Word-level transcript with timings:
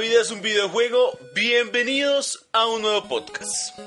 vida 0.00 0.22
es 0.22 0.30
un 0.30 0.40
videojuego, 0.40 1.18
bienvenidos 1.34 2.46
a 2.52 2.66
un 2.66 2.80
nuevo 2.80 3.06
podcast. 3.06 3.78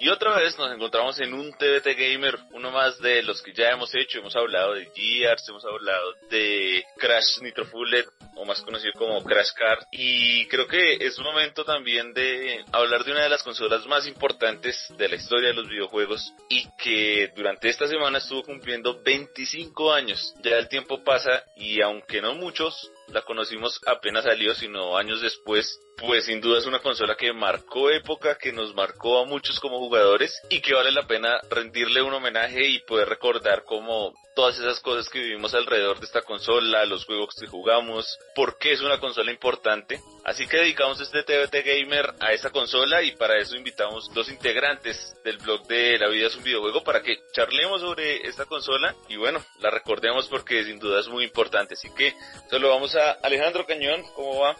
Y 0.00 0.08
otra 0.08 0.36
vez 0.36 0.58
nos 0.58 0.74
encontramos 0.74 1.20
en 1.20 1.32
un 1.34 1.52
TBT 1.52 1.96
Gamer, 1.96 2.40
uno 2.60 2.70
más 2.70 2.98
de 2.98 3.22
los 3.22 3.40
que 3.42 3.54
ya 3.54 3.70
hemos 3.70 3.94
hecho. 3.94 4.18
Hemos 4.18 4.36
hablado 4.36 4.74
de 4.74 4.90
Gears, 4.94 5.48
hemos 5.48 5.64
hablado 5.64 6.12
de 6.28 6.84
Crash 6.98 7.40
Nitro 7.40 7.64
Bullet, 7.72 8.04
o 8.36 8.44
más 8.44 8.60
conocido 8.60 8.92
como 8.96 9.24
Crash 9.24 9.52
Car. 9.54 9.78
Y 9.90 10.46
creo 10.46 10.66
que 10.66 10.94
es 10.94 11.18
momento 11.18 11.64
también 11.64 12.12
de 12.12 12.62
hablar 12.72 13.04
de 13.04 13.12
una 13.12 13.22
de 13.22 13.30
las 13.30 13.42
consolas 13.42 13.86
más 13.86 14.06
importantes 14.06 14.76
de 14.96 15.08
la 15.08 15.16
historia 15.16 15.48
de 15.48 15.54
los 15.54 15.68
videojuegos 15.68 16.32
y 16.48 16.66
que 16.76 17.32
durante 17.34 17.68
esta 17.68 17.86
semana 17.86 18.18
estuvo 18.18 18.42
cumpliendo 18.42 19.00
25 19.02 19.92
años. 19.92 20.34
Ya 20.42 20.58
el 20.58 20.68
tiempo 20.68 21.02
pasa 21.02 21.44
y 21.56 21.80
aunque 21.80 22.20
no 22.20 22.34
muchos, 22.34 22.90
la 23.12 23.22
conocimos 23.22 23.80
apenas 23.86 24.24
salió, 24.24 24.54
sino 24.54 24.96
años 24.96 25.20
después, 25.20 25.80
pues 25.96 26.24
sin 26.24 26.40
duda 26.40 26.58
es 26.58 26.66
una 26.66 26.80
consola 26.80 27.16
que 27.16 27.32
marcó 27.32 27.90
época, 27.90 28.38
que 28.38 28.52
nos 28.52 28.74
marcó 28.74 29.20
a 29.20 29.26
muchos 29.26 29.60
como 29.60 29.78
jugadores 29.78 30.40
y 30.48 30.60
que 30.60 30.74
vale 30.74 30.92
la 30.92 31.06
pena 31.06 31.40
rendirle 31.50 32.02
un 32.02 32.14
homenaje 32.14 32.49
y 32.56 32.80
poder 32.80 33.08
recordar 33.08 33.64
como 33.64 34.12
todas 34.34 34.58
esas 34.58 34.80
cosas 34.80 35.08
que 35.08 35.20
vivimos 35.20 35.54
alrededor 35.54 35.98
de 35.98 36.06
esta 36.06 36.22
consola, 36.22 36.84
los 36.86 37.04
juegos 37.04 37.34
que 37.38 37.46
jugamos, 37.46 38.18
por 38.34 38.58
qué 38.58 38.72
es 38.72 38.80
una 38.80 38.98
consola 38.98 39.30
importante. 39.30 40.00
Así 40.24 40.46
que 40.46 40.58
dedicamos 40.58 41.00
este 41.00 41.22
TBT 41.22 41.64
Gamer 41.64 42.14
a 42.20 42.32
esta 42.32 42.50
consola 42.50 43.02
y 43.02 43.12
para 43.16 43.38
eso 43.38 43.56
invitamos 43.56 44.12
dos 44.14 44.30
integrantes 44.30 45.14
del 45.24 45.38
blog 45.38 45.66
de 45.66 45.98
La 45.98 46.08
vida 46.08 46.28
es 46.28 46.36
un 46.36 46.44
videojuego 46.44 46.82
para 46.82 47.02
que 47.02 47.18
charlemos 47.32 47.80
sobre 47.80 48.26
esta 48.28 48.46
consola 48.46 48.94
y 49.08 49.16
bueno, 49.16 49.44
la 49.60 49.70
recordemos 49.70 50.26
porque 50.28 50.64
sin 50.64 50.78
duda 50.78 51.00
es 51.00 51.08
muy 51.08 51.24
importante. 51.24 51.74
Así 51.74 51.88
que 51.90 52.14
solo 52.48 52.70
vamos 52.70 52.94
a 52.96 53.12
Alejandro 53.22 53.66
Cañón, 53.66 54.02
¿cómo 54.14 54.40
va? 54.40 54.56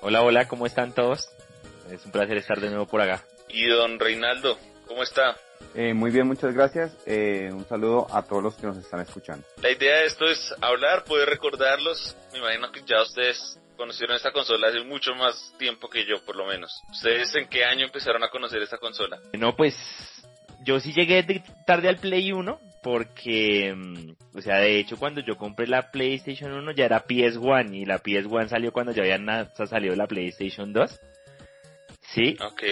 Hola, 0.00 0.22
hola, 0.22 0.48
¿cómo 0.48 0.66
están 0.66 0.94
todos? 0.94 1.30
Es 1.90 2.04
un 2.04 2.12
placer 2.12 2.36
estar 2.36 2.60
de 2.60 2.68
nuevo 2.68 2.86
por 2.86 3.00
acá. 3.00 3.24
Y 3.48 3.66
don 3.66 3.98
Reinaldo, 3.98 4.58
¿cómo 4.86 5.02
está? 5.02 5.36
Eh, 5.74 5.94
muy 5.94 6.10
bien, 6.10 6.26
muchas 6.26 6.54
gracias. 6.54 6.96
Eh, 7.06 7.50
un 7.52 7.66
saludo 7.66 8.06
a 8.12 8.22
todos 8.22 8.42
los 8.42 8.54
que 8.54 8.66
nos 8.66 8.76
están 8.76 9.00
escuchando. 9.00 9.46
La 9.62 9.70
idea 9.70 9.98
de 9.98 10.06
esto 10.06 10.26
es 10.26 10.54
hablar, 10.60 11.04
poder 11.04 11.28
recordarlos. 11.28 12.16
Me 12.32 12.38
imagino 12.38 12.70
que 12.70 12.82
ya 12.86 13.02
ustedes 13.02 13.58
conocieron 13.76 14.16
esta 14.16 14.32
consola 14.32 14.68
hace 14.68 14.80
mucho 14.80 15.14
más 15.14 15.52
tiempo 15.58 15.88
que 15.88 16.04
yo, 16.06 16.24
por 16.24 16.36
lo 16.36 16.46
menos. 16.46 16.72
¿Ustedes 16.90 17.34
en 17.34 17.48
qué 17.48 17.64
año 17.64 17.86
empezaron 17.86 18.22
a 18.22 18.30
conocer 18.30 18.62
esta 18.62 18.78
consola? 18.78 19.18
No, 19.32 19.56
pues 19.56 19.76
yo 20.64 20.80
sí 20.80 20.92
llegué 20.92 21.42
tarde 21.66 21.88
al 21.88 21.98
Play 21.98 22.32
1 22.32 22.58
porque, 22.82 23.74
mm, 23.74 24.36
o 24.36 24.40
sea, 24.40 24.56
de 24.56 24.78
hecho 24.78 24.98
cuando 24.98 25.20
yo 25.20 25.36
compré 25.36 25.66
la 25.66 25.90
PlayStation 25.90 26.52
1 26.52 26.72
ya 26.72 26.84
era 26.84 27.06
PS1 27.06 27.74
y 27.74 27.84
la 27.84 28.02
PS1 28.02 28.48
salió 28.48 28.72
cuando 28.72 28.92
ya 28.92 29.02
había 29.02 29.50
salido 29.66 29.96
la 29.96 30.06
PlayStation 30.06 30.72
2. 30.72 31.00
Sí. 32.00 32.36
Ok. 32.40 32.62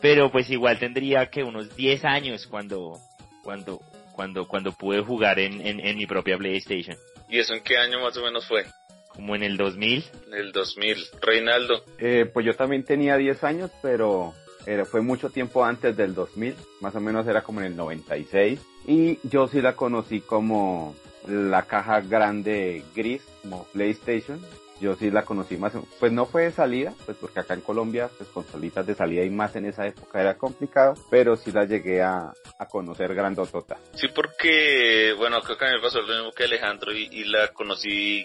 Pero 0.00 0.30
pues 0.30 0.48
igual 0.50 0.78
tendría 0.78 1.26
que 1.26 1.42
unos 1.42 1.74
10 1.74 2.04
años 2.04 2.46
cuando, 2.46 2.98
cuando, 3.42 3.80
cuando, 4.12 4.46
cuando 4.46 4.72
pude 4.72 5.02
jugar 5.02 5.38
en, 5.38 5.60
en, 5.64 5.96
mi 5.96 6.06
propia 6.06 6.38
PlayStation. 6.38 6.96
¿Y 7.28 7.38
eso 7.38 7.54
en 7.54 7.62
qué 7.62 7.76
año 7.78 8.00
más 8.00 8.16
o 8.16 8.22
menos 8.22 8.46
fue? 8.46 8.64
Como 9.08 9.34
en 9.34 9.42
el 9.42 9.56
2000. 9.56 10.04
En 10.28 10.34
el 10.34 10.52
2000. 10.52 10.96
Reinaldo. 11.20 11.84
Eh, 11.98 12.30
pues 12.32 12.46
yo 12.46 12.54
también 12.54 12.84
tenía 12.84 13.16
10 13.16 13.44
años, 13.44 13.70
pero 13.82 14.34
era, 14.66 14.84
fue 14.84 15.00
mucho 15.00 15.30
tiempo 15.30 15.64
antes 15.64 15.96
del 15.96 16.14
2000, 16.14 16.54
más 16.80 16.94
o 16.94 17.00
menos 17.00 17.26
era 17.26 17.42
como 17.42 17.60
en 17.60 17.66
el 17.66 17.76
96. 17.76 18.60
Y 18.86 19.18
yo 19.28 19.48
sí 19.48 19.60
la 19.60 19.74
conocí 19.74 20.20
como 20.20 20.94
la 21.26 21.62
caja 21.62 22.00
grande 22.00 22.84
gris, 22.94 23.22
como 23.42 23.64
PlayStation. 23.72 24.40
Yo 24.80 24.94
sí 24.94 25.10
la 25.10 25.24
conocí 25.24 25.56
más, 25.56 25.72
pues 25.98 26.12
no 26.12 26.26
fue 26.26 26.44
de 26.44 26.52
salida, 26.52 26.94
pues 27.04 27.16
porque 27.20 27.40
acá 27.40 27.54
en 27.54 27.62
Colombia, 27.62 28.08
pues 28.16 28.28
consolitas 28.30 28.86
de 28.86 28.94
salida 28.94 29.24
y 29.24 29.30
más 29.30 29.56
en 29.56 29.66
esa 29.66 29.86
época 29.86 30.20
era 30.20 30.38
complicado, 30.38 30.94
pero 31.10 31.36
sí 31.36 31.50
la 31.50 31.64
llegué 31.64 32.00
a, 32.00 32.32
a 32.58 32.66
conocer 32.66 33.14
grandotota. 33.14 33.76
Sí, 33.94 34.06
porque, 34.14 35.14
bueno, 35.18 35.40
creo 35.42 35.58
que 35.58 35.64
a 35.64 35.68
mí 35.68 35.74
me 35.74 35.82
pasó 35.82 36.00
lo 36.00 36.14
mismo 36.14 36.32
que 36.32 36.44
Alejandro 36.44 36.92
y, 36.92 37.08
y 37.10 37.24
la 37.24 37.48
conocí, 37.48 38.24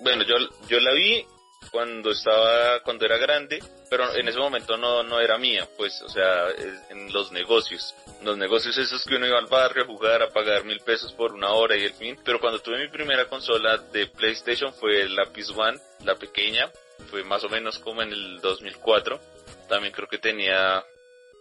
bueno, 0.00 0.24
yo, 0.24 0.34
yo 0.68 0.80
la 0.80 0.92
vi 0.92 1.24
cuando 1.70 2.10
estaba, 2.10 2.80
cuando 2.80 3.04
era 3.04 3.16
grande, 3.16 3.62
pero 3.88 4.14
en 4.14 4.28
ese 4.28 4.38
momento 4.38 4.76
no, 4.76 5.02
no 5.02 5.20
era 5.20 5.38
mía, 5.38 5.68
pues, 5.76 6.00
o 6.02 6.08
sea, 6.08 6.48
en 6.90 7.12
los 7.12 7.32
negocios. 7.32 7.94
Los 8.22 8.36
negocios 8.36 8.76
esos 8.78 9.04
que 9.04 9.16
uno 9.16 9.26
iba 9.26 9.38
al 9.38 9.46
barrio 9.46 9.84
a 9.84 9.86
jugar, 9.86 10.22
a 10.22 10.30
pagar 10.30 10.64
mil 10.64 10.80
pesos 10.80 11.12
por 11.12 11.32
una 11.32 11.50
hora 11.50 11.76
y 11.76 11.84
el 11.84 11.94
fin. 11.94 12.18
Pero 12.24 12.40
cuando 12.40 12.60
tuve 12.60 12.78
mi 12.78 12.88
primera 12.88 13.26
consola 13.28 13.78
de 13.78 14.06
PlayStation 14.06 14.72
fue 14.74 15.08
la 15.08 15.24
PS 15.26 15.50
One, 15.50 15.78
la 16.04 16.14
pequeña, 16.16 16.70
fue 17.10 17.24
más 17.24 17.44
o 17.44 17.48
menos 17.48 17.78
como 17.78 18.02
en 18.02 18.12
el 18.12 18.40
2004. 18.40 19.20
También 19.68 19.92
creo 19.92 20.08
que 20.08 20.18
tenía 20.18 20.84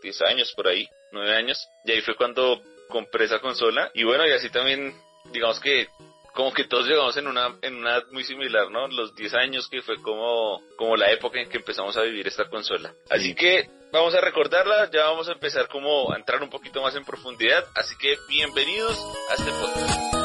10 0.01 0.21
años 0.23 0.53
por 0.53 0.67
ahí, 0.67 0.87
9 1.11 1.35
años. 1.35 1.67
Y 1.85 1.91
ahí 1.91 2.01
fue 2.01 2.15
cuando 2.15 2.61
compré 2.89 3.25
esa 3.25 3.39
consola. 3.39 3.91
Y 3.93 4.03
bueno, 4.03 4.27
y 4.27 4.31
así 4.31 4.49
también, 4.49 4.93
digamos 5.31 5.59
que 5.59 5.87
como 6.33 6.53
que 6.53 6.65
todos 6.65 6.87
llegamos 6.87 7.15
en 7.17 7.27
una, 7.27 7.55
en 7.61 7.75
una 7.75 7.97
edad 7.97 8.07
muy 8.11 8.23
similar, 8.23 8.71
¿no? 8.71 8.87
Los 8.87 9.15
10 9.15 9.33
años 9.35 9.67
que 9.67 9.81
fue 9.81 10.01
como, 10.01 10.61
como 10.77 10.95
la 10.95 11.11
época 11.11 11.39
en 11.39 11.49
que 11.49 11.57
empezamos 11.57 11.97
a 11.97 12.01
vivir 12.01 12.27
esta 12.27 12.49
consola. 12.49 12.93
Así 13.09 13.35
que 13.35 13.69
vamos 13.91 14.15
a 14.15 14.21
recordarla, 14.21 14.89
ya 14.91 15.05
vamos 15.05 15.27
a 15.29 15.33
empezar 15.33 15.67
como 15.67 16.11
a 16.11 16.17
entrar 16.17 16.41
un 16.41 16.49
poquito 16.49 16.81
más 16.81 16.95
en 16.95 17.03
profundidad, 17.03 17.65
así 17.75 17.95
que 17.97 18.15
bienvenidos 18.29 18.97
a 19.29 19.33
este 19.35 19.51
podcast. 19.51 20.20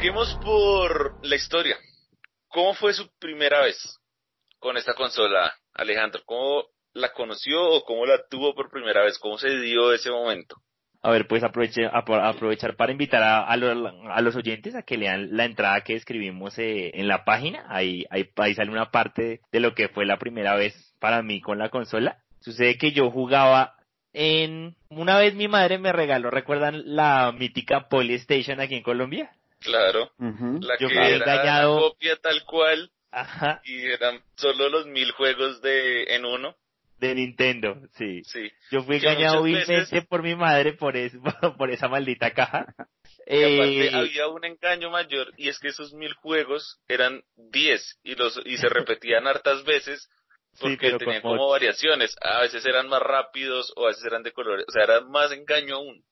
Arranquemos 0.00 0.34
por 0.42 1.18
la 1.22 1.36
historia. 1.36 1.76
¿Cómo 2.48 2.72
fue 2.72 2.94
su 2.94 3.06
primera 3.18 3.60
vez 3.60 3.76
con 4.58 4.78
esta 4.78 4.94
consola, 4.94 5.52
Alejandro? 5.74 6.22
¿Cómo 6.24 6.64
la 6.94 7.12
conoció 7.12 7.62
o 7.68 7.84
cómo 7.84 8.06
la 8.06 8.18
tuvo 8.30 8.54
por 8.54 8.70
primera 8.70 9.04
vez? 9.04 9.18
¿Cómo 9.18 9.36
se 9.36 9.60
dio 9.60 9.92
ese 9.92 10.10
momento? 10.10 10.56
A 11.02 11.10
ver, 11.10 11.26
pues 11.26 11.44
aproveche, 11.44 11.82
aprovechar 11.84 12.76
para 12.76 12.92
invitar 12.92 13.22
a, 13.22 13.54
los 14.22 14.36
oyentes 14.36 14.74
a 14.74 14.84
que 14.84 14.96
lean 14.96 15.36
la 15.36 15.44
entrada 15.44 15.82
que 15.82 15.96
escribimos 15.96 16.58
eh, 16.58 16.92
en 16.94 17.06
la 17.06 17.26
página. 17.26 17.66
Ahí, 17.68 18.06
ahí, 18.08 18.54
sale 18.54 18.70
una 18.70 18.90
parte 18.90 19.42
de 19.52 19.60
lo 19.60 19.74
que 19.74 19.90
fue 19.90 20.06
la 20.06 20.16
primera 20.16 20.54
vez 20.54 20.94
para 20.98 21.20
mí 21.22 21.42
con 21.42 21.58
la 21.58 21.68
consola. 21.68 22.16
Sucede 22.40 22.78
que 22.78 22.92
yo 22.92 23.10
jugaba 23.10 23.74
en... 24.14 24.76
Una 24.88 25.18
vez 25.18 25.34
mi 25.34 25.46
madre 25.46 25.76
me 25.76 25.92
regaló, 25.92 26.30
¿recuerdan 26.30 26.96
la 26.96 27.32
mítica 27.38 27.90
Polystation 27.90 28.60
aquí 28.60 28.76
en 28.76 28.82
Colombia? 28.82 29.30
Claro. 29.60 30.10
La 30.18 30.76
que 30.76 30.86
era 30.86 31.08
engañado... 31.08 31.78
copia 31.78 32.16
tal 32.16 32.44
cual. 32.44 32.90
Ajá. 33.12 33.60
Y 33.64 33.82
eran 33.86 34.22
solo 34.36 34.68
los 34.68 34.86
mil 34.86 35.10
juegos 35.12 35.60
de 35.62 36.14
en 36.14 36.24
uno. 36.24 36.56
De 36.98 37.14
Nintendo, 37.14 37.80
sí. 37.96 38.22
Sí. 38.24 38.50
Yo 38.70 38.82
fui 38.82 38.96
engañado 38.96 39.42
vilmente 39.42 40.02
por 40.02 40.22
mi 40.22 40.34
madre 40.34 40.74
por, 40.74 40.94
por 41.58 41.70
esa 41.70 41.88
maldita 41.88 42.30
caja. 42.32 42.74
Eh, 43.26 43.90
había 43.94 44.28
un 44.28 44.44
engaño 44.44 44.90
mayor 44.90 45.32
y 45.36 45.48
es 45.48 45.58
que 45.58 45.68
esos 45.68 45.94
mil 45.94 46.12
juegos 46.14 46.78
eran 46.88 47.22
diez 47.36 47.98
y 48.02 48.16
los 48.16 48.40
y 48.44 48.56
se 48.58 48.68
repetían 48.68 49.26
hartas 49.26 49.64
veces 49.64 50.10
porque 50.58 50.92
tenían 50.98 51.22
como... 51.22 51.48
variaciones. 51.48 52.14
A 52.20 52.40
veces 52.40 52.64
eran 52.66 52.88
más 52.88 53.00
rápidos 53.00 53.72
o 53.76 53.86
a 53.86 53.88
veces 53.88 54.04
eran 54.04 54.22
de 54.22 54.32
colores. 54.32 54.66
O 54.68 54.72
sea, 54.72 54.84
era 54.84 55.00
más 55.00 55.32
engaño 55.32 55.76
aún. 55.76 56.04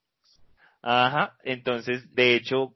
Ajá, 0.81 1.35
entonces, 1.43 2.13
de 2.15 2.35
hecho, 2.35 2.73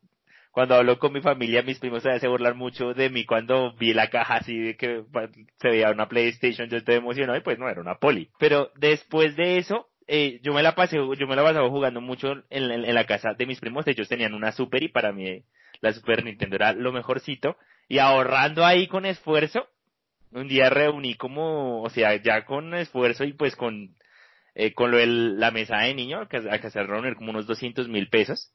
cuando 0.53 0.75
hablo 0.75 0.99
con 0.99 1.11
mi 1.11 1.19
familia, 1.19 1.63
mis 1.63 1.79
primos 1.79 2.03
se 2.03 2.27
burlar 2.27 2.53
mucho 2.53 2.93
de 2.93 3.09
mí 3.09 3.25
cuando 3.25 3.73
vi 3.73 3.91
la 3.91 4.11
caja 4.11 4.35
así 4.35 4.55
de 4.55 4.77
que 4.77 5.03
se 5.57 5.67
veía 5.67 5.89
una 5.89 6.07
PlayStation, 6.07 6.69
yo 6.69 6.77
estoy 6.77 6.95
emocionado 6.95 7.39
y 7.39 7.41
pues 7.41 7.57
no, 7.57 7.67
era 7.67 7.81
una 7.81 7.95
poli. 7.95 8.29
Pero 8.37 8.69
después 8.75 9.35
de 9.35 9.57
eso, 9.57 9.89
eh, 10.05 10.39
yo 10.43 10.53
me 10.53 10.61
la 10.61 10.75
pasé, 10.75 10.97
yo 10.97 11.27
me 11.27 11.35
la 11.35 11.41
pasaba 11.41 11.67
jugando 11.71 12.01
mucho 12.01 12.33
en, 12.51 12.71
en, 12.71 12.93
la 12.93 13.07
casa 13.07 13.33
de 13.33 13.47
mis 13.47 13.59
primos, 13.59 13.87
ellos 13.87 14.07
tenían 14.07 14.35
una 14.35 14.51
Super 14.51 14.83
y 14.83 14.89
para 14.89 15.11
mí 15.11 15.43
la 15.81 15.91
Super 15.91 16.23
Nintendo 16.23 16.55
era 16.57 16.71
lo 16.73 16.91
mejorcito. 16.91 17.57
Y 17.87 17.97
ahorrando 17.97 18.63
ahí 18.63 18.85
con 18.85 19.07
esfuerzo, 19.07 19.67
un 20.33 20.47
día 20.47 20.69
reuní 20.69 21.15
como, 21.15 21.81
o 21.81 21.89
sea, 21.89 22.15
ya 22.21 22.45
con 22.45 22.75
esfuerzo 22.75 23.23
y 23.23 23.33
pues 23.33 23.55
con, 23.55 23.95
eh, 24.53 24.75
con 24.75 24.91
lo 24.91 24.97
de 24.97 25.07
la 25.07 25.49
mesa 25.49 25.77
de 25.79 25.95
niño, 25.95 26.27
que, 26.29 26.41
que 26.61 26.69
se 26.69 26.83
reunir 26.83 27.15
como 27.15 27.31
unos 27.31 27.47
200 27.47 27.87
mil 27.87 28.07
pesos 28.09 28.53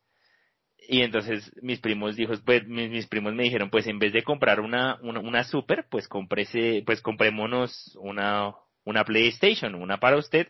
y 0.86 1.02
entonces 1.02 1.52
mis 1.60 1.80
primos 1.80 2.16
dijo, 2.16 2.32
pues 2.44 2.66
mis, 2.66 3.06
primos 3.06 3.34
me 3.34 3.44
dijeron, 3.44 3.70
pues 3.70 3.86
en 3.86 3.98
vez 3.98 4.12
de 4.12 4.22
comprar 4.22 4.60
una, 4.60 4.98
una, 5.02 5.44
super, 5.44 5.86
pues 5.90 6.08
cómprese, 6.08 6.82
pues 6.86 7.02
comprémonos 7.02 7.96
una, 8.00 8.54
una 8.84 9.04
PlayStation, 9.04 9.74
una 9.74 9.98
para 9.98 10.16
usted, 10.16 10.48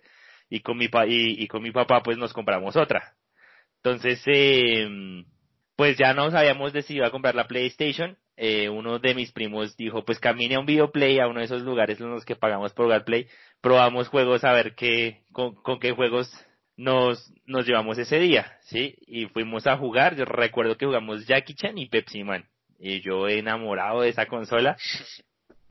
y 0.51 0.61
con 0.61 0.77
mi 0.77 0.89
pa 0.89 1.07
y, 1.07 1.47
con 1.49 1.63
mi 1.63 1.71
papá 1.71 2.03
pues 2.03 2.19
nos 2.19 2.33
compramos 2.33 2.77
otra. 2.77 3.15
Entonces, 3.77 4.23
eh, 4.27 5.25
pues 5.77 5.97
ya 5.97 6.13
nos 6.13 6.35
habíamos 6.35 6.73
decidido 6.73 7.07
a 7.07 7.11
comprar 7.11 7.35
la 7.35 7.47
PlayStation. 7.47 8.19
Eh, 8.37 8.69
uno 8.69 8.99
de 8.99 9.15
mis 9.15 9.33
primos 9.33 9.77
dijo, 9.77 10.05
pues 10.05 10.21
camine 10.21 10.57
a 10.57 10.61
un 10.61 10.67
videoplay, 10.67 11.19
a 11.19 11.27
uno 11.27 11.41
de 11.41 11.47
esos 11.47 11.63
lugares 11.63 12.01
en 12.01 12.11
los 12.11 12.25
que 12.25 12.37
pagamos 12.37 12.73
por 12.73 12.87
jugar 12.87 13.05
play, 13.05 13.27
probamos 13.61 14.09
juegos 14.09 14.45
a 14.45 14.53
ver 14.53 14.75
qué, 14.77 15.23
con 15.33 15.81
qué 15.81 15.93
juegos 15.93 16.31
nos, 16.79 17.33
nos 17.45 17.67
llevamos 17.67 17.99
ese 17.99 18.21
día, 18.21 18.57
¿sí? 18.63 18.95
Y 19.07 19.27
fuimos 19.27 19.67
a 19.67 19.77
jugar, 19.77 20.15
yo 20.15 20.25
recuerdo 20.25 20.77
que 20.77 20.87
jugamos 20.87 21.27
Jackie 21.27 21.55
Chan 21.55 21.77
y 21.77 21.89
Pepsi 21.89 22.23
Man. 22.23 22.47
Y 22.79 23.01
yo 23.01 23.29
enamorado 23.29 24.03
de 24.03 24.11
esa 24.11 24.27
consola, 24.27 24.77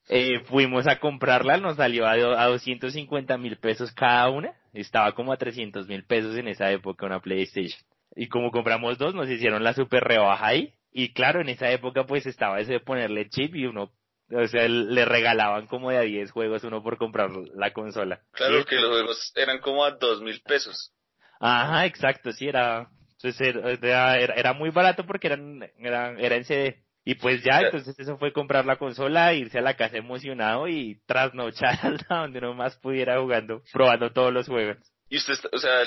eh, 0.10 0.42
fuimos 0.42 0.86
a 0.86 1.00
comprarla, 1.00 1.58
nos 1.58 1.78
salió 1.78 2.06
a, 2.06 2.12
a 2.12 2.48
250 2.48 3.38
mil 3.38 3.56
pesos 3.56 3.94
cada 3.94 4.30
una, 4.30 4.52
estaba 4.74 5.14
como 5.14 5.32
a 5.32 5.38
300 5.38 5.88
mil 5.88 6.04
pesos 6.04 6.36
en 6.36 6.50
esa 6.50 6.70
época 6.72 7.06
una 7.06 7.22
PlayStation. 7.22 7.80
Y 8.14 8.28
como 8.28 8.52
compramos 8.52 8.98
dos, 8.98 9.16
nos 9.16 9.30
hicieron 9.30 9.64
la 9.64 9.74
super 9.74 10.04
rebaja 10.04 10.46
ahí. 10.46 10.74
Y 10.92 11.14
claro, 11.14 11.40
en 11.40 11.48
esa 11.48 11.72
época 11.72 12.06
pues 12.06 12.26
estaba 12.26 12.60
ese 12.60 12.74
de 12.74 12.80
ponerle 12.82 13.30
chip 13.30 13.56
y 13.56 13.66
uno 13.66 13.92
o 14.30 14.48
sea, 14.48 14.68
le 14.68 15.06
regalaban 15.06 15.68
como 15.68 15.90
de 15.90 15.98
a 15.98 16.02
10 16.02 16.32
juegos 16.32 16.66
uno 16.66 16.84
por 16.84 16.98
comprar 16.98 17.30
la 17.56 17.72
consola. 17.72 18.20
Claro 18.34 18.66
que 18.66 18.76
los 18.76 18.90
juegos 18.90 19.32
eran 19.36 19.60
como 19.60 19.86
a 19.86 19.92
dos 19.92 20.22
mil 20.22 20.42
pesos. 20.42 20.92
Ajá, 21.40 21.86
exacto, 21.86 22.32
sí, 22.32 22.48
era, 22.48 22.90
era, 23.82 24.16
era, 24.16 24.54
muy 24.54 24.70
barato 24.70 25.06
porque 25.06 25.28
eran, 25.28 25.70
eran, 25.80 26.20
era 26.20 26.36
en 26.36 26.46
CD. 26.46 26.84
Y 27.04 27.16
pues 27.16 27.42
ya, 27.42 27.62
entonces 27.62 27.98
eso 27.98 28.18
fue 28.18 28.34
comprar 28.34 28.66
la 28.66 28.76
consola, 28.76 29.34
irse 29.34 29.60
a 29.60 29.62
la 29.62 29.78
casa 29.78 29.96
emocionado 29.96 30.68
y 30.68 31.00
trasnochar 31.06 32.06
donde 32.10 32.40
uno 32.40 32.54
más 32.54 32.76
pudiera 32.78 33.20
jugando, 33.22 33.62
probando 33.72 34.12
todos 34.12 34.34
los 34.34 34.48
juegos. 34.48 34.78
¿Y 35.10 35.16
usted, 35.16 35.36
o 35.54 35.58
sea, 35.58 35.86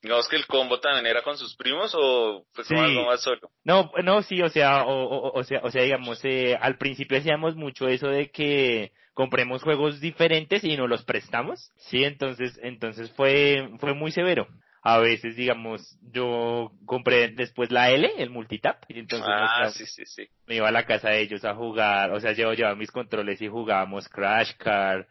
digamos 0.00 0.26
que 0.26 0.36
el 0.36 0.46
combo 0.46 0.80
también 0.80 1.04
era 1.04 1.22
con 1.22 1.36
sus 1.36 1.54
primos 1.54 1.94
o 1.94 2.46
fue 2.54 2.78
algo 2.78 3.04
más 3.04 3.20
solo? 3.20 3.50
No, 3.62 3.92
no, 4.02 4.22
sí, 4.22 4.40
o 4.40 4.48
sea, 4.48 4.84
o, 4.84 5.38
o, 5.38 5.44
sea, 5.44 5.60
o 5.62 5.70
sea, 5.70 5.82
digamos, 5.82 6.24
eh, 6.24 6.56
al 6.58 6.78
principio 6.78 7.18
hacíamos 7.18 7.56
mucho 7.56 7.86
eso 7.86 8.08
de 8.08 8.30
que 8.30 8.92
compremos 9.12 9.62
juegos 9.62 10.00
diferentes 10.00 10.64
y 10.64 10.78
nos 10.78 10.88
los 10.88 11.04
prestamos, 11.04 11.72
sí, 11.76 12.04
entonces, 12.04 12.58
entonces 12.62 13.12
fue, 13.12 13.68
fue 13.80 13.92
muy 13.92 14.12
severo 14.12 14.48
a 14.86 14.98
veces, 14.98 15.34
digamos, 15.34 15.98
yo 16.12 16.70
compré 16.84 17.28
después 17.28 17.70
la 17.70 17.90
L, 17.90 18.06
el 18.18 18.28
multitap, 18.28 18.84
y 18.88 18.98
entonces 18.98 19.26
ah, 19.26 19.70
sí, 19.70 19.86
sí, 19.86 20.04
sí. 20.04 20.28
me 20.46 20.56
iba 20.56 20.68
a 20.68 20.72
la 20.72 20.84
casa 20.84 21.08
de 21.08 21.22
ellos 21.22 21.42
a 21.46 21.54
jugar, 21.54 22.12
o 22.12 22.20
sea, 22.20 22.32
yo 22.32 22.52
llevaba 22.52 22.76
mis 22.76 22.90
controles 22.90 23.40
y 23.40 23.48
jugábamos 23.48 24.10
Crash 24.10 24.52
Car. 24.58 25.08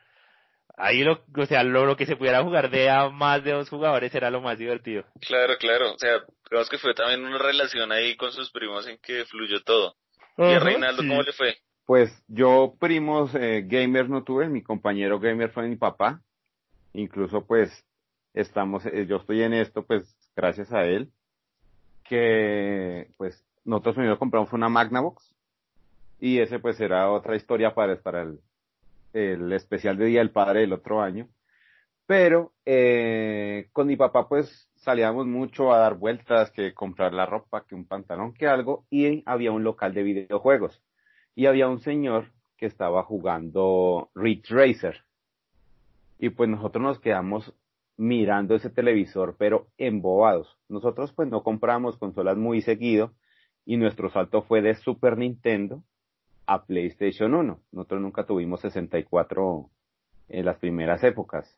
Ahí 0.78 1.04
lo, 1.04 1.24
o 1.36 1.46
sea, 1.48 1.64
lo, 1.64 1.96
que 1.96 2.06
se 2.06 2.16
pudiera 2.16 2.44
jugar 2.44 2.70
de 2.70 2.88
a 2.92 3.10
más 3.10 3.44
de 3.44 3.52
dos 3.52 3.68
jugadores 3.70 4.14
era 4.14 4.30
lo 4.30 4.42
más 4.42 4.60
divertido. 4.60 5.06
Claro, 5.20 5.58
claro, 5.58 5.94
o 5.94 5.98
sea, 5.98 6.22
creo 6.44 6.64
que 6.66 6.78
fue 6.78 6.94
también 6.94 7.26
una 7.26 7.40
relación 7.40 7.92
ahí 7.92 8.16
con 8.16 8.32
sus 8.32 8.52
primos 8.52 8.88
en 8.88 9.00
que 9.00 9.26
fluyó 9.26 9.64
todo. 9.64 9.96
¿Y 10.38 10.54
a 10.54 10.60
Reinaldo 10.60 11.02
cómo 11.02 11.24
le 11.24 11.34
fue? 11.34 11.58
Pues 11.88 12.12
yo 12.28 12.76
primos 12.80 13.34
eh, 13.34 13.64
gamers 13.66 14.08
no 14.08 14.24
tuve, 14.24 14.50
mi 14.50 14.62
compañero 14.62 15.20
gamer 15.20 15.50
fue 15.50 15.68
mi 15.68 15.78
papá. 15.78 16.22
Incluso 16.94 17.46
pues 17.48 17.84
estamos, 18.34 18.86
eh, 18.86 19.06
yo 19.08 19.18
estoy 19.18 19.44
en 19.44 19.54
esto, 19.54 19.86
pues, 19.86 20.16
gracias 20.36 20.72
a 20.74 20.86
él, 20.86 21.12
que, 22.04 23.12
pues, 23.18 23.46
nosotros 23.64 23.96
primero 23.96 24.20
compramos 24.20 24.54
una 24.54 24.70
Magnavox, 24.70 25.34
y 26.20 26.40
ese, 26.40 26.60
pues, 26.60 26.80
era 26.80 27.12
otra 27.12 27.36
historia 27.36 27.74
para, 27.74 28.02
para 28.02 28.24
el, 28.24 28.40
el 29.14 29.52
especial 29.54 29.98
de 29.98 30.06
Día 30.06 30.20
del 30.20 30.32
Padre 30.32 30.62
del 30.62 30.74
otro 30.74 31.02
año. 31.02 31.28
Pero, 32.06 32.54
eh, 32.66 33.70
con 33.72 33.88
mi 33.88 33.96
papá, 33.96 34.28
pues, 34.28 34.70
salíamos 34.76 35.26
mucho 35.26 35.74
a 35.74 35.78
dar 35.80 35.96
vueltas, 35.96 36.52
que 36.52 36.74
comprar 36.74 37.14
la 37.14 37.26
ropa, 37.26 37.66
que 37.66 37.76
un 37.76 37.86
pantalón, 37.86 38.34
que 38.34 38.48
algo, 38.48 38.86
y 38.90 39.24
había 39.26 39.52
un 39.52 39.64
local 39.64 39.94
de 39.94 40.04
videojuegos. 40.04 40.82
Y 41.36 41.46
había 41.46 41.70
un 41.70 41.80
señor 41.80 42.32
que 42.58 42.66
estaba 42.66 43.04
jugando 43.04 44.10
Ridge 44.16 44.50
Racer. 44.50 45.04
Y 46.20 46.30
pues 46.30 46.50
nosotros 46.50 46.84
nos 46.84 47.00
quedamos 47.00 47.54
mirando 47.98 48.56
ese 48.56 48.70
televisor, 48.70 49.36
pero 49.38 49.68
embobados. 49.78 50.58
Nosotros 50.68 51.14
pues 51.14 51.30
no 51.30 51.44
compramos 51.44 51.98
consolas 51.98 52.38
muy 52.38 52.62
seguido 52.62 53.14
y 53.66 53.78
nuestro 53.78 54.10
salto 54.10 54.42
fue 54.44 54.62
de 54.62 54.76
Super 54.76 55.18
Nintendo 55.18 55.84
a 56.46 56.66
PlayStation 56.66 57.34
1. 57.34 57.60
Nosotros 57.72 58.02
nunca 58.02 58.26
tuvimos 58.26 58.62
64 58.62 59.70
en 60.30 60.46
las 60.46 60.58
primeras 60.58 61.04
épocas. 61.04 61.58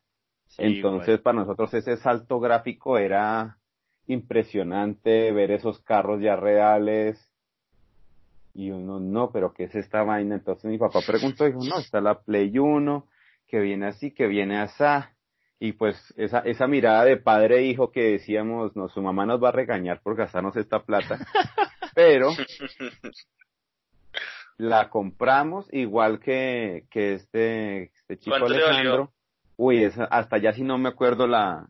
Entonces 0.58 1.20
para 1.22 1.40
nosotros 1.40 1.74
ese 1.74 1.98
salto 1.98 2.40
gráfico 2.40 2.98
era 2.98 3.58
impresionante 4.08 5.32
ver 5.32 5.52
esos 5.52 5.80
carros 5.82 6.22
ya 6.22 6.36
reales. 6.36 7.20
Y 8.54 8.72
uno, 8.72 9.00
no, 9.00 9.32
pero 9.32 9.54
¿qué 9.54 9.66
es 9.66 9.76
esta 9.76 10.04
vaina? 10.04 10.36
Entonces 10.36 10.66
mi 10.70 10.78
papá 10.78 11.00
preguntó, 11.06 11.46
dijo, 11.46 11.60
no, 11.60 11.80
está 11.80 12.00
la 12.00 12.22
Play 12.22 12.58
1, 12.58 13.06
que 13.48 13.60
viene 13.60 13.88
así, 13.88 14.12
que 14.12 14.28
viene 14.28 14.60
así 14.60 14.84
y 15.60 15.74
pues 15.74 16.14
esa, 16.18 16.40
esa 16.40 16.68
mirada 16.68 17.06
de 17.06 17.18
padre 17.18 17.60
e 17.60 17.64
hijo 17.64 17.92
que 17.92 18.12
decíamos, 18.12 18.76
no, 18.76 18.90
su 18.90 19.02
mamá 19.02 19.26
nos 19.26 19.42
va 19.42 19.50
a 19.50 19.54
regañar 19.54 20.02
por 20.02 20.16
gastarnos 20.16 20.56
esta 20.58 20.84
plata, 20.84 21.20
pero 21.96 22.30
la 24.58 24.90
compramos 24.90 25.68
igual 25.72 26.20
que, 26.20 26.86
que 26.90 27.14
este, 27.14 27.84
este 27.84 28.18
chico 28.18 28.36
Alejandro. 28.36 29.12
Uy, 29.58 29.86
hasta 29.86 30.38
ya 30.38 30.52
si 30.52 30.64
no 30.64 30.78
me 30.78 30.90
acuerdo 30.90 31.28
la, 31.28 31.70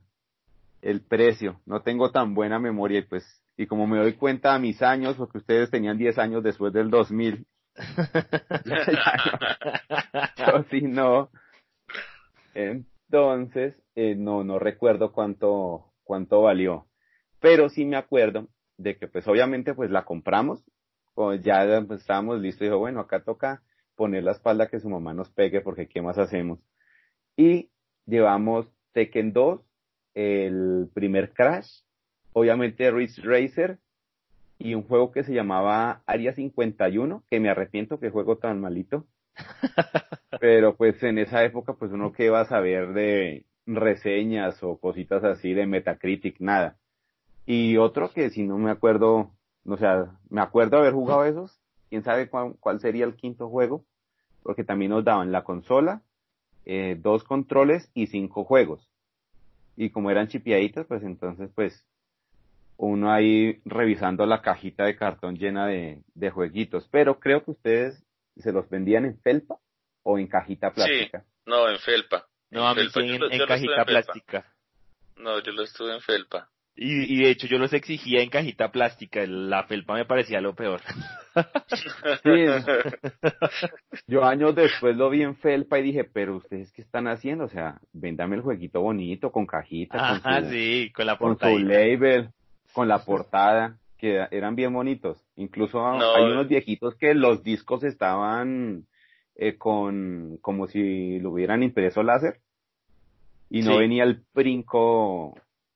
el 0.81 1.01
precio, 1.01 1.61
no 1.65 1.81
tengo 1.81 2.11
tan 2.11 2.33
buena 2.33 2.57
memoria 2.57 2.99
y 2.99 3.03
pues, 3.03 3.43
y 3.57 3.67
como 3.67 3.85
me 3.85 3.99
doy 3.99 4.13
cuenta 4.13 4.55
a 4.55 4.59
mis 4.59 4.81
años, 4.81 5.15
porque 5.17 5.37
ustedes 5.37 5.69
tenían 5.69 5.97
10 5.97 6.17
años 6.17 6.43
después 6.43 6.73
del 6.73 6.89
2000, 6.89 7.45
yo 10.37 10.63
si 10.71 10.81
no, 10.81 11.29
entonces, 13.09 13.81
eh, 13.95 14.15
no, 14.15 14.43
no 14.43 14.59
recuerdo 14.59 15.11
cuánto, 15.11 15.93
cuánto 16.03 16.41
valió. 16.41 16.87
Pero 17.39 17.69
sí 17.69 17.85
me 17.85 17.97
acuerdo 17.97 18.47
de 18.77 18.97
que 18.97 19.07
pues 19.07 19.27
obviamente 19.27 19.73
pues 19.73 19.91
la 19.91 20.05
compramos, 20.05 20.63
ya 21.41 21.83
pues, 21.87 22.01
estábamos 22.01 22.41
listos 22.41 22.61
y 22.61 22.65
dijo, 22.65 22.79
bueno, 22.79 22.99
acá 22.99 23.23
toca 23.23 23.63
poner 23.95 24.23
la 24.23 24.31
espalda 24.31 24.67
que 24.67 24.79
su 24.79 24.89
mamá 24.89 25.13
nos 25.13 25.29
pegue 25.29 25.61
porque 25.61 25.87
qué 25.87 26.01
más 26.01 26.17
hacemos. 26.17 26.59
Y 27.37 27.69
llevamos 28.05 28.67
Tekken 28.93 29.33
2, 29.33 29.61
el 30.15 30.89
primer 30.93 31.33
Crash, 31.33 31.81
obviamente 32.33 32.91
Ridge 32.91 33.23
Racer 33.23 33.79
y 34.57 34.73
un 34.73 34.83
juego 34.83 35.11
que 35.11 35.23
se 35.23 35.33
llamaba 35.33 36.01
Area 36.05 36.33
51, 36.33 37.23
que 37.29 37.39
me 37.39 37.49
arrepiento 37.49 37.99
que 37.99 38.09
juego 38.09 38.37
tan 38.37 38.59
malito. 38.59 39.05
Pero 40.39 40.75
pues 40.75 41.01
en 41.03 41.17
esa 41.17 41.43
época 41.43 41.73
pues 41.73 41.91
uno 41.91 42.11
que 42.11 42.25
iba 42.25 42.41
a 42.41 42.45
saber 42.45 42.93
de 42.93 43.45
reseñas 43.65 44.61
o 44.63 44.77
cositas 44.77 45.23
así 45.23 45.53
de 45.53 45.65
Metacritic, 45.65 46.39
nada. 46.39 46.77
Y 47.45 47.77
otro 47.77 48.11
que 48.11 48.29
si 48.29 48.43
no 48.43 48.57
me 48.57 48.71
acuerdo, 48.71 49.31
o 49.65 49.77
sea, 49.77 50.17
me 50.29 50.41
acuerdo 50.41 50.77
haber 50.77 50.93
jugado 50.93 51.25
esos, 51.25 51.59
quién 51.89 52.03
sabe 52.03 52.29
cuál, 52.29 52.79
sería 52.79 53.05
el 53.05 53.15
quinto 53.15 53.49
juego, 53.49 53.83
porque 54.43 54.63
también 54.63 54.91
nos 54.91 55.03
daban 55.03 55.31
la 55.31 55.43
consola, 55.43 56.01
eh, 56.65 56.97
dos 56.99 57.23
controles 57.23 57.89
y 57.93 58.07
cinco 58.07 58.43
juegos. 58.43 58.89
Y 59.77 59.89
como 59.89 60.09
eran 60.09 60.27
chipiaditos, 60.27 60.85
pues 60.87 61.03
entonces 61.03 61.49
pues 61.53 61.85
uno 62.77 63.11
ahí 63.11 63.61
revisando 63.65 64.25
la 64.25 64.41
cajita 64.41 64.85
de 64.85 64.95
cartón 64.95 65.37
llena 65.37 65.67
de, 65.67 66.01
de 66.13 66.29
jueguitos. 66.29 66.87
Pero 66.89 67.19
creo 67.19 67.43
que 67.43 67.51
ustedes 67.51 68.04
se 68.41 68.51
los 68.51 68.69
vendían 68.69 69.05
en 69.05 69.19
felpa 69.19 69.57
o 70.03 70.19
en 70.19 70.27
cajita 70.27 70.71
plástica. 70.71 71.21
Sí, 71.21 71.27
no, 71.45 71.69
en 71.69 71.79
felpa. 71.79 72.27
No, 72.51 72.67
a 72.67 72.75
mí 72.75 72.81
en, 72.81 73.45
cajita 73.47 73.85
plástica. 73.85 74.45
No, 75.17 75.39
yo 75.39 75.51
lo 75.51 75.63
estuve 75.63 75.93
en 75.93 76.01
felpa. 76.01 76.49
Y, 76.77 77.13
y 77.13 77.23
de 77.23 77.29
hecho 77.31 77.47
yo 77.47 77.57
los 77.57 77.71
exigía 77.71 78.21
en 78.21 78.29
cajita 78.29 78.69
plástica, 78.69 79.25
la 79.25 79.63
felpa 79.63 79.93
me 79.93 80.05
parecía 80.05 80.41
lo 80.41 80.55
peor. 80.55 80.81
Sí. 82.23 82.45
Yo 84.07 84.23
años 84.23 84.55
después 84.55 84.95
lo 84.95 85.09
vi 85.09 85.21
en 85.23 85.35
felpa 85.35 85.79
y 85.79 85.83
dije, 85.83 86.03
pero 86.03 86.37
ustedes 86.37 86.71
qué 86.71 86.81
están 86.81 87.07
haciendo, 87.07 87.45
o 87.45 87.49
sea, 87.49 87.79
véndame 87.91 88.37
el 88.37 88.41
jueguito 88.41 88.81
bonito, 88.81 89.31
con 89.31 89.45
cajita, 89.45 90.21
con, 90.21 90.49
sí, 90.49 90.91
con 90.93 91.05
la 91.05 91.17
portada. 91.17 91.51
Con 91.51 91.61
su 91.61 91.67
label, 91.67 92.29
con 92.73 92.87
la 92.87 93.03
portada, 93.03 93.77
que 94.05 94.27
eran 94.29 94.55
bien 94.55 94.71
bonitos. 94.71 95.17
Incluso 95.35 95.83
hay 95.83 96.25
unos 96.25 96.47
viejitos 96.47 96.95
que 96.95 97.15
los 97.15 97.41
discos 97.41 97.83
estaban 97.83 98.85
eh, 99.35 99.57
con 99.57 100.37
como 100.43 100.67
si 100.67 101.17
lo 101.19 101.31
hubieran 101.31 101.63
impreso 101.63 102.03
láser 102.03 102.39
y 103.49 103.63
no 103.63 103.77
venía 103.77 104.03
el 104.03 104.21
brinco 104.31 105.33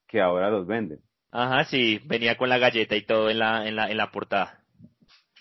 que 0.08 0.22
ahora 0.22 0.52
los 0.52 0.68
venden. 0.68 1.00
Ajá, 1.32 1.64
sí, 1.66 2.00
venía 2.06 2.38
con 2.38 2.50
la 2.50 2.60
galleta 2.60 2.96
y 2.96 3.04
todo 3.04 3.32
en 3.32 3.40
la 3.40 3.68
en 3.68 3.76
la 3.76 3.90
en 3.90 3.98
la 3.98 4.12
portada. 4.12 4.60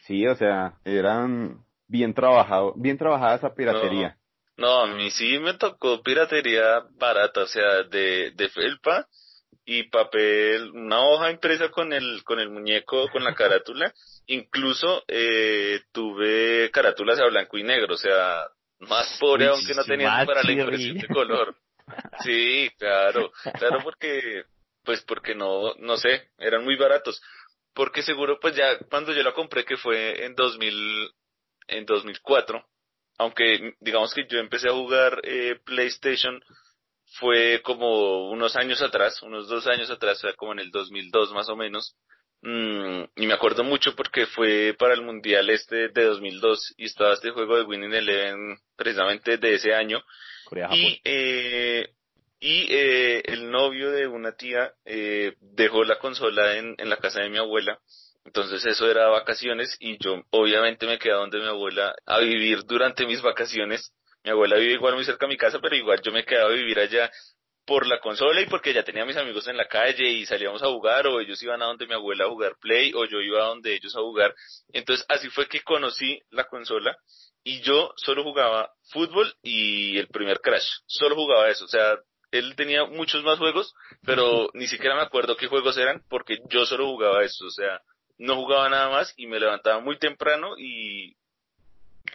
Sí, 0.07 0.27
o 0.27 0.35
sea, 0.37 0.79
eran 0.87 1.59
bien 1.89 2.15
trabajado, 2.15 2.73
bien 2.75 2.97
trabajada 2.97 3.37
esa 3.37 3.55
piratería. 3.55 4.17
No, 4.57 4.85
a 4.85 4.87
mí 4.87 5.11
sí 5.11 5.39
me 5.39 5.53
tocó 5.55 6.03
piratería 6.03 6.87
barata, 6.99 7.43
o 7.43 7.47
sea, 7.47 7.83
de, 7.83 8.31
de 8.31 8.49
felpa 8.49 9.07
y 9.71 9.83
papel, 9.83 10.71
una 10.71 11.03
hoja 11.03 11.31
impresa 11.31 11.69
con 11.69 11.93
el, 11.93 12.25
con 12.25 12.41
el 12.41 12.49
muñeco, 12.49 13.07
con 13.11 13.23
la 13.23 13.35
carátula. 13.35 13.93
Incluso 14.27 15.05
eh, 15.07 15.83
tuve 15.93 16.71
carátulas 16.71 17.21
a 17.21 17.27
blanco 17.27 17.59
y 17.59 17.65
negro, 17.65 17.93
o 17.93 17.99
sea, 17.99 18.47
más 18.79 19.19
pobre 19.21 19.47
aunque 19.47 19.75
no 19.75 19.85
tenía 19.85 20.25
para 20.25 20.43
la 20.43 20.53
impresión 20.53 20.97
de 20.97 21.07
color. 21.09 21.55
Sí, 22.23 22.71
claro, 22.79 23.33
claro 23.59 23.79
porque, 23.83 24.45
pues 24.85 25.01
porque 25.05 25.35
no, 25.35 25.73
no 25.79 25.97
sé, 25.97 26.29
eran 26.37 26.63
muy 26.63 26.77
baratos. 26.77 27.23
Porque 27.73 28.03
seguro, 28.03 28.39
pues 28.39 28.55
ya 28.55 28.79
cuando 28.91 29.15
yo 29.15 29.23
la 29.23 29.33
compré, 29.33 29.65
que 29.65 29.79
fue 29.79 30.27
en 30.27 30.35
2000, 30.35 31.11
en 31.69 31.87
2004, 31.87 32.63
aunque 33.17 33.75
digamos 33.81 34.13
que 34.13 34.27
yo 34.29 34.39
empecé 34.39 34.69
a 34.69 34.75
jugar 34.75 35.19
eh, 35.25 35.59
PlayStation 35.65 36.43
fue 37.13 37.61
como 37.63 38.31
unos 38.31 38.57
años 38.57 38.83
atrás, 38.83 39.23
unos 39.23 39.49
dos 39.49 39.67
años 39.67 39.91
atrás, 39.91 40.23
como 40.37 40.53
en 40.53 40.61
el 40.61 40.71
2002 40.71 41.33
más 41.33 41.49
o 41.49 41.57
menos, 41.57 41.97
mm, 42.43 43.03
y 43.17 43.27
me 43.27 43.35
acuerdo 43.35 43.65
mucho 43.65 43.95
porque 43.95 44.27
fue 44.27 44.75
para 44.79 44.95
el 44.95 45.03
Mundial 45.03 45.51
este 45.51 45.89
de 45.89 46.05
2002 46.05 46.75
y 46.77 46.87
estaba 46.87 47.15
este 47.15 47.31
juego 47.31 47.57
de 47.57 47.65
Winning 47.65 47.95
Eleven 47.95 48.59
precisamente 48.77 49.39
de 49.39 49.55
ese 49.55 49.75
año. 49.75 50.03
y 50.73 51.01
eh, 51.05 51.91
y 52.41 52.73
eh, 52.73 53.23
el 53.25 53.51
novio 53.51 53.91
de 53.91 54.07
una 54.07 54.33
tía 54.33 54.73
eh, 54.85 55.35
dejó 55.41 55.83
la 55.83 55.99
consola 55.99 56.57
en, 56.57 56.77
en 56.79 56.89
la 56.89 56.99
casa 56.99 57.21
de 57.21 57.31
mi 57.31 57.39
abuela 57.39 57.81
entonces 58.29 58.63
eso 58.67 58.91
era 58.91 59.09
vacaciones 59.09 59.75
y 59.81 59.97
yo 59.97 60.23
obviamente 60.29 60.87
me 60.87 60.99
quedé 60.99 61.15
donde 61.15 61.39
mi 61.39 61.47
abuela 61.47 61.95
a 62.05 62.19
vivir 62.21 62.63
durante 62.65 63.07
mis 63.07 63.23
vacaciones. 63.23 63.95
Mi 64.29 64.33
abuela 64.33 64.57
vive 64.57 64.75
igual 64.75 64.95
muy 64.95 65.05
cerca 65.07 65.25
de 65.25 65.31
mi 65.31 65.39
casa, 65.39 65.59
pero 65.59 65.75
igual 65.75 66.03
yo 66.03 66.13
me 66.13 66.23
quedaba 66.23 66.51
a 66.51 66.53
vivir 66.53 66.79
allá 66.79 67.11
por 67.65 67.87
la 67.87 67.99
consola 67.99 68.43
y 68.43 68.47
porque 68.47 68.75
ya 68.75 68.83
tenía 68.83 69.07
mis 69.07 69.17
amigos 69.17 69.49
en 69.49 69.57
la 69.57 69.67
calle 69.67 70.07
y 70.07 70.27
salíamos 70.27 70.63
a 70.63 70.67
jugar 70.67 71.07
o 71.07 71.19
ellos 71.19 71.43
iban 71.43 71.63
a 71.63 71.65
donde 71.65 71.87
mi 71.87 71.95
abuela 71.95 72.27
a 72.27 72.29
jugar 72.29 72.57
play 72.61 72.93
o 72.95 73.07
yo 73.07 73.23
iba 73.23 73.43
a 73.43 73.49
donde 73.49 73.75
ellos 73.75 73.97
a 73.97 74.01
jugar. 74.01 74.35
Entonces 74.71 75.07
así 75.09 75.31
fue 75.31 75.49
que 75.49 75.63
conocí 75.63 76.21
la 76.29 76.45
consola 76.45 76.95
y 77.43 77.63
yo 77.63 77.95
solo 77.97 78.23
jugaba 78.23 78.71
fútbol 78.91 79.35
y 79.43 79.97
el 79.97 80.09
primer 80.09 80.41
Crash. 80.41 80.69
Solo 80.85 81.15
jugaba 81.15 81.49
eso. 81.49 81.65
O 81.65 81.69
sea, 81.69 81.99
él 82.31 82.55
tenía 82.55 82.85
muchos 82.85 83.25
más 83.25 83.39
juegos, 83.39 83.73
pero 84.05 84.51
ni 84.53 84.67
siquiera 84.67 84.95
me 84.95 85.05
acuerdo 85.05 85.39
qué 85.39 85.47
juegos 85.47 85.79
eran 85.79 86.03
porque 86.11 86.37
yo 86.51 86.67
solo 86.67 86.85
jugaba 86.85 87.25
eso. 87.25 87.47
O 87.47 87.51
sea, 87.51 87.81
no 88.19 88.37
jugaba 88.37 88.69
nada 88.69 88.91
más 88.91 89.15
y 89.17 89.27
me 89.27 89.41
levantaba 89.41 89.81
muy 89.81 89.99
temprano 89.99 90.59
y, 90.59 91.17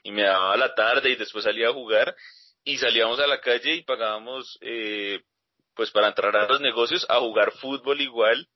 y 0.02 0.12
me 0.12 0.24
daba 0.24 0.58
la 0.58 0.74
tarde 0.74 1.12
y 1.12 1.16
después 1.16 1.44
salía 1.44 1.70
a 1.70 1.74
jugar 1.74 2.16
y 2.64 2.78
salíamos 2.78 3.20
a 3.20 3.28
la 3.28 3.40
calle 3.40 3.76
y 3.76 3.84
pagábamos 3.84 4.58
eh, 4.62 5.22
pues 5.76 5.92
para 5.92 6.08
entrar 6.08 6.36
a 6.36 6.48
los 6.48 6.62
negocios 6.62 7.06
a 7.10 7.20
jugar 7.20 7.52
fútbol 7.54 8.02
igual 8.02 8.48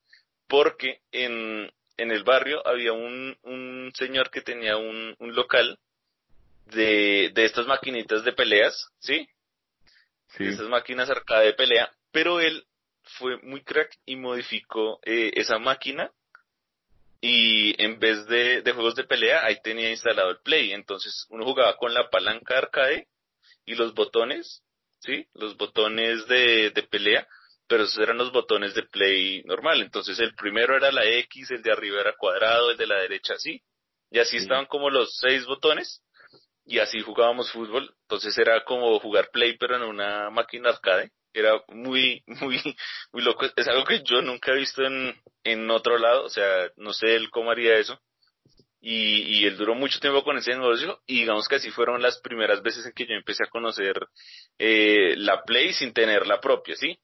porque 0.47 1.01
en, 1.11 1.71
en 1.97 2.11
el 2.11 2.23
barrio 2.23 2.65
había 2.65 2.93
un, 2.93 3.37
un 3.43 3.91
señor 3.95 4.29
que 4.29 4.41
tenía 4.41 4.77
un, 4.77 5.15
un 5.19 5.35
local 5.35 5.77
de, 6.65 7.31
de 7.33 7.45
estas 7.45 7.65
maquinitas 7.65 8.23
de 8.23 8.33
peleas, 8.33 8.89
¿sí? 8.99 9.27
sí. 10.29 10.43
De 10.43 10.49
estas 10.51 10.67
máquinas 10.67 11.09
arcade 11.09 11.47
de 11.47 11.53
pelea, 11.53 11.91
pero 12.11 12.39
él 12.39 12.65
fue 13.03 13.37
muy 13.41 13.63
crack 13.63 13.97
y 14.05 14.15
modificó 14.15 14.99
eh, 15.03 15.31
esa 15.35 15.59
máquina 15.59 16.11
y 17.21 17.81
en 17.81 17.99
vez 17.99 18.25
de, 18.27 18.61
de, 18.61 18.71
juegos 18.73 18.95
de 18.95 19.03
pelea, 19.03 19.45
ahí 19.45 19.59
tenía 19.61 19.89
instalado 19.89 20.29
el 20.29 20.39
Play. 20.39 20.73
Entonces 20.73 21.25
uno 21.29 21.45
jugaba 21.45 21.75
con 21.77 21.93
la 21.93 22.09
palanca 22.09 22.57
arcade 22.57 23.07
y 23.65 23.75
los 23.75 23.93
botones, 23.93 24.63
¿sí? 24.99 25.27
Los 25.33 25.57
botones 25.57 26.27
de, 26.27 26.71
de 26.71 26.83
pelea, 26.83 27.27
pero 27.67 27.83
esos 27.83 27.97
eran 27.99 28.17
los 28.17 28.31
botones 28.31 28.73
de 28.75 28.83
Play 28.83 29.43
normal. 29.43 29.81
Entonces 29.81 30.19
el 30.19 30.35
primero 30.35 30.75
era 30.75 30.91
la 30.91 31.05
X, 31.05 31.51
el 31.51 31.63
de 31.63 31.71
arriba 31.71 32.01
era 32.01 32.15
cuadrado, 32.15 32.71
el 32.71 32.77
de 32.77 32.87
la 32.87 32.99
derecha 32.99 33.33
así. 33.33 33.61
Y 34.09 34.19
así 34.19 34.37
estaban 34.37 34.67
como 34.67 34.89
los 34.89 35.17
seis 35.17 35.45
botones 35.45 36.03
y 36.65 36.79
así 36.79 37.01
jugábamos 37.01 37.51
fútbol. 37.51 37.93
Entonces 38.03 38.37
era 38.37 38.63
como 38.63 38.99
jugar 38.99 39.29
Play 39.31 39.57
pero 39.57 39.75
en 39.75 39.83
una 39.83 40.29
máquina 40.29 40.69
arcade 40.69 41.11
era 41.39 41.63
muy, 41.69 42.23
muy, 42.41 42.61
muy 43.11 43.23
loco. 43.23 43.45
Es 43.55 43.67
algo 43.67 43.85
que 43.85 44.01
yo 44.03 44.21
nunca 44.21 44.51
he 44.51 44.57
visto 44.57 44.83
en, 44.83 45.15
en 45.43 45.69
otro 45.69 45.97
lado, 45.97 46.25
o 46.25 46.29
sea, 46.29 46.69
no 46.77 46.93
sé 46.93 47.15
él 47.15 47.29
cómo 47.29 47.51
haría 47.51 47.77
eso. 47.77 47.99
Y, 48.79 49.39
y 49.39 49.45
él 49.45 49.57
duró 49.57 49.73
mucho 49.73 49.99
tiempo 49.99 50.23
con 50.23 50.37
ese 50.37 50.51
negocio 50.51 51.01
y 51.07 51.21
digamos 51.21 51.47
que 51.47 51.55
así 51.55 51.71
fueron 51.71 52.01
las 52.01 52.19
primeras 52.19 52.61
veces 52.61 52.85
en 52.85 52.93
que 52.93 53.07
yo 53.07 53.15
empecé 53.15 53.43
a 53.43 53.49
conocer 53.49 53.95
eh, 54.59 55.15
la 55.17 55.43
Play 55.43 55.73
sin 55.73 55.93
tener 55.93 56.27
la 56.27 56.39
propia, 56.39 56.75
¿sí? 56.75 56.97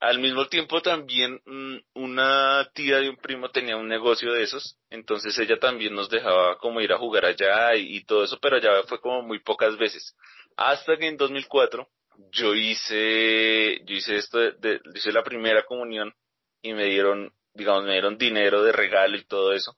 Al 0.00 0.18
mismo 0.18 0.48
tiempo 0.48 0.80
también 0.80 1.42
mm, 1.44 1.76
una 1.92 2.66
tía 2.74 3.00
de 3.00 3.10
un 3.10 3.16
primo 3.16 3.50
tenía 3.50 3.76
un 3.76 3.86
negocio 3.86 4.32
de 4.32 4.44
esos, 4.44 4.78
entonces 4.88 5.38
ella 5.38 5.58
también 5.58 5.94
nos 5.94 6.08
dejaba 6.08 6.56
como 6.56 6.80
ir 6.80 6.90
a 6.90 6.98
jugar 6.98 7.26
allá 7.26 7.74
y, 7.76 7.98
y 7.98 8.04
todo 8.04 8.24
eso, 8.24 8.38
pero 8.40 8.58
ya 8.58 8.82
fue 8.88 8.98
como 8.98 9.20
muy 9.20 9.40
pocas 9.40 9.76
veces. 9.76 10.16
Hasta 10.56 10.96
que 10.96 11.06
en 11.06 11.18
2004 11.18 11.86
yo 12.32 12.54
hice, 12.54 13.80
yo 13.84 13.94
hice 13.94 14.16
esto, 14.16 14.38
de, 14.38 14.80
hice 14.94 15.12
la 15.12 15.22
primera 15.22 15.64
comunión 15.64 16.14
y 16.62 16.72
me 16.72 16.86
dieron, 16.86 17.32
digamos, 17.54 17.84
me 17.84 17.92
dieron 17.92 18.18
dinero 18.18 18.62
de 18.62 18.72
regalo 18.72 19.16
y 19.16 19.24
todo 19.24 19.52
eso. 19.52 19.76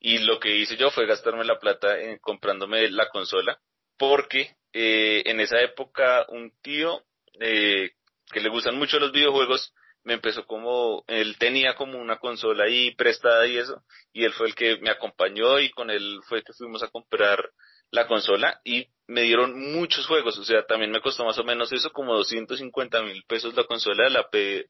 Y 0.00 0.18
lo 0.18 0.38
que 0.38 0.56
hice 0.56 0.76
yo 0.76 0.90
fue 0.90 1.06
gastarme 1.06 1.44
la 1.44 1.58
plata 1.58 1.98
en, 1.98 2.18
comprándome 2.18 2.90
la 2.90 3.08
consola, 3.08 3.60
porque 3.96 4.56
eh, 4.72 5.22
en 5.26 5.40
esa 5.40 5.60
época 5.60 6.26
un 6.28 6.52
tío 6.62 7.04
eh, 7.40 7.92
que 8.32 8.40
le 8.40 8.48
gustan 8.48 8.76
mucho 8.76 8.98
los 8.98 9.12
videojuegos 9.12 9.72
me 10.04 10.14
empezó 10.14 10.46
como, 10.46 11.02
él 11.08 11.36
tenía 11.38 11.74
como 11.74 11.98
una 11.98 12.18
consola 12.18 12.64
ahí 12.64 12.94
prestada 12.94 13.46
y 13.46 13.56
eso, 13.56 13.82
y 14.12 14.24
él 14.24 14.32
fue 14.34 14.48
el 14.48 14.54
que 14.54 14.76
me 14.76 14.90
acompañó 14.90 15.58
y 15.58 15.70
con 15.70 15.90
él 15.90 16.20
fue 16.28 16.42
que 16.42 16.52
fuimos 16.52 16.82
a 16.82 16.88
comprar 16.88 17.50
la 17.90 18.06
consola 18.06 18.60
y 18.64 18.86
me 19.06 19.22
dieron 19.22 19.72
muchos 19.72 20.06
juegos, 20.06 20.38
o 20.38 20.44
sea, 20.44 20.64
también 20.64 20.90
me 20.90 21.00
costó 21.00 21.24
más 21.24 21.38
o 21.38 21.44
menos 21.44 21.72
eso, 21.72 21.90
como 21.90 22.14
250 22.14 23.02
mil 23.02 23.22
pesos 23.24 23.54
la 23.54 23.64
consola, 23.64 24.08
la 24.08 24.28
P, 24.30 24.66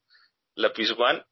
la 0.56 0.72
PS 0.72 0.94
One, 0.96 1.22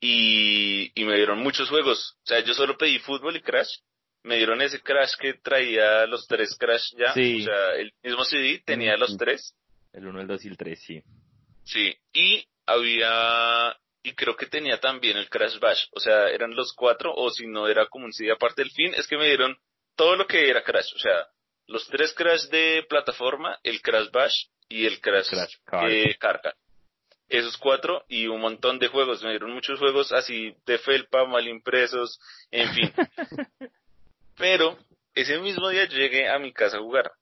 y, 0.00 0.90
y 0.94 1.04
me 1.04 1.16
dieron 1.16 1.38
muchos 1.38 1.68
juegos, 1.68 2.16
o 2.24 2.26
sea, 2.26 2.40
yo 2.40 2.54
solo 2.54 2.76
pedí 2.76 2.98
fútbol 2.98 3.36
y 3.36 3.40
Crash, 3.40 3.78
me 4.24 4.36
dieron 4.36 4.62
ese 4.62 4.80
Crash 4.80 5.14
que 5.18 5.34
traía 5.34 6.06
los 6.06 6.26
tres 6.26 6.56
Crash 6.58 6.94
ya, 6.96 7.10
o 7.10 7.44
sea, 7.44 7.74
el 7.76 7.92
mismo 8.02 8.24
CD 8.24 8.62
tenía 8.64 8.96
los 8.96 9.16
tres. 9.16 9.54
El 9.92 10.08
1, 10.08 10.22
el 10.22 10.26
2 10.26 10.44
y 10.44 10.48
el 10.48 10.56
3, 10.56 10.82
sí. 10.82 11.02
Sí, 11.62 11.96
y 12.12 12.44
había, 12.66 13.76
y 14.02 14.12
creo 14.14 14.34
que 14.36 14.46
tenía 14.46 14.80
también 14.80 15.16
el 15.16 15.28
Crash 15.28 15.60
Bash, 15.60 15.86
o 15.92 16.00
sea, 16.00 16.28
eran 16.30 16.54
los 16.56 16.72
cuatro, 16.72 17.14
o 17.14 17.30
si 17.30 17.46
no 17.46 17.68
era 17.68 17.86
como 17.86 18.06
un 18.06 18.12
CD 18.12 18.32
aparte 18.32 18.62
del 18.62 18.72
fin, 18.72 18.92
es 18.94 19.06
que 19.06 19.16
me 19.16 19.28
dieron 19.28 19.56
todo 19.94 20.16
lo 20.16 20.26
que 20.26 20.50
era 20.50 20.64
Crash, 20.64 20.92
o 20.96 20.98
sea, 20.98 21.28
los 21.66 21.86
tres 21.88 22.12
Crash 22.14 22.48
de 22.48 22.84
plataforma, 22.88 23.58
el 23.62 23.80
Crash 23.80 24.10
Bash 24.10 24.46
y 24.68 24.86
el 24.86 25.00
Crash, 25.00 25.30
Crash 25.30 26.18
Carga. 26.18 26.54
Esos 27.28 27.56
cuatro 27.56 28.04
y 28.08 28.26
un 28.26 28.40
montón 28.40 28.78
de 28.78 28.88
juegos. 28.88 29.22
Me 29.22 29.30
dieron 29.30 29.52
muchos 29.52 29.78
juegos 29.78 30.12
así 30.12 30.54
de 30.66 30.78
felpa, 30.78 31.24
mal 31.24 31.48
impresos, 31.48 32.20
en 32.50 32.72
fin. 32.74 32.92
Pero 34.36 34.78
ese 35.14 35.38
mismo 35.38 35.68
día 35.68 35.86
llegué 35.86 36.28
a 36.28 36.38
mi 36.38 36.52
casa 36.52 36.76
a 36.76 36.80
jugar 36.80 37.12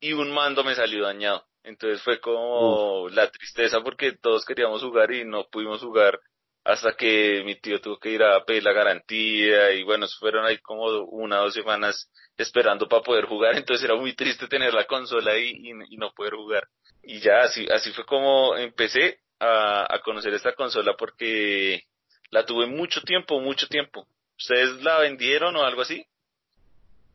y 0.00 0.12
un 0.12 0.32
mando 0.32 0.62
me 0.62 0.74
salió 0.74 1.04
dañado. 1.04 1.44
Entonces 1.64 2.02
fue 2.02 2.20
como 2.20 3.08
la 3.10 3.30
tristeza 3.30 3.80
porque 3.80 4.12
todos 4.12 4.44
queríamos 4.44 4.82
jugar 4.82 5.12
y 5.12 5.24
no 5.24 5.48
pudimos 5.48 5.80
jugar 5.80 6.20
hasta 6.64 6.94
que 6.94 7.42
mi 7.44 7.54
tío 7.56 7.80
tuvo 7.80 7.98
que 7.98 8.10
ir 8.10 8.22
a 8.22 8.44
pedir 8.44 8.62
la 8.62 8.72
garantía 8.72 9.72
y 9.72 9.82
bueno, 9.82 10.06
fueron 10.18 10.44
ahí 10.44 10.58
como 10.58 10.84
una 11.04 11.40
o 11.40 11.44
dos 11.44 11.54
semanas 11.54 12.10
esperando 12.36 12.88
para 12.88 13.02
poder 13.02 13.26
jugar, 13.26 13.56
entonces 13.56 13.84
era 13.84 13.96
muy 13.96 14.14
triste 14.14 14.48
tener 14.48 14.74
la 14.74 14.86
consola 14.86 15.32
ahí 15.32 15.52
y, 15.62 15.96
no 15.96 16.12
poder 16.12 16.34
jugar. 16.34 16.68
Y 17.02 17.20
ya 17.20 17.40
así, 17.40 17.66
así 17.70 17.90
fue 17.92 18.04
como 18.04 18.56
empecé 18.56 19.20
a, 19.40 19.86
a 19.94 20.00
conocer 20.00 20.34
esta 20.34 20.54
consola 20.54 20.94
porque 20.96 21.84
la 22.30 22.44
tuve 22.44 22.66
mucho 22.66 23.00
tiempo, 23.02 23.40
mucho 23.40 23.66
tiempo. 23.68 24.06
¿Ustedes 24.38 24.82
la 24.82 24.98
vendieron 24.98 25.56
o 25.56 25.64
algo 25.64 25.82
así? 25.82 26.06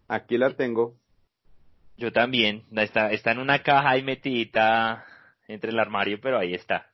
Aquí 0.08 0.38
la 0.38 0.56
tengo. 0.56 0.98
Yo 1.98 2.12
también. 2.12 2.66
Está, 2.76 3.12
está 3.12 3.32
en 3.32 3.40
una 3.40 3.60
caja 3.64 3.92
ahí 3.92 4.04
metidita 4.04 5.06
entre 5.48 5.72
el 5.72 5.80
armario, 5.80 6.20
pero 6.22 6.40
ahí 6.40 6.54
está. 6.54 6.92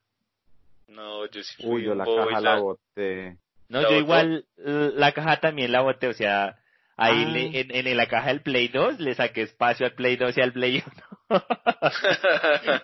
No, 0.89 1.25
yo 1.27 1.43
sí 1.43 1.55
fui 1.62 1.75
Uy, 1.75 1.84
yo 1.86 1.96
la 1.96 2.05
caja 2.05 2.41
la 2.41 2.60
boté. 2.60 3.38
No, 3.67 3.81
yo 3.81 3.98
igual 3.98 4.46
la 4.58 5.12
caja 5.12 5.39
también 5.39 5.72
la 5.72 5.81
boté, 5.81 6.08
o 6.08 6.13
sea, 6.13 6.58
ahí 6.98 7.24
ah. 7.25 7.29
le, 7.29 7.60
en, 7.62 7.88
en, 7.88 7.98
la 7.98 8.08
caja 8.08 8.29
del 8.29 8.41
Play 8.41 8.67
2 8.69 9.00
le 9.00 9.13
saqué 9.13 9.43
espacio 9.43 9.86
al 9.86 9.93
Play 9.93 10.15
2 10.15 10.38
y 10.38 10.41
al 10.41 10.53
Play 10.53 10.84
1. 11.29 11.41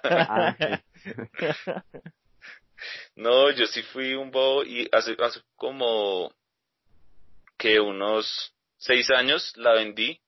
Ah, 0.04 0.56
no, 3.16 3.50
yo 3.52 3.66
sí 3.66 3.82
fui 3.84 4.14
un 4.14 4.30
bobo 4.30 4.64
y 4.64 4.88
hace, 4.92 5.16
hace 5.20 5.42
como 5.56 6.32
que 7.58 7.80
unos 7.80 8.54
seis 8.78 9.10
años 9.10 9.54
la 9.56 9.74
vendí 9.74 10.20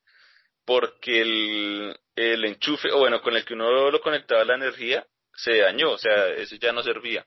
porque 0.66 1.22
el, 1.22 2.00
el 2.16 2.46
enchufe, 2.46 2.92
o 2.92 3.00
bueno, 3.00 3.22
con 3.22 3.36
el 3.36 3.46
que 3.46 3.54
uno 3.54 3.92
lo 3.92 4.02
conectaba 4.02 4.44
la 4.44 4.56
energía, 4.56 5.06
se 5.38 5.58
dañó, 5.60 5.92
o 5.92 5.98
sea, 5.98 6.30
eso 6.30 6.56
ya 6.56 6.74
no 6.74 6.82
servía. 6.82 7.26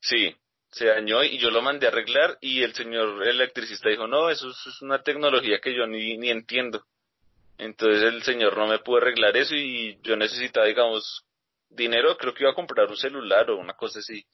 Sí, 0.00 0.36
se 0.70 0.86
dañó 0.86 1.24
y 1.24 1.38
yo 1.38 1.50
lo 1.50 1.62
mandé 1.62 1.86
a 1.86 1.90
arreglar 1.90 2.36
y 2.40 2.62
el 2.62 2.74
señor 2.74 3.26
electricista 3.26 3.88
dijo, 3.88 4.06
no, 4.06 4.28
eso, 4.28 4.50
es 4.50 4.82
una 4.82 5.02
tecnología 5.02 5.58
que 5.60 5.74
yo 5.74 5.86
ni, 5.86 6.18
ni 6.18 6.30
entiendo. 6.30 6.84
Entonces 7.56 8.02
el 8.02 8.22
señor 8.22 8.56
no 8.56 8.66
me 8.66 8.78
pudo 8.78 8.98
arreglar 8.98 9.36
eso 9.36 9.54
y 9.54 9.98
yo 10.02 10.16
necesitaba, 10.16 10.66
digamos, 10.66 11.24
dinero, 11.70 12.16
creo 12.18 12.34
que 12.34 12.42
iba 12.42 12.52
a 12.52 12.56
comprar 12.56 12.88
un 12.88 12.96
celular 12.96 13.50
o 13.50 13.58
una 13.58 13.74
cosa 13.74 14.00
así. 14.00 14.24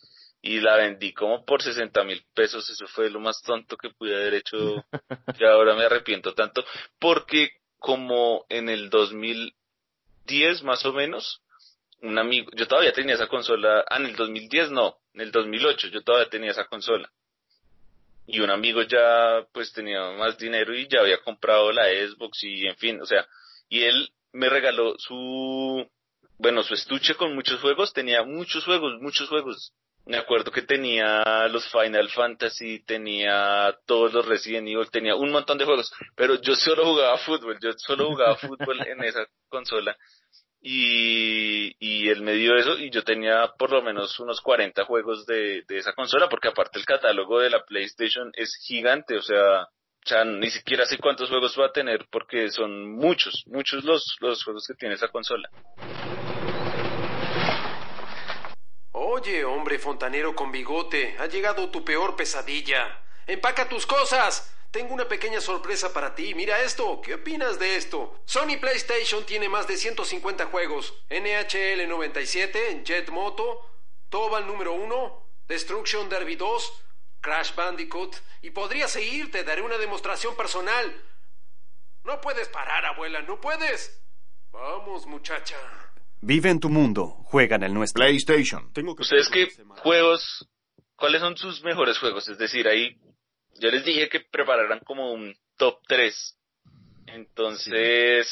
Y 0.41 0.61
la 0.61 0.77
vendí 0.77 1.13
como 1.13 1.45
por 1.45 1.63
60 1.63 2.03
mil 2.05 2.25
pesos, 2.35 2.69
eso 2.71 2.87
fue 2.89 3.11
lo 3.11 3.21
más 3.21 3.41
tonto 3.43 3.77
que 3.77 3.91
pude 3.91 4.17
haber 4.17 4.35
hecho 4.35 4.85
y 5.39 5.45
ahora 5.45 5.77
me 5.77 5.85
arrepiento 5.85 6.35
tanto, 6.35 6.65
porque 6.99 7.51
como 7.79 8.47
en 8.49 8.69
el 8.69 8.91
2010 8.91 10.63
más 10.65 10.85
o 10.85 10.93
menos, 10.93 11.43
un 12.03 12.19
amigo, 12.19 12.51
yo 12.55 12.67
todavía 12.67 12.93
tenía 12.93 13.15
esa 13.15 13.27
consola, 13.27 13.85
ah, 13.89 13.97
en 13.97 14.07
el 14.07 14.17
2010 14.17 14.71
no, 14.71 14.97
en 15.15 15.23
el 15.23 15.33
2008 15.33 15.89
yo 15.89 16.03
todavía 16.03 16.29
tenía 16.29 16.51
esa 16.51 16.65
consola. 16.67 17.11
Y 18.27 18.41
un 18.41 18.51
amigo 18.51 18.83
ya 18.83 19.47
pues 19.53 19.73
tenía 19.73 20.11
más 20.13 20.37
dinero 20.37 20.75
y 20.75 20.87
ya 20.87 21.01
había 21.01 21.23
comprado 21.23 21.73
la 21.73 21.85
Xbox 21.85 22.45
y 22.45 22.67
en 22.67 22.77
fin, 22.77 23.01
o 23.01 23.07
sea, 23.07 23.27
y 23.69 23.83
él 23.85 24.11
me 24.33 24.49
regaló 24.49 24.97
su, 24.99 25.89
bueno, 26.37 26.63
su 26.63 26.75
estuche 26.75 27.15
con 27.15 27.35
muchos 27.35 27.61
juegos, 27.61 27.93
tenía 27.93 28.23
muchos 28.23 28.65
juegos, 28.65 29.01
muchos 29.01 29.29
juegos. 29.29 29.73
Me 30.05 30.17
acuerdo 30.17 30.51
que 30.51 30.63
tenía 30.63 31.49
los 31.49 31.71
Final 31.71 32.09
Fantasy, 32.11 32.83
tenía 32.85 33.77
todos 33.87 34.13
los 34.13 34.25
Resident 34.25 34.69
Evil, 34.69 34.91
tenía 34.91 35.15
un 35.15 35.31
montón 35.31 35.59
de 35.59 35.67
juegos, 35.67 35.93
pero 36.15 36.41
yo 36.41 36.55
solo 36.55 36.85
jugaba 36.85 37.19
fútbol, 37.19 37.59
yo 37.61 37.73
solo 37.77 38.09
jugaba 38.09 38.37
fútbol 38.37 38.87
en 38.87 39.05
esa 39.05 39.27
consola 39.49 39.97
y, 40.61 41.77
y 41.79 42.09
él 42.09 42.23
me 42.23 42.33
dio 42.33 42.57
eso 42.57 42.79
y 42.79 42.91
yo 42.91 43.05
tenía 43.05 43.53
por 43.59 43.71
lo 43.71 43.83
menos 43.83 44.19
unos 44.19 44.41
40 44.41 44.85
juegos 44.85 45.25
de, 45.27 45.63
de 45.69 45.79
esa 45.79 45.93
consola 45.93 46.29
porque 46.29 46.49
aparte 46.49 46.79
el 46.79 46.85
catálogo 46.85 47.41
de 47.41 47.51
la 47.51 47.65
PlayStation 47.65 48.31
es 48.35 48.57
gigante, 48.67 49.17
o 49.17 49.23
sea, 49.23 49.69
ni 50.25 50.51
siquiera 50.51 50.85
sé 50.87 50.99
cuántos 50.99 51.29
juegos 51.29 51.57
va 51.59 51.67
a 51.67 51.73
tener 51.73 52.07
porque 52.11 52.51
son 52.51 52.97
muchos, 52.97 53.45
muchos 53.47 53.85
los, 53.85 54.17
los 54.21 54.43
juegos 54.43 54.65
que 54.67 54.75
tiene 54.75 54.95
esa 54.95 55.09
consola. 55.09 55.49
Oye, 58.93 59.45
hombre 59.45 59.79
fontanero 59.79 60.35
con 60.35 60.51
bigote, 60.51 61.17
ha 61.19 61.27
llegado 61.27 61.71
tu 61.71 61.85
peor 61.85 62.17
pesadilla. 62.17 63.01
Empaca 63.27 63.69
tus 63.69 63.87
cosas. 63.87 64.58
Tengo 64.71 64.93
una 64.93 65.09
pequeña 65.09 65.41
sorpresa 65.41 65.93
para 65.93 66.15
ti. 66.15 66.35
Mira 66.35 66.61
esto. 66.61 67.01
¿Qué 67.01 67.15
opinas 67.15 67.59
de 67.59 67.77
esto? 67.77 68.21
Sony 68.27 68.59
PlayStation 68.61 69.25
tiene 69.25 69.49
más 69.49 69.67
de 69.67 69.77
150 69.77 70.47
juegos. 70.47 70.95
NHL 71.09 71.89
97, 71.89 72.83
Jet 72.85 73.09
Moto, 73.11 73.63
Tobal 74.11 74.47
número 74.47 74.75
1, 74.75 75.27
Destruction 75.49 76.09
Derby 76.09 76.37
2, 76.37 76.85
Crash 77.21 77.55
Bandicoot. 77.55 78.17
Y 78.43 78.51
podría 78.51 78.89
seguir, 78.89 79.31
te 79.31 79.43
daré 79.43 79.63
una 79.63 79.79
demostración 79.79 80.37
personal. 80.37 81.03
No 82.05 82.21
puedes 82.21 82.49
parar, 82.49 82.85
abuela, 82.85 83.23
no 83.23 83.41
puedes. 83.41 84.03
Vamos, 84.53 85.07
muchacha. 85.07 85.57
Vive 86.21 86.51
en 86.51 86.61
tu 86.61 86.69
mundo, 86.69 87.07
juega 87.25 87.57
en 87.57 87.63
el 87.63 87.75
nuestro. 87.75 88.01
PlayStation. 88.01 88.71
¿Ustedes 88.99 89.29
qué 89.31 89.49
juegos, 89.79 90.49
cuáles 90.97 91.21
son 91.21 91.37
sus 91.37 91.63
mejores 91.63 91.99
juegos? 91.99 92.29
Es 92.29 92.39
decir, 92.39 92.67
ahí 92.67 92.99
yo 93.61 93.71
les 93.71 93.85
dije 93.85 94.09
que 94.09 94.21
prepararan 94.21 94.81
como 94.81 95.13
un 95.13 95.35
top 95.57 95.79
3. 95.87 96.37
Entonces, 97.07 98.29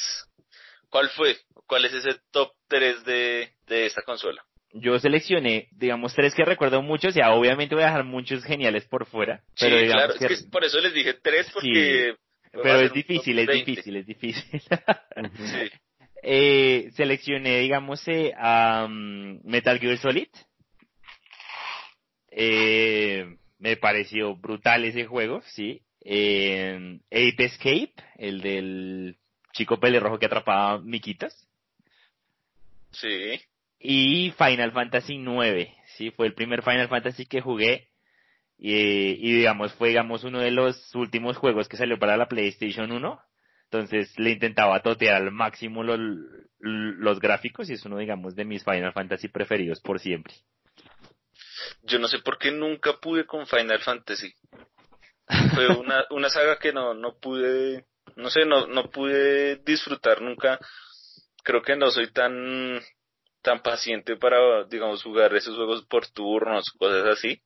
¿cuál 0.90 1.08
fue? 1.10 1.36
¿Cuál 1.66 1.84
es 1.86 1.94
ese 1.94 2.20
top 2.30 2.52
3 2.68 3.04
de, 3.04 3.52
de 3.66 3.86
esta 3.86 4.02
consola? 4.02 4.44
Yo 4.72 4.98
seleccioné, 4.98 5.68
digamos, 5.72 6.14
tres 6.14 6.34
que 6.34 6.44
recuerdo 6.44 6.82
mucho, 6.82 7.08
o 7.08 7.12
sea, 7.12 7.32
obviamente 7.32 7.74
voy 7.74 7.84
a 7.84 7.88
dejar 7.88 8.04
muchos 8.04 8.44
geniales 8.44 8.84
por 8.86 9.06
fuera. 9.06 9.42
Pero 9.58 9.78
sí, 9.78 9.86
claro, 9.86 10.14
es 10.14 10.18
que 10.18 10.50
por 10.50 10.64
eso 10.64 10.80
les 10.80 10.92
dije 10.92 11.14
tres, 11.14 11.48
porque... 11.52 12.14
pero 12.52 12.80
es 12.80 12.92
difícil, 12.92 13.38
es 13.38 13.48
difícil, 13.48 13.96
es 13.96 14.06
difícil, 14.06 14.44
eh, 16.22 16.90
seleccioné, 16.94 17.60
digamos, 17.60 18.06
eh, 18.08 18.34
a 18.36 18.86
Metal 18.90 19.78
Gear 19.78 19.96
Solid. 19.96 20.28
Eh, 22.30 23.24
me 23.58 23.76
pareció 23.76 24.36
brutal 24.36 24.84
ese 24.84 25.06
juego, 25.06 25.42
sí. 25.46 25.82
Eh, 26.00 27.00
Ape 27.06 27.44
Escape, 27.44 27.94
el 28.16 28.40
del 28.40 29.16
chico 29.52 29.80
pelirrojo 29.80 30.18
que 30.18 30.26
atrapaba 30.26 30.78
miquitas. 30.80 31.48
Sí. 32.92 33.40
Y 33.78 34.32
Final 34.38 34.72
Fantasy 34.72 35.14
IX, 35.14 35.68
sí, 35.96 36.10
fue 36.10 36.26
el 36.26 36.34
primer 36.34 36.62
Final 36.62 36.88
Fantasy 36.88 37.26
que 37.26 37.40
jugué. 37.40 37.88
Y, 38.58 39.32
digamos, 39.34 39.74
fue 39.74 39.88
digamos 39.88 40.24
uno 40.24 40.40
de 40.40 40.50
los 40.50 40.94
últimos 40.94 41.36
juegos 41.36 41.68
que 41.68 41.76
salió 41.76 41.98
para 41.98 42.16
la 42.16 42.28
PlayStation 42.28 42.90
1. 42.90 43.20
Entonces 43.64 44.18
le 44.18 44.30
intentaba 44.30 44.80
totear 44.80 45.16
al 45.16 45.32
máximo 45.32 45.82
los, 45.82 45.98
los 46.60 47.20
gráficos 47.20 47.68
y 47.68 47.74
es 47.74 47.84
uno, 47.84 47.98
digamos, 47.98 48.34
de 48.34 48.44
mis 48.44 48.64
Final 48.64 48.92
Fantasy 48.92 49.28
preferidos 49.28 49.80
por 49.80 49.98
siempre. 49.98 50.34
Yo 51.82 51.98
no 51.98 52.08
sé 52.08 52.18
por 52.18 52.38
qué 52.38 52.50
nunca 52.50 52.94
pude 53.00 53.26
con 53.26 53.46
Final 53.46 53.80
Fantasy. 53.80 54.32
Fue 55.54 55.68
una, 55.68 56.04
una 56.10 56.28
saga 56.28 56.58
que 56.58 56.72
no, 56.72 56.94
no 56.94 57.16
pude, 57.16 57.86
no 58.16 58.30
sé, 58.30 58.44
no, 58.44 58.66
no 58.66 58.90
pude 58.90 59.56
disfrutar 59.56 60.22
nunca. 60.22 60.58
Creo 61.42 61.62
que 61.62 61.76
no 61.76 61.90
soy 61.90 62.12
tan, 62.12 62.80
tan 63.42 63.62
paciente 63.62 64.16
para, 64.16 64.64
digamos, 64.64 65.02
jugar 65.02 65.34
esos 65.34 65.56
juegos 65.56 65.84
por 65.86 66.06
turnos, 66.08 66.70
cosas 66.78 67.06
así. 67.06 67.40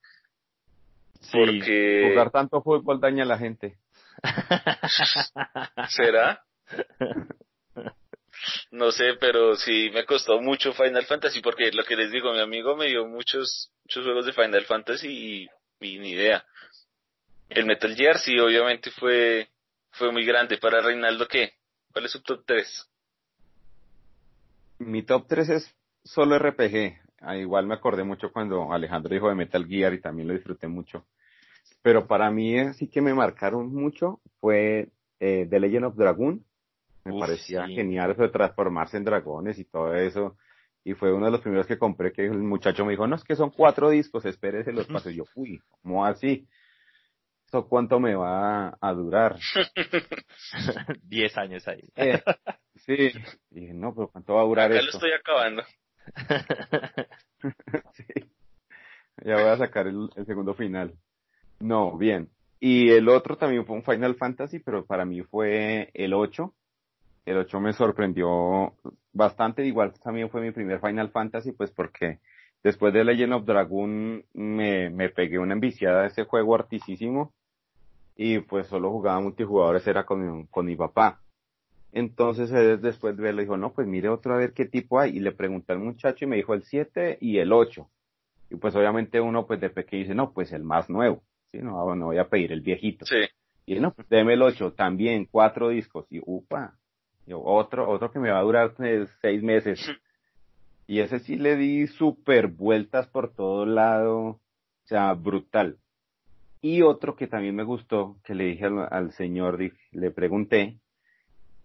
porque... 1.32 2.08
Jugar 2.10 2.30
tanto 2.30 2.62
fútbol 2.62 3.00
daña 3.00 3.24
a 3.24 3.26
la 3.26 3.38
gente. 3.38 3.78
¿Será? 5.88 6.42
No 8.70 8.92
sé, 8.92 9.14
pero 9.20 9.56
sí 9.56 9.90
me 9.92 10.04
costó 10.04 10.40
mucho 10.40 10.72
Final 10.72 11.04
Fantasy 11.06 11.40
porque 11.40 11.70
lo 11.72 11.84
que 11.84 11.96
les 11.96 12.10
digo, 12.10 12.32
mi 12.32 12.40
amigo 12.40 12.76
me 12.76 12.86
dio 12.86 13.06
muchos, 13.06 13.72
muchos 13.84 14.04
juegos 14.04 14.26
de 14.26 14.32
Final 14.32 14.64
Fantasy 14.64 15.48
y, 15.80 15.98
ni 15.98 16.10
idea. 16.10 16.44
El 17.48 17.66
Metal 17.66 17.94
Gear 17.94 18.18
sí, 18.18 18.38
obviamente 18.38 18.90
fue, 18.90 19.48
fue 19.90 20.12
muy 20.12 20.24
grande. 20.24 20.58
Para 20.58 20.80
Reinaldo, 20.80 21.26
¿qué? 21.26 21.54
¿Cuál 21.92 22.04
es 22.04 22.12
su 22.12 22.22
top 22.22 22.44
3? 22.46 22.88
Mi 24.78 25.02
top 25.02 25.26
3 25.26 25.48
es 25.50 25.74
solo 26.04 26.38
RPG. 26.38 27.00
Ah, 27.20 27.36
igual 27.36 27.66
me 27.66 27.74
acordé 27.74 28.04
mucho 28.04 28.32
cuando 28.32 28.72
Alejandro 28.72 29.12
dijo 29.12 29.28
de 29.28 29.34
Metal 29.34 29.66
Gear 29.66 29.92
y 29.92 30.00
también 30.00 30.28
lo 30.28 30.34
disfruté 30.34 30.68
mucho. 30.68 31.04
Pero 31.82 32.06
para 32.06 32.30
mí 32.30 32.58
eh, 32.58 32.72
sí 32.74 32.88
que 32.88 33.00
me 33.00 33.14
marcaron 33.14 33.72
mucho 33.74 34.20
fue 34.40 34.88
eh, 35.18 35.46
The 35.50 35.60
Legend 35.60 35.86
of 35.86 35.96
Dragon 35.96 36.44
me 37.04 37.18
parecía 37.18 37.66
genial 37.66 38.10
eso 38.12 38.22
de 38.22 38.28
transformarse 38.28 38.96
en 38.96 39.04
dragones 39.04 39.58
y 39.58 39.64
todo 39.64 39.94
eso. 39.94 40.36
Y 40.84 40.94
fue 40.94 41.12
uno 41.12 41.26
de 41.26 41.32
los 41.32 41.40
primeros 41.40 41.66
que 41.66 41.78
compré 41.78 42.12
que 42.12 42.24
el 42.24 42.38
muchacho 42.38 42.84
me 42.84 42.92
dijo, 42.92 43.06
no, 43.06 43.16
es 43.16 43.24
que 43.24 43.36
son 43.36 43.50
cuatro 43.50 43.90
discos, 43.90 44.24
espérese 44.24 44.72
los 44.72 44.86
pasos. 44.86 45.12
Y 45.12 45.16
yo, 45.16 45.24
uy, 45.34 45.60
¿cómo 45.82 46.06
así? 46.06 46.48
¿Eso 47.46 47.68
cuánto 47.68 48.00
me 48.00 48.14
va 48.14 48.78
a 48.80 48.92
durar? 48.92 49.36
Diez 51.02 51.36
años 51.36 51.66
ahí. 51.68 51.82
Eh, 51.96 52.22
sí. 52.76 53.10
Y 53.50 53.60
dije, 53.60 53.74
no, 53.74 53.94
pero 53.94 54.08
¿cuánto 54.08 54.34
va 54.34 54.42
a 54.42 54.46
durar 54.46 54.70
Acá 54.70 54.80
esto? 54.80 54.86
lo 54.86 54.98
estoy 54.98 55.12
acabando. 55.12 55.62
sí. 57.94 58.30
Ya 59.24 59.34
voy 59.34 59.50
a 59.50 59.58
sacar 59.58 59.86
el, 59.86 60.08
el 60.16 60.26
segundo 60.26 60.54
final. 60.54 60.94
No, 61.58 61.98
bien. 61.98 62.30
Y 62.58 62.90
el 62.90 63.08
otro 63.08 63.36
también 63.36 63.66
fue 63.66 63.76
un 63.76 63.82
Final 63.82 64.14
Fantasy, 64.14 64.60
pero 64.60 64.86
para 64.86 65.04
mí 65.04 65.22
fue 65.22 65.90
el 65.94 66.14
8, 66.14 66.54
el 67.24 67.36
8 67.36 67.60
me 67.60 67.72
sorprendió 67.72 68.74
bastante, 69.12 69.64
igual 69.64 69.92
también 70.02 70.30
fue 70.30 70.40
mi 70.40 70.50
primer 70.52 70.80
Final 70.80 71.10
Fantasy, 71.10 71.52
pues 71.52 71.70
porque 71.70 72.18
después 72.62 72.92
de 72.92 73.04
Legend 73.04 73.34
of 73.34 73.44
Dragon 73.44 74.24
me, 74.34 74.90
me 74.90 75.08
pegué 75.08 75.38
una 75.38 75.54
enviciada 75.54 76.02
de 76.02 76.08
ese 76.08 76.24
juego 76.24 76.54
artísimo 76.54 77.32
y 78.16 78.38
pues 78.40 78.66
solo 78.66 78.90
jugaba 78.90 79.20
multijugadores, 79.20 79.86
era 79.86 80.04
con, 80.04 80.46
con 80.46 80.66
mi 80.66 80.76
papá. 80.76 81.20
Entonces 81.92 82.50
después 82.80 83.16
de 83.16 83.22
verlo 83.22 83.40
dijo, 83.40 83.56
no, 83.56 83.72
pues 83.72 83.86
mire 83.86 84.08
otro 84.08 84.34
a 84.34 84.38
ver 84.38 84.52
qué 84.52 84.66
tipo 84.66 85.00
hay. 85.00 85.16
Y 85.16 85.20
le 85.20 85.32
pregunté 85.32 85.72
al 85.72 85.80
muchacho 85.80 86.24
y 86.24 86.28
me 86.28 86.36
dijo 86.36 86.54
el 86.54 86.62
7 86.62 87.18
y 87.20 87.38
el 87.38 87.52
8. 87.52 87.88
Y 88.50 88.56
pues 88.56 88.74
obviamente 88.76 89.20
uno 89.20 89.46
pues 89.46 89.60
de 89.60 89.70
pequeño 89.70 90.02
dice, 90.02 90.14
no, 90.14 90.32
pues 90.32 90.52
el 90.52 90.62
más 90.62 90.88
nuevo. 90.88 91.22
Sí, 91.50 91.58
no, 91.58 91.94
no 91.94 92.06
voy 92.06 92.18
a 92.18 92.28
pedir 92.28 92.52
el 92.52 92.60
viejito. 92.60 93.06
Sí. 93.06 93.26
Y 93.66 93.80
no, 93.80 93.92
pues 93.92 94.08
deme 94.08 94.34
el 94.34 94.42
8, 94.42 94.72
también, 94.72 95.26
cuatro 95.30 95.68
discos. 95.68 96.06
Y 96.10 96.20
upa, 96.24 96.76
otro, 97.32 97.88
otro 97.88 98.10
que 98.10 98.18
me 98.18 98.30
va 98.30 98.38
a 98.38 98.42
durar 98.42 98.74
seis 99.20 99.42
meses. 99.42 99.80
Y 100.86 101.00
ese 101.00 101.20
sí 101.20 101.36
le 101.36 101.56
di 101.56 101.86
super 101.86 102.48
vueltas 102.48 103.06
por 103.06 103.32
todo 103.32 103.64
lado, 103.64 104.18
o 104.18 104.40
sea, 104.84 105.12
brutal. 105.14 105.78
Y 106.60 106.82
otro 106.82 107.14
que 107.14 107.26
también 107.26 107.54
me 107.54 107.62
gustó, 107.62 108.16
que 108.24 108.34
le 108.34 108.44
dije 108.44 108.66
al, 108.66 109.12
señor, 109.12 109.58
le 109.92 110.10
pregunté, 110.10 110.78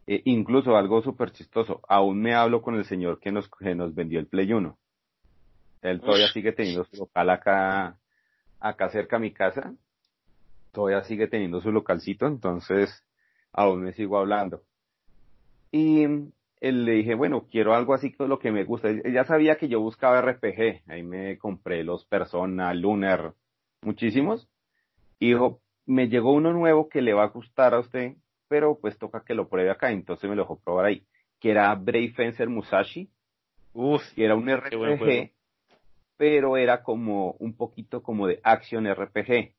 Eh, 0.08 0.22
incluso 0.26 0.78
algo 0.78 1.02
súper 1.02 1.32
chistoso, 1.32 1.82
aún 1.90 2.22
me 2.22 2.36
hablo 2.36 2.62
con 2.62 2.76
el 2.76 2.86
señor 2.86 3.20
que 3.20 3.32
nos, 3.32 3.50
que 3.50 3.74
nos 3.74 3.96
vendió 3.96 4.20
el 4.20 4.28
Play 4.28 4.54
1. 4.54 4.78
Él 5.82 6.00
todavía 6.00 6.28
sigue 6.28 6.52
teniendo 6.52 6.86
su 6.86 6.98
local 6.98 7.30
acá, 7.32 7.98
acá 8.60 8.90
cerca 8.90 9.16
a 9.16 9.20
mi 9.20 9.32
casa. 9.32 9.74
Todavía 10.72 11.04
sigue 11.04 11.28
teniendo 11.28 11.60
su 11.60 11.72
localcito, 11.72 12.28
entonces 12.28 13.04
aún 13.52 13.82
me 13.82 13.94
sigo 13.94 14.18
hablando. 14.20 14.62
Y 15.78 16.04
él 16.62 16.86
le 16.86 16.92
dije, 16.94 17.16
bueno, 17.16 17.48
quiero 17.52 17.76
algo 17.76 17.94
así 17.94 18.14
con 18.14 18.30
lo 18.30 18.40
que 18.40 18.50
me 18.50 18.64
gusta. 18.64 18.90
Ella 18.90 19.26
sabía 19.26 19.58
que 19.58 19.68
yo 19.68 19.82
buscaba 19.82 20.22
RPG. 20.22 20.84
Ahí 20.88 21.04
me 21.04 21.38
compré 21.38 21.84
los 21.84 22.06
Persona, 22.06 22.74
Lunar, 22.74 23.34
muchísimos. 23.82 24.48
Y 25.20 25.34
dijo, 25.34 25.60
me 25.86 26.08
llegó 26.08 26.32
uno 26.32 26.54
nuevo 26.54 26.88
que 26.88 27.02
le 27.02 27.14
va 27.14 27.24
a 27.24 27.28
gustar 27.28 27.74
a 27.74 27.80
usted, 27.80 28.14
pero 28.48 28.80
pues 28.80 28.98
toca 28.98 29.26
que 29.26 29.34
lo 29.34 29.50
pruebe 29.50 29.70
acá. 29.70 29.92
Entonces 29.92 30.30
me 30.30 30.38
lo 30.38 30.44
dejó 30.44 30.58
probar 30.62 30.86
ahí. 30.86 31.04
Que 31.42 31.52
era 31.52 31.76
Brave 31.76 32.14
Fencer 32.16 32.48
Musashi. 32.48 33.10
Uf, 33.74 34.02
Y 34.18 34.24
era 34.24 34.36
un 34.36 34.50
RPG, 34.50 35.34
pero 36.16 36.56
era 36.56 36.84
como 36.84 37.32
un 37.40 37.54
poquito 37.58 38.02
como 38.02 38.28
de 38.28 38.40
action 38.44 38.88
RPG. 38.88 39.54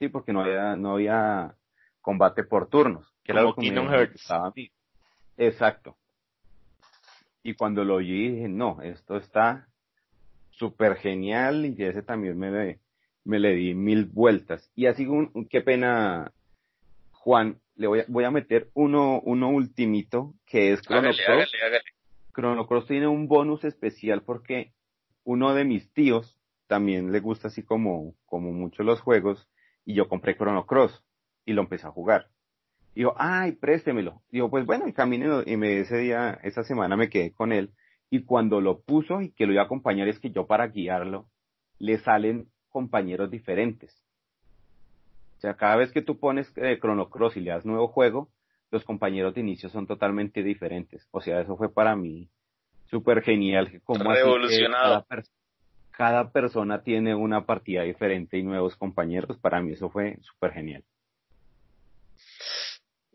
Sí, 0.00 0.08
porque 0.08 0.32
no 0.32 0.40
había, 0.40 0.74
no 0.74 0.94
había 0.94 1.54
combate 2.00 2.42
por 2.42 2.68
turnos. 2.68 3.06
Que 3.22 3.30
era 3.30 3.42
Como 3.42 3.50
lo 3.50 3.54
que 3.54 3.60
Kingdom 3.62 3.86
me 3.86 3.92
Hearts. 3.96 4.12
gustaba 4.14 4.48
a 4.48 4.52
mí. 4.56 4.68
Exacto. 5.36 5.96
Y 7.42 7.54
cuando 7.54 7.84
lo 7.84 7.96
oí 7.96 8.30
dije, 8.30 8.48
no, 8.48 8.80
esto 8.82 9.16
está 9.16 9.68
súper 10.50 10.96
genial 10.96 11.66
y 11.66 11.82
ese 11.82 12.02
también 12.02 12.38
me, 12.38 12.78
me 13.24 13.38
le 13.38 13.54
di 13.54 13.74
mil 13.74 14.06
vueltas. 14.06 14.70
Y 14.74 14.86
así, 14.86 15.06
un, 15.06 15.48
qué 15.50 15.60
pena, 15.60 16.32
Juan, 17.12 17.60
le 17.74 17.86
voy 17.86 18.00
a, 18.00 18.04
voy 18.08 18.24
a 18.24 18.30
meter 18.30 18.70
uno, 18.74 19.20
uno 19.24 19.50
ultimito 19.50 20.34
que 20.46 20.72
es 20.72 20.82
Chrono 20.82 21.08
Hágale, 21.08 21.24
Cross. 21.24 21.54
hágale, 21.54 21.64
hágale. 21.66 21.84
Chrono 22.32 22.66
Cross 22.66 22.86
tiene 22.86 23.08
un 23.08 23.28
bonus 23.28 23.64
especial 23.64 24.22
porque 24.22 24.72
uno 25.24 25.54
de 25.54 25.64
mis 25.64 25.92
tíos 25.92 26.38
también 26.66 27.12
le 27.12 27.20
gusta 27.20 27.48
así 27.48 27.62
como, 27.62 28.14
como 28.24 28.52
mucho 28.52 28.82
los 28.82 29.00
juegos 29.00 29.48
y 29.84 29.94
yo 29.94 30.08
compré 30.08 30.36
Chrono 30.36 30.66
Cross 30.66 31.04
y 31.44 31.52
lo 31.52 31.62
empecé 31.62 31.86
a 31.86 31.90
jugar. 31.90 32.28
Y 32.94 33.02
yo, 33.02 33.14
ay, 33.16 33.52
préstemelo. 33.52 34.22
Digo, 34.30 34.50
pues 34.50 34.66
bueno, 34.66 34.86
y 34.86 34.92
camine 34.92 35.42
y 35.46 35.56
me, 35.56 35.80
ese 35.80 35.96
día, 35.98 36.38
esa 36.42 36.62
semana 36.64 36.96
me 36.96 37.08
quedé 37.08 37.32
con 37.32 37.52
él 37.52 37.70
y 38.10 38.24
cuando 38.24 38.60
lo 38.60 38.80
puso 38.80 39.22
y 39.22 39.30
que 39.32 39.46
lo 39.46 39.52
iba 39.54 39.62
a 39.62 39.64
acompañar 39.64 40.08
es 40.08 40.18
que 40.18 40.30
yo 40.30 40.46
para 40.46 40.66
guiarlo 40.68 41.26
le 41.78 41.98
salen 41.98 42.48
compañeros 42.68 43.30
diferentes. 43.30 43.90
O 45.38 45.40
sea, 45.40 45.54
cada 45.54 45.76
vez 45.76 45.90
que 45.92 46.02
tú 46.02 46.18
pones 46.18 46.52
eh, 46.56 46.78
Chrono 46.78 47.08
Cross 47.08 47.36
y 47.36 47.40
le 47.40 47.50
das 47.50 47.64
nuevo 47.64 47.88
juego, 47.88 48.28
los 48.70 48.84
compañeros 48.84 49.34
de 49.34 49.40
inicio 49.40 49.68
son 49.70 49.86
totalmente 49.86 50.42
diferentes. 50.42 51.08
O 51.10 51.20
sea, 51.20 51.40
eso 51.40 51.56
fue 51.56 51.72
para 51.72 51.96
mí 51.96 52.28
súper 52.90 53.22
genial. 53.22 53.80
como 53.84 54.10
así 54.10 54.20
que 54.20 54.24
Revolucionado. 54.24 55.04
cada, 55.06 55.22
pers- 55.22 55.30
cada 55.90 56.30
persona 56.30 56.82
tiene 56.82 57.14
una 57.14 57.44
partida 57.46 57.82
diferente 57.82 58.38
y 58.38 58.42
nuevos 58.42 58.76
compañeros. 58.76 59.38
Para 59.38 59.60
mí 59.62 59.72
eso 59.72 59.90
fue 59.90 60.18
súper 60.22 60.52
genial. 60.52 60.84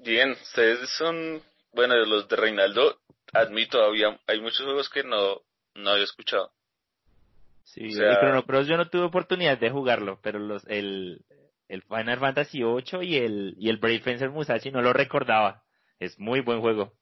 Bien, 0.08 0.32
ustedes 0.32 0.90
son, 0.92 1.44
bueno, 1.74 1.96
de 1.96 2.06
los 2.06 2.30
de 2.30 2.38
Reinaldo, 2.38 2.98
admito, 3.34 3.84
había, 3.84 4.18
hay 4.26 4.40
muchos 4.40 4.62
juegos 4.62 4.90
que 4.90 5.04
no, 5.04 5.42
no 5.76 5.90
había 5.90 6.06
escuchado. 6.06 6.54
Sí, 7.66 7.90
O 7.90 7.92
sea- 7.92 8.12
el 8.12 8.18
Chrono 8.18 8.46
Cross 8.46 8.68
yo 8.68 8.78
no 8.78 8.90
tuve 8.90 9.04
oportunidad 9.04 9.58
de 9.58 9.70
jugarlo, 9.70 10.22
pero 10.24 10.40
los, 10.40 10.66
el, 10.68 11.26
el 11.68 11.82
Final 11.82 12.20
Fantasy 12.20 12.64
VIII 12.64 13.04
y 13.04 13.18
el, 13.18 13.56
y 13.60 13.70
el 13.70 13.80
Brave 13.80 14.00
Fencer 14.00 14.30
Musashi 14.30 14.72
no 14.72 14.82
lo 14.82 14.94
recordaba. 14.94 15.64
Es 16.00 16.18
muy 16.18 16.40
buen 16.40 16.62
juego. 16.62 16.94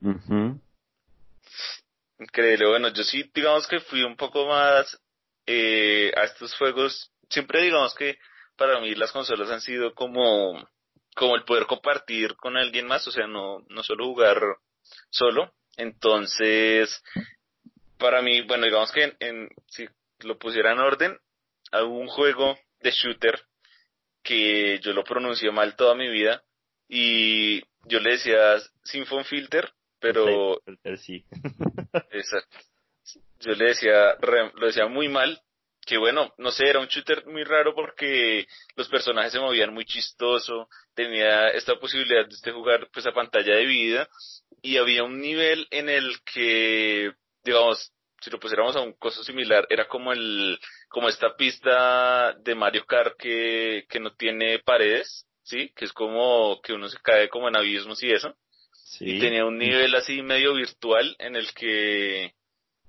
Ujú. 0.00 0.58
Increíble, 2.18 2.66
bueno, 2.68 2.88
yo 2.88 3.02
sí, 3.04 3.30
digamos 3.34 3.66
que 3.66 3.80
fui 3.80 4.02
un 4.02 4.16
poco 4.16 4.46
más 4.46 4.98
eh, 5.44 6.10
a 6.16 6.24
estos 6.24 6.54
juegos. 6.56 7.12
Siempre 7.28 7.60
digamos 7.64 7.94
que 7.94 8.16
para 8.56 8.80
mí 8.80 8.94
las 8.94 9.12
consolas 9.12 9.50
han 9.50 9.60
sido 9.60 9.92
como, 9.94 10.66
como 11.16 11.34
el 11.34 11.44
poder 11.44 11.66
compartir 11.66 12.36
con 12.36 12.56
alguien 12.56 12.86
más, 12.86 13.06
o 13.08 13.10
sea, 13.10 13.26
no, 13.26 13.64
no 13.68 13.82
solo 13.82 14.04
jugar 14.04 14.40
solo. 15.10 15.52
Entonces, 15.76 17.02
para 17.98 18.22
mí, 18.22 18.42
bueno, 18.42 18.66
digamos 18.66 18.92
que 18.92 19.04
en, 19.04 19.16
en- 19.20 19.48
si 19.66 19.88
lo 20.20 20.38
pusiera 20.38 20.72
en 20.72 20.78
orden, 20.78 21.18
a 21.72 21.82
un 21.82 22.06
juego 22.06 22.56
de 22.80 22.90
shooter 22.90 23.40
que 24.22 24.78
yo 24.80 24.92
lo 24.92 25.04
pronuncié 25.04 25.50
mal 25.50 25.74
toda 25.76 25.94
mi 25.94 26.08
vida 26.08 26.42
y 26.88 27.60
yo 27.84 27.98
le 28.00 28.12
decía 28.12 28.58
Symphon 28.84 29.24
Filter, 29.24 29.72
pero 29.98 30.60
Sí. 30.64 30.72
Exacto. 32.10 32.58
Yo 33.40 33.52
le 33.52 33.66
decía, 33.66 34.14
re- 34.20 34.52
lo 34.54 34.66
decía 34.66 34.86
muy 34.86 35.08
mal, 35.08 35.40
que 35.86 35.96
bueno, 35.98 36.34
no 36.38 36.50
sé, 36.50 36.68
era 36.68 36.80
un 36.80 36.88
shooter 36.88 37.24
muy 37.26 37.44
raro 37.44 37.74
porque 37.74 38.46
los 38.74 38.88
personajes 38.88 39.32
se 39.32 39.38
movían 39.40 39.72
muy 39.72 39.84
chistoso, 39.84 40.68
tenía 40.94 41.48
esta 41.48 41.76
posibilidad 41.78 42.26
de 42.26 42.34
usted 42.34 42.52
jugar 42.52 42.88
pues 42.92 43.06
a 43.06 43.12
pantalla 43.12 43.54
de 43.56 43.64
vida 43.64 44.08
y 44.62 44.76
había 44.78 45.04
un 45.04 45.20
nivel 45.20 45.66
en 45.70 45.88
el 45.88 46.20
que, 46.24 47.12
digamos, 47.44 47.92
si 48.20 48.30
lo 48.30 48.40
pusiéramos 48.40 48.74
a 48.74 48.80
un 48.80 48.94
costo 48.94 49.22
similar, 49.22 49.66
era 49.70 49.86
como 49.86 50.12
el, 50.12 50.58
como 50.88 51.08
esta 51.08 51.36
pista 51.36 52.32
de 52.34 52.54
Mario 52.56 52.84
Kart 52.84 53.16
que, 53.16 53.86
que 53.88 54.00
no 54.00 54.12
tiene 54.14 54.58
paredes, 54.58 55.26
¿sí? 55.44 55.70
Que 55.76 55.84
es 55.84 55.92
como 55.92 56.60
que 56.62 56.72
uno 56.72 56.88
se 56.88 56.98
cae 57.00 57.28
como 57.28 57.48
en 57.48 57.56
abismos 57.56 58.02
y 58.02 58.10
eso 58.10 58.34
y 59.00 59.14
Sí. 59.14 59.18
tenía 59.18 59.44
un 59.44 59.58
nivel 59.58 59.94
así 59.94 60.22
medio 60.22 60.54
virtual 60.54 61.14
en 61.18 61.36
el 61.36 61.52
que 61.54 62.34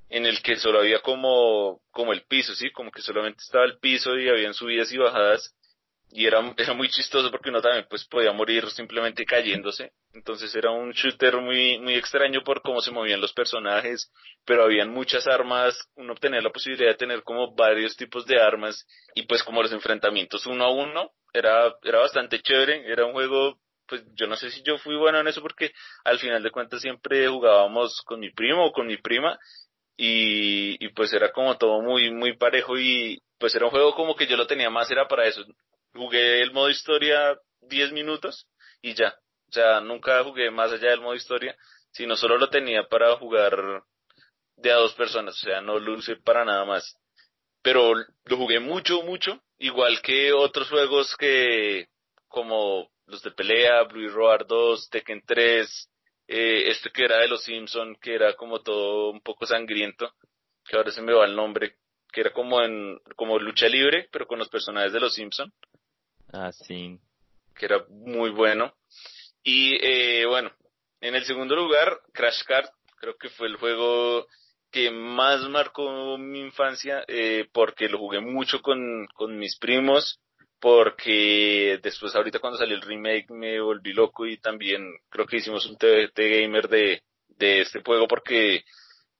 en 0.10 0.26
el 0.26 0.41
que 0.41 0.56
solo 0.58 0.80
había 0.80 1.00
como 1.00 1.82
como 1.91 2.13
el 2.13 2.24
piso 2.24 2.56
sí 2.56 2.72
como 2.72 2.91
que 2.91 3.02
solamente 3.02 3.43
estaba 3.43 3.65
el 3.65 3.80
piso 3.80 4.17
y 4.17 4.30
habían 4.30 4.54
subidas 4.54 4.91
y 4.91 4.98
bajadas. 4.98 5.54
Y 6.10 6.26
era, 6.26 6.39
era 6.58 6.74
muy 6.74 6.89
chistoso 6.89 7.30
porque 7.32 7.50
uno 7.50 7.62
también 7.62 7.86
pues 7.89 8.06
podía 8.06 8.32
morir 8.32 8.70
simplemente 8.70 9.26
cayéndose. 9.26 9.91
Entonces 10.13 10.56
era 10.56 10.72
un 10.72 10.91
shooter 10.91 11.38
muy 11.38 11.80
muy 11.80 11.96
extraño 11.96 12.43
por 12.43 12.62
cómo 12.62 12.82
se 12.82 12.91
movían 12.91 13.22
los 13.22 13.34
personajes. 13.34 14.12
Pero 14.46 14.63
habían 14.63 14.89
muchas 14.91 15.28
armas. 15.28 15.78
Uno 15.96 16.15
tenía 16.15 16.41
la 16.41 16.52
posibilidad 16.52 16.91
de 16.91 16.98
tener 16.98 17.24
como 17.24 17.54
varios 17.56 17.98
tipos 17.98 18.26
de 18.26 18.39
armas. 18.41 18.86
Y 19.15 19.24
pues 19.24 19.43
como 19.43 19.62
los 19.62 19.72
enfrentamientos 19.74 20.46
uno 20.46 20.65
a 20.65 20.72
uno 20.72 21.12
era 21.34 21.76
era 21.84 22.00
bastante 22.00 22.41
chévere. 22.41 22.89
Era 22.89 23.06
un 23.06 23.12
juego 23.12 23.60
pues 23.88 24.04
yo 24.15 24.28
no 24.28 24.36
sé 24.36 24.52
si 24.52 24.62
yo 24.63 24.78
fui 24.78 24.96
bueno 24.98 25.20
en 25.20 25.28
eso 25.28 25.41
porque 25.41 25.72
al 26.04 26.20
final 26.20 26.43
de 26.43 26.52
cuentas 26.52 26.82
siempre 26.82 27.28
jugábamos 27.28 28.02
con 28.06 28.20
mi 28.20 28.32
primo 28.32 28.65
o 28.65 28.72
con 28.74 28.86
mi 28.86 28.98
prima 28.98 29.39
y, 29.98 30.90
pues 30.90 31.12
era 31.12 31.32
como 31.32 31.58
todo 31.58 31.82
muy 31.82 32.12
muy 32.12 32.38
parejo 32.38 32.78
y 32.78 33.20
pues 33.40 33.56
era 33.56 33.66
un 33.66 33.72
juego 33.72 33.96
como 33.96 34.16
que 34.16 34.28
yo 34.28 34.38
lo 34.38 34.48
tenía 34.48 34.70
más 34.70 34.90
era 34.92 35.08
para 35.08 35.26
eso. 35.26 35.44
Jugué 35.94 36.42
el 36.42 36.54
modo 36.54 36.70
historia 36.70 37.38
10 37.62 37.92
minutos 37.92 38.48
y 38.82 38.94
ya. 38.94 39.16
O 39.50 39.52
sea 39.52 39.82
nunca 39.82 40.24
jugué 40.24 40.52
más 40.52 40.72
allá 40.72 40.92
del 40.92 41.02
modo 41.02 41.16
historia 41.16 41.56
sino 41.92 42.16
solo 42.16 42.38
lo 42.38 42.50
tenía 42.50 42.88
para 42.88 43.16
jugar 43.18 43.84
de 44.58 44.72
a 44.72 44.76
dos 44.76 44.94
personas 44.94 45.36
o 45.36 45.46
sea 45.46 45.62
no 45.62 45.80
lo 45.80 45.94
usé 45.94 46.16
para 46.18 46.46
nada 46.46 46.66
más. 46.66 46.96
Pero 47.64 47.94
lo 47.96 48.38
jugué 48.38 48.60
mucho 48.60 49.02
mucho 49.02 49.42
igual 49.58 50.02
que 50.02 50.32
otros 50.32 50.70
juegos 50.70 51.16
que 51.18 51.88
como 52.28 52.90
los 53.08 53.24
de 53.24 53.32
pelea, 53.32 53.84
Blue 53.84 54.10
Roar 54.10 54.46
2, 54.46 54.90
Tekken 54.90 55.24
3, 55.26 55.90
eh, 56.28 56.70
este 56.70 56.90
que 56.92 57.06
era 57.06 57.20
de 57.20 57.28
los 57.28 57.44
Simpson, 57.44 57.96
que 58.02 58.16
era 58.16 58.36
como 58.36 58.62
todo 58.62 59.12
un 59.12 59.22
poco 59.22 59.46
sangriento, 59.46 60.13
que 60.66 60.76
ahora 60.78 60.92
se 60.92 61.02
me 61.02 61.13
va 61.13 61.26
el 61.26 61.36
nombre, 61.36 61.78
que 62.12 62.22
era 62.22 62.32
como 62.34 62.62
en 62.62 63.00
como 63.16 63.40
lucha 63.40 63.68
libre, 63.68 64.08
pero 64.12 64.28
con 64.28 64.40
los 64.40 64.50
personajes 64.50 64.94
de 64.94 65.00
los 65.00 65.13
Simpson, 65.13 65.54
Ah, 66.34 66.52
sí. 66.52 67.00
que 67.56 67.66
era 67.66 67.86
muy 67.90 68.30
bueno. 68.32 68.74
Y 69.44 69.78
eh, 69.82 70.26
bueno, 70.26 70.52
en 71.02 71.16
el 71.16 71.24
segundo 71.26 71.56
lugar, 71.56 72.02
Crash 72.13 72.44
Kart, 72.44 72.72
creo 73.00 73.16
que 73.18 73.30
fue 73.30 73.48
el 73.48 73.56
juego 73.56 74.28
que 74.72 74.92
más 74.92 75.42
marcó 75.50 76.18
mi 76.18 76.42
infancia, 76.42 77.04
eh, 77.08 77.48
porque 77.54 77.88
lo 77.88 77.98
jugué 78.00 78.20
mucho 78.20 78.62
con, 78.62 79.08
con 79.16 79.38
mis 79.38 79.58
primos, 79.58 80.20
porque 80.60 81.80
después 81.82 82.15
ahorita 82.15 82.39
cuando 82.39 82.58
salió 82.58 82.76
el 82.76 82.82
remake 82.82 83.30
me 83.30 83.60
volví 83.60 83.93
loco 83.93 84.26
y 84.26 84.38
también 84.38 84.91
creo 85.10 85.26
que 85.26 85.38
hicimos 85.38 85.65
un 85.65 85.78
TVT 85.78 86.17
gamer 86.17 86.67
de, 86.67 87.04
de 87.28 87.62
este 87.62 87.82
juego 87.84 88.08
porque 88.08 88.63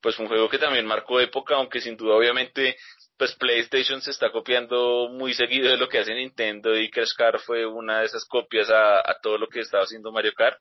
pues 0.00 0.16
fue 0.16 0.24
un 0.24 0.28
juego 0.28 0.48
que 0.48 0.58
también 0.58 0.86
marcó 0.86 1.20
época, 1.20 1.56
aunque 1.56 1.80
sin 1.80 1.96
duda 1.96 2.16
obviamente 2.16 2.76
pues 3.16 3.34
PlayStation 3.34 4.00
se 4.00 4.10
está 4.10 4.30
copiando 4.30 5.08
muy 5.10 5.34
seguido 5.34 5.70
de 5.70 5.76
lo 5.76 5.88
que 5.88 5.98
hace 5.98 6.14
Nintendo 6.14 6.76
y 6.76 6.90
Crash 6.90 7.14
Kart 7.16 7.40
fue 7.40 7.66
una 7.66 8.00
de 8.00 8.06
esas 8.06 8.24
copias 8.24 8.70
a, 8.70 8.98
a 8.98 9.18
todo 9.20 9.38
lo 9.38 9.48
que 9.48 9.60
estaba 9.60 9.84
haciendo 9.84 10.12
Mario 10.12 10.32
Kart, 10.34 10.58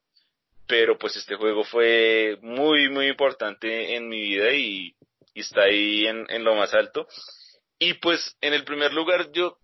pero 0.67 0.97
pues 0.97 1.15
este 1.15 1.35
juego 1.35 1.63
fue 1.63 2.37
muy 2.41 2.89
muy 2.89 3.07
importante 3.07 3.95
en 3.95 4.09
mi 4.09 4.21
vida 4.21 4.51
y, 4.53 4.95
y 5.33 5.39
está 5.39 5.63
ahí 5.63 6.07
en, 6.07 6.25
en 6.29 6.43
lo 6.43 6.55
más 6.55 6.73
alto. 6.73 7.07
Y 7.79 7.93
pues 7.95 8.35
en 8.41 8.53
el 8.53 8.63
primer 8.63 8.91
lugar 8.91 9.31
yo 9.31 9.59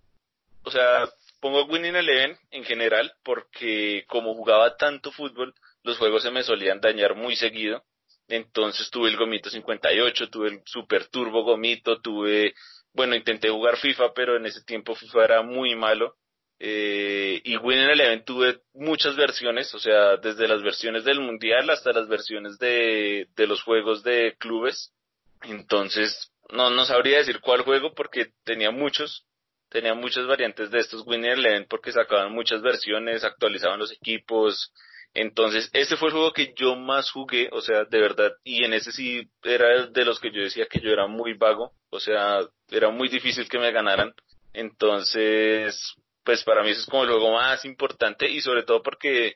o 0.63 0.71
sea, 0.71 1.09
pongo 1.39 1.65
Winning 1.65 1.95
Eleven 1.95 2.37
en 2.51 2.63
general 2.63 3.13
porque 3.23 4.05
como 4.07 4.33
jugaba 4.33 4.77
tanto 4.77 5.11
fútbol, 5.11 5.53
los 5.83 5.97
juegos 5.97 6.23
se 6.23 6.31
me 6.31 6.43
solían 6.43 6.79
dañar 6.79 7.15
muy 7.15 7.35
seguido. 7.35 7.83
Entonces 8.27 8.89
tuve 8.89 9.09
el 9.09 9.17
Gomito 9.17 9.49
58, 9.49 10.29
tuve 10.29 10.49
el 10.49 10.61
Super 10.65 11.07
Turbo 11.07 11.43
Gomito, 11.43 11.99
tuve, 12.01 12.53
bueno, 12.93 13.15
intenté 13.15 13.49
jugar 13.49 13.77
FIFA, 13.77 14.13
pero 14.13 14.37
en 14.37 14.45
ese 14.45 14.63
tiempo 14.63 14.95
FIFA 14.95 15.25
era 15.25 15.41
muy 15.41 15.75
malo. 15.75 16.15
Eh, 16.59 17.41
y 17.43 17.57
Winning 17.57 17.89
Eleven 17.89 18.23
tuve 18.23 18.61
muchas 18.73 19.17
versiones, 19.17 19.73
o 19.73 19.79
sea, 19.79 20.15
desde 20.17 20.47
las 20.47 20.63
versiones 20.63 21.03
del 21.03 21.19
Mundial 21.19 21.69
hasta 21.69 21.91
las 21.91 22.07
versiones 22.07 22.57
de, 22.57 23.27
de 23.35 23.47
los 23.47 23.61
juegos 23.63 24.01
de 24.03 24.35
clubes. 24.39 24.93
Entonces, 25.41 26.31
no, 26.49 26.69
no 26.69 26.85
sabría 26.85 27.17
decir 27.17 27.41
cuál 27.41 27.63
juego 27.63 27.93
porque 27.93 28.31
tenía 28.45 28.71
muchos, 28.71 29.25
tenía 29.73 29.95
muchas 29.95 30.27
variantes 30.27 30.69
de 30.69 30.79
estos 30.79 31.05
Winning 31.05 31.31
Eleven 31.31 31.65
porque 31.67 31.91
sacaban 31.91 32.31
muchas 32.31 32.61
versiones, 32.61 33.23
actualizaban 33.23 33.79
los 33.79 33.91
equipos. 33.91 34.71
Entonces, 35.15 35.69
este 35.73 35.97
fue 35.97 36.09
el 36.09 36.13
juego 36.13 36.31
que 36.31 36.53
yo 36.55 36.75
más 36.75 37.11
jugué, 37.11 37.49
o 37.51 37.59
sea, 37.59 37.83
de 37.85 37.99
verdad, 37.99 38.31
y 38.43 38.63
en 38.63 38.73
ese 38.73 38.91
sí 38.91 39.27
era 39.43 39.87
de 39.87 40.05
los 40.05 40.19
que 40.19 40.31
yo 40.31 40.41
decía 40.41 40.67
que 40.67 40.79
yo 40.79 40.91
era 40.91 41.07
muy 41.07 41.33
vago, 41.33 41.73
o 41.89 41.99
sea, 41.99 42.39
era 42.69 42.89
muy 42.89 43.09
difícil 43.09 43.49
que 43.49 43.59
me 43.59 43.71
ganaran. 43.71 44.13
Entonces, 44.53 45.95
pues 46.23 46.43
para 46.43 46.63
mí 46.63 46.69
eso 46.69 46.81
es 46.81 46.85
como 46.87 47.03
el 47.03 47.09
juego 47.09 47.33
más 47.33 47.65
importante 47.65 48.29
y 48.29 48.41
sobre 48.41 48.63
todo 48.63 48.81
porque 48.81 49.35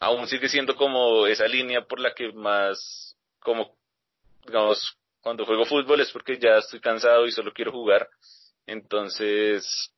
aún 0.00 0.26
sigue 0.28 0.48
siendo 0.48 0.76
como 0.76 1.26
esa 1.26 1.46
línea 1.46 1.82
por 1.82 1.98
la 1.98 2.14
que 2.14 2.30
más, 2.32 3.16
como, 3.40 3.74
digamos, 4.46 4.98
cuando 5.20 5.46
juego 5.46 5.64
fútbol 5.64 6.00
es 6.00 6.10
porque 6.10 6.38
ya 6.38 6.58
estoy 6.58 6.80
cansado 6.80 7.26
y 7.26 7.32
solo 7.32 7.52
quiero 7.52 7.72
jugar. 7.72 8.08
Entonces, 8.66 9.92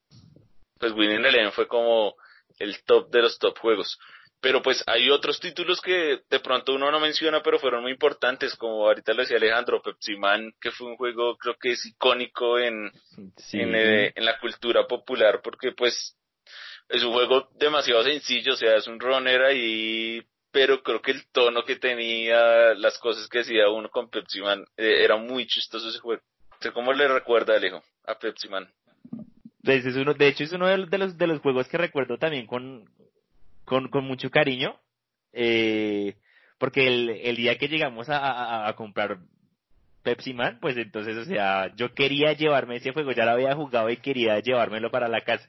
pues 0.79 0.93
Winning 0.93 1.25
Eleven 1.25 1.53
fue 1.53 1.67
como 1.67 2.15
el 2.59 2.83
top 2.85 3.11
de 3.11 3.23
los 3.23 3.39
top 3.39 3.59
juegos. 3.59 3.99
Pero 4.41 4.61
pues 4.61 4.85
hay 4.87 5.09
otros 5.09 5.41
títulos 5.41 5.81
que 5.81 6.21
de 6.29 6.41
pronto 6.41 6.75
uno 6.75 6.91
no 6.91 7.01
menciona, 7.01 7.43
pero 7.43 7.59
fueron 7.59 7.83
muy 7.83 7.93
importantes, 7.93 8.55
como 8.57 8.87
ahorita 8.87 9.15
lo 9.15 9.23
decía 9.23 9.39
Alejandro, 9.39 9.81
Pepsi 9.81 10.17
Man, 10.17 10.53
que 10.61 10.71
fue 10.71 10.87
un 10.89 10.97
juego 10.97 11.39
creo 11.39 11.57
que 11.59 11.73
es 11.73 11.87
icónico 11.87 12.59
en, 12.59 12.93
en, 13.53 13.75
eh, 13.75 14.13
en 14.15 14.25
la 14.25 14.39
cultura 14.39 14.87
popular, 14.87 15.41
porque 15.43 15.73
pues 15.73 16.19
es 16.91 17.03
un 17.03 17.13
juego 17.13 17.49
demasiado 17.55 18.05
sencillo, 18.05 18.53
o 18.53 18.57
sea, 18.57 18.77
es 18.77 18.87
un 18.87 19.01
runner 19.01 19.45
ahí, 19.45 20.23
pero 20.51 20.83
creo 20.83 21.01
que 21.01 21.13
el 21.13 21.27
tono 21.33 21.65
que 21.65 21.77
tenía, 21.77 22.75
las 22.75 22.99
cosas 22.99 23.27
que 23.29 23.39
hacía 23.39 23.71
uno 23.71 23.89
con 23.89 24.11
Pepsi 24.11 24.43
Man, 24.43 24.67
eh, 24.77 25.05
era 25.05 25.17
muy 25.17 25.47
chistoso 25.47 25.89
ese 25.89 26.01
juego. 26.01 26.23
¿Cómo 26.75 26.93
le 26.93 27.09
recuerda, 27.09 27.57
Alejo, 27.57 27.83
a 28.07 28.19
Pepsi 28.19 28.49
Man? 28.49 28.69
Pues 29.63 29.85
es 29.87 29.97
uno, 29.97 30.15
de 30.15 30.29
hecho 30.29 30.45
es 30.45 30.53
uno 30.53 30.67
de 30.67 30.99
los, 30.99 31.17
de 31.17 31.27
los 31.27 31.41
juegos 31.41 31.69
que 31.69 31.79
recuerdo 31.79 32.19
también 32.19 32.47
con, 32.47 32.85
con, 33.65 34.05
mucho 34.05 34.31
cariño, 34.31 34.79
eh, 35.33 36.17
porque 36.59 36.87
el, 36.87 37.09
el 37.11 37.37
día 37.37 37.57
que 37.57 37.69
llegamos 37.69 38.09
a, 38.11 38.69
a, 38.69 38.77
comprar 38.77 39.19
Pepsi 40.03 40.35
Man, 40.35 40.59
pues 40.61 40.77
entonces, 40.77 41.17
o 41.17 41.25
sea, 41.25 41.75
yo 41.77 41.95
quería 41.95 42.35
llevarme 42.35 42.77
ese 42.77 42.93
juego, 42.93 43.13
ya 43.13 43.25
lo 43.25 43.33
había 43.33 43.55
jugado 43.55 43.89
y 43.89 43.97
quería 43.97 44.39
llevármelo 44.41 44.91
para 44.91 45.09
la 45.09 45.23
casa. 45.23 45.49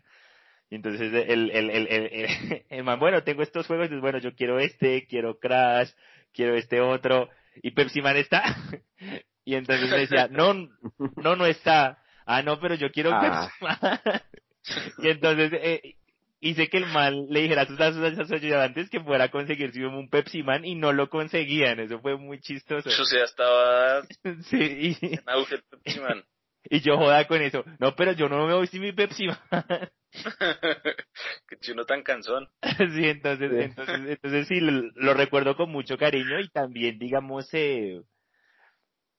Y 0.70 0.76
entonces 0.76 1.14
el, 1.14 1.52
el, 1.52 1.70
el, 1.70 2.28
el, 2.70 2.84
man, 2.84 3.00
bueno, 3.00 3.22
tengo 3.24 3.44
estos 3.44 3.68
juegos, 3.68 3.86
entonces 3.86 4.02
bueno, 4.02 4.20
yo 4.20 4.34
quiero 4.34 4.60
este, 4.60 5.06
quiero 5.08 5.40
Crash, 5.40 5.90
quiero 6.34 6.56
este 6.56 6.80
otro, 6.80 7.30
y 7.62 7.72
Pepsi 7.72 8.02
Man 8.02 8.16
está. 8.16 8.44
y 9.46 9.56
entonces 9.56 9.90
me 9.90 9.98
decía, 9.98 10.28
no, 10.30 10.54
no, 11.18 11.36
no 11.36 11.46
está. 11.46 12.00
Ah, 12.26 12.42
no, 12.42 12.60
pero 12.60 12.76
yo 12.76 12.92
quiero 12.92 13.12
ah. 13.14 13.50
Pepsi 13.60 13.64
Man. 13.64 14.22
y 15.00 15.10
entonces, 15.10 15.52
eh, 15.54 15.96
hice 16.46 16.70
que 16.70 16.78
el 16.78 16.86
mal 16.88 17.28
le 17.30 17.42
dijera 17.42 17.64
a 17.64 17.66
sus, 17.66 17.80
a 17.80 18.16
sus 18.16 18.32
ayudantes 18.32 18.90
que 18.90 19.00
fuera 19.00 19.26
a 19.26 19.32
conseguirse 19.32 19.86
un 19.86 20.10
Pepsi 20.10 20.44
Man 20.44 20.64
y 20.64 20.76
no 20.76 20.94
lo 20.94 21.10
conseguían. 21.10 21.80
Eso 21.80 22.00
fue 22.00 22.18
muy 22.18 22.40
chistoso. 22.40 22.90
O 22.90 23.06
sea, 23.06 23.24
estaba 23.24 24.02
sí, 24.50 24.98
y... 25.02 25.06
en 25.06 25.24
auge 25.28 25.56
el 25.56 25.64
Pepsi 25.64 26.00
Man. 26.00 26.24
Y 26.68 26.80
yo 26.80 26.98
joda 26.98 27.28
con 27.28 27.44
eso. 27.44 27.64
No, 27.78 27.96
pero 27.96 28.14
yo 28.14 28.28
no 28.28 28.48
me 28.48 28.56
voy 28.56 28.66
sin 28.66 28.82
mi 28.82 28.92
Pepsi 28.92 29.28
Man. 29.28 29.90
Qué 31.48 31.58
chino 31.60 31.86
tan 31.86 32.02
cansón. 32.02 32.50
sí, 32.64 33.08
entonces, 33.08 33.52
sí. 33.52 33.58
entonces, 33.60 34.00
entonces 34.08 34.48
sí, 34.48 34.60
lo, 34.62 34.90
lo, 34.96 35.14
recuerdo 35.14 35.56
con 35.56 35.70
mucho 35.70 35.96
cariño 35.96 36.40
y 36.40 36.50
también, 36.50 36.98
digamos, 36.98 37.48
eh, 37.54 38.02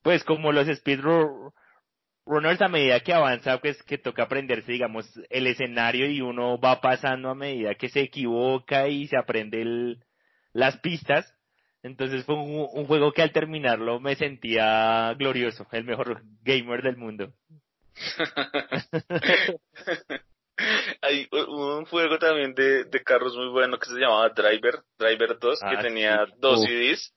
pues 0.03 0.25
como 0.25 0.51
los 0.51 0.67
speedrunners 2.27 2.61
a 2.61 2.69
medida 2.69 3.01
que 3.01 3.13
avanza, 3.13 3.59
pues 3.59 3.83
que 3.85 3.99
toca 3.99 4.25
aprenderse, 4.25 4.73
digamos, 4.73 5.07
el 5.31 5.47
escenario 5.47 6.11
y 6.11 6.21
uno 6.21 6.59
va 6.59 6.81
pasando 6.81 7.31
a 7.31 7.35
medida 7.35 7.77
que 7.77 7.89
se 7.89 8.01
equivoca 8.01 8.89
y 8.89 9.07
se 9.07 9.17
aprende 9.17 9.63
el, 9.63 10.05
las 10.53 10.77
pistas. 10.79 11.33
Entonces 11.83 12.25
fue 12.25 12.35
un, 12.35 12.69
un, 12.73 12.87
juego 12.87 13.13
que 13.13 13.23
al 13.23 13.31
terminarlo 13.33 14.01
me 14.01 14.17
sentía 14.17 15.15
glorioso, 15.17 15.69
el 15.71 15.85
mejor 15.85 16.23
gamer 16.43 16.83
del 16.83 16.97
mundo. 16.97 17.33
Hay 21.03 21.29
un 21.31 21.85
juego 21.85 22.19
también 22.19 22.55
de, 22.55 22.85
de, 22.85 23.03
carros 23.05 23.37
muy 23.37 23.49
bueno 23.51 23.79
que 23.79 23.91
se 23.91 24.01
llamaba 24.01 24.31
Driver, 24.31 24.83
Driver 24.99 25.39
2, 25.39 25.59
ah, 25.63 25.71
que 25.71 25.77
tenía 25.77 26.27
sí. 26.27 26.33
dos 26.39 26.65
CDs. 26.65 27.13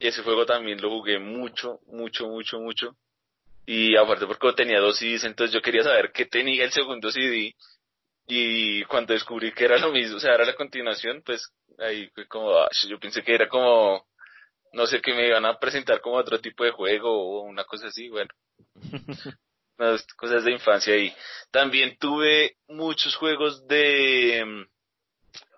Y 0.00 0.08
ese 0.08 0.22
juego 0.22 0.44
también 0.44 0.82
lo 0.82 0.90
jugué 0.90 1.20
mucho, 1.20 1.78
mucho, 1.86 2.26
mucho, 2.28 2.60
mucho. 2.60 2.96
Y 3.64 3.96
aparte 3.96 4.26
porque 4.26 4.52
tenía 4.54 4.80
dos 4.80 4.98
CDs, 4.98 5.24
entonces 5.24 5.54
yo 5.54 5.62
quería 5.62 5.84
saber 5.84 6.10
qué 6.12 6.26
tenía 6.26 6.64
el 6.64 6.72
segundo 6.72 7.10
CD. 7.10 7.54
Y 8.26 8.84
cuando 8.84 9.14
descubrí 9.14 9.52
que 9.52 9.64
era 9.64 9.78
lo 9.78 9.92
mismo, 9.92 10.16
o 10.16 10.20
sea, 10.20 10.34
era 10.34 10.44
la 10.44 10.54
continuación, 10.54 11.22
pues 11.24 11.48
ahí 11.78 12.08
fue 12.14 12.26
como, 12.26 12.56
ah, 12.56 12.68
yo 12.88 12.98
pensé 12.98 13.22
que 13.22 13.34
era 13.34 13.48
como, 13.48 14.06
no 14.72 14.86
sé, 14.86 15.00
que 15.00 15.14
me 15.14 15.26
iban 15.26 15.44
a 15.44 15.58
presentar 15.58 16.00
como 16.00 16.16
otro 16.16 16.40
tipo 16.40 16.64
de 16.64 16.70
juego 16.70 17.10
o 17.10 17.42
una 17.42 17.64
cosa 17.64 17.88
así, 17.88 18.08
bueno. 18.08 18.30
Unas 19.78 20.06
cosas 20.14 20.44
de 20.44 20.52
infancia 20.52 20.94
ahí. 20.94 21.12
También 21.50 21.96
tuve 21.98 22.56
muchos 22.68 23.16
juegos 23.16 23.66
de, 23.66 24.66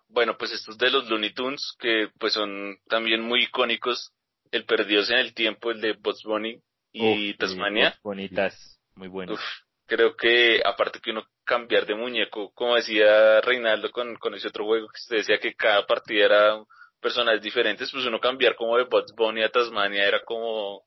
bueno, 0.08 0.36
pues 0.38 0.52
estos 0.52 0.78
de 0.78 0.90
los 0.90 1.08
Looney 1.10 1.34
Tunes, 1.34 1.74
que 1.78 2.08
pues 2.18 2.32
son 2.32 2.78
también 2.88 3.22
muy 3.22 3.44
icónicos. 3.44 4.12
El 4.50 4.64
Perdidos 4.66 5.10
en 5.10 5.18
el 5.18 5.34
Tiempo, 5.34 5.72
el 5.72 5.80
de 5.80 5.94
Bugs 5.94 6.22
Bunny 6.22 6.62
y 6.94 7.32
Uf, 7.32 7.38
Tasmania. 7.38 7.98
Bonitas, 8.02 8.80
muy 8.94 9.08
buenas. 9.08 9.34
Uf, 9.34 9.42
creo 9.86 10.16
que 10.16 10.62
aparte 10.64 11.00
que 11.00 11.10
uno 11.10 11.26
cambiar 11.44 11.84
de 11.84 11.94
muñeco, 11.94 12.52
como 12.54 12.76
decía 12.76 13.40
Reinaldo 13.42 13.90
con, 13.90 14.16
con 14.16 14.34
ese 14.34 14.48
otro 14.48 14.64
juego 14.64 14.88
que 14.88 15.00
usted 15.00 15.16
decía 15.18 15.38
que 15.38 15.54
cada 15.54 15.84
partida 15.86 16.24
era 16.24 16.64
personajes 17.00 17.42
diferentes, 17.42 17.90
pues 17.90 18.06
uno 18.06 18.18
cambiar 18.18 18.54
como 18.54 18.78
de 18.78 18.84
Bugs 18.84 19.12
Bunny 19.14 19.42
a 19.42 19.50
Tasmania 19.50 20.06
era 20.06 20.22
como 20.24 20.84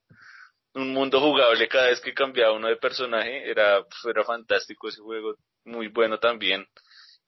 un 0.73 0.93
mundo 0.93 1.19
jugable 1.19 1.67
cada 1.67 1.87
vez 1.87 1.99
que 1.99 2.13
cambiaba 2.13 2.55
uno 2.55 2.67
de 2.67 2.77
personaje, 2.77 3.49
era, 3.49 3.83
pues, 3.83 4.05
era 4.05 4.23
fantástico 4.23 4.87
ese 4.87 5.01
juego, 5.01 5.35
muy 5.65 5.89
bueno 5.89 6.19
también. 6.19 6.65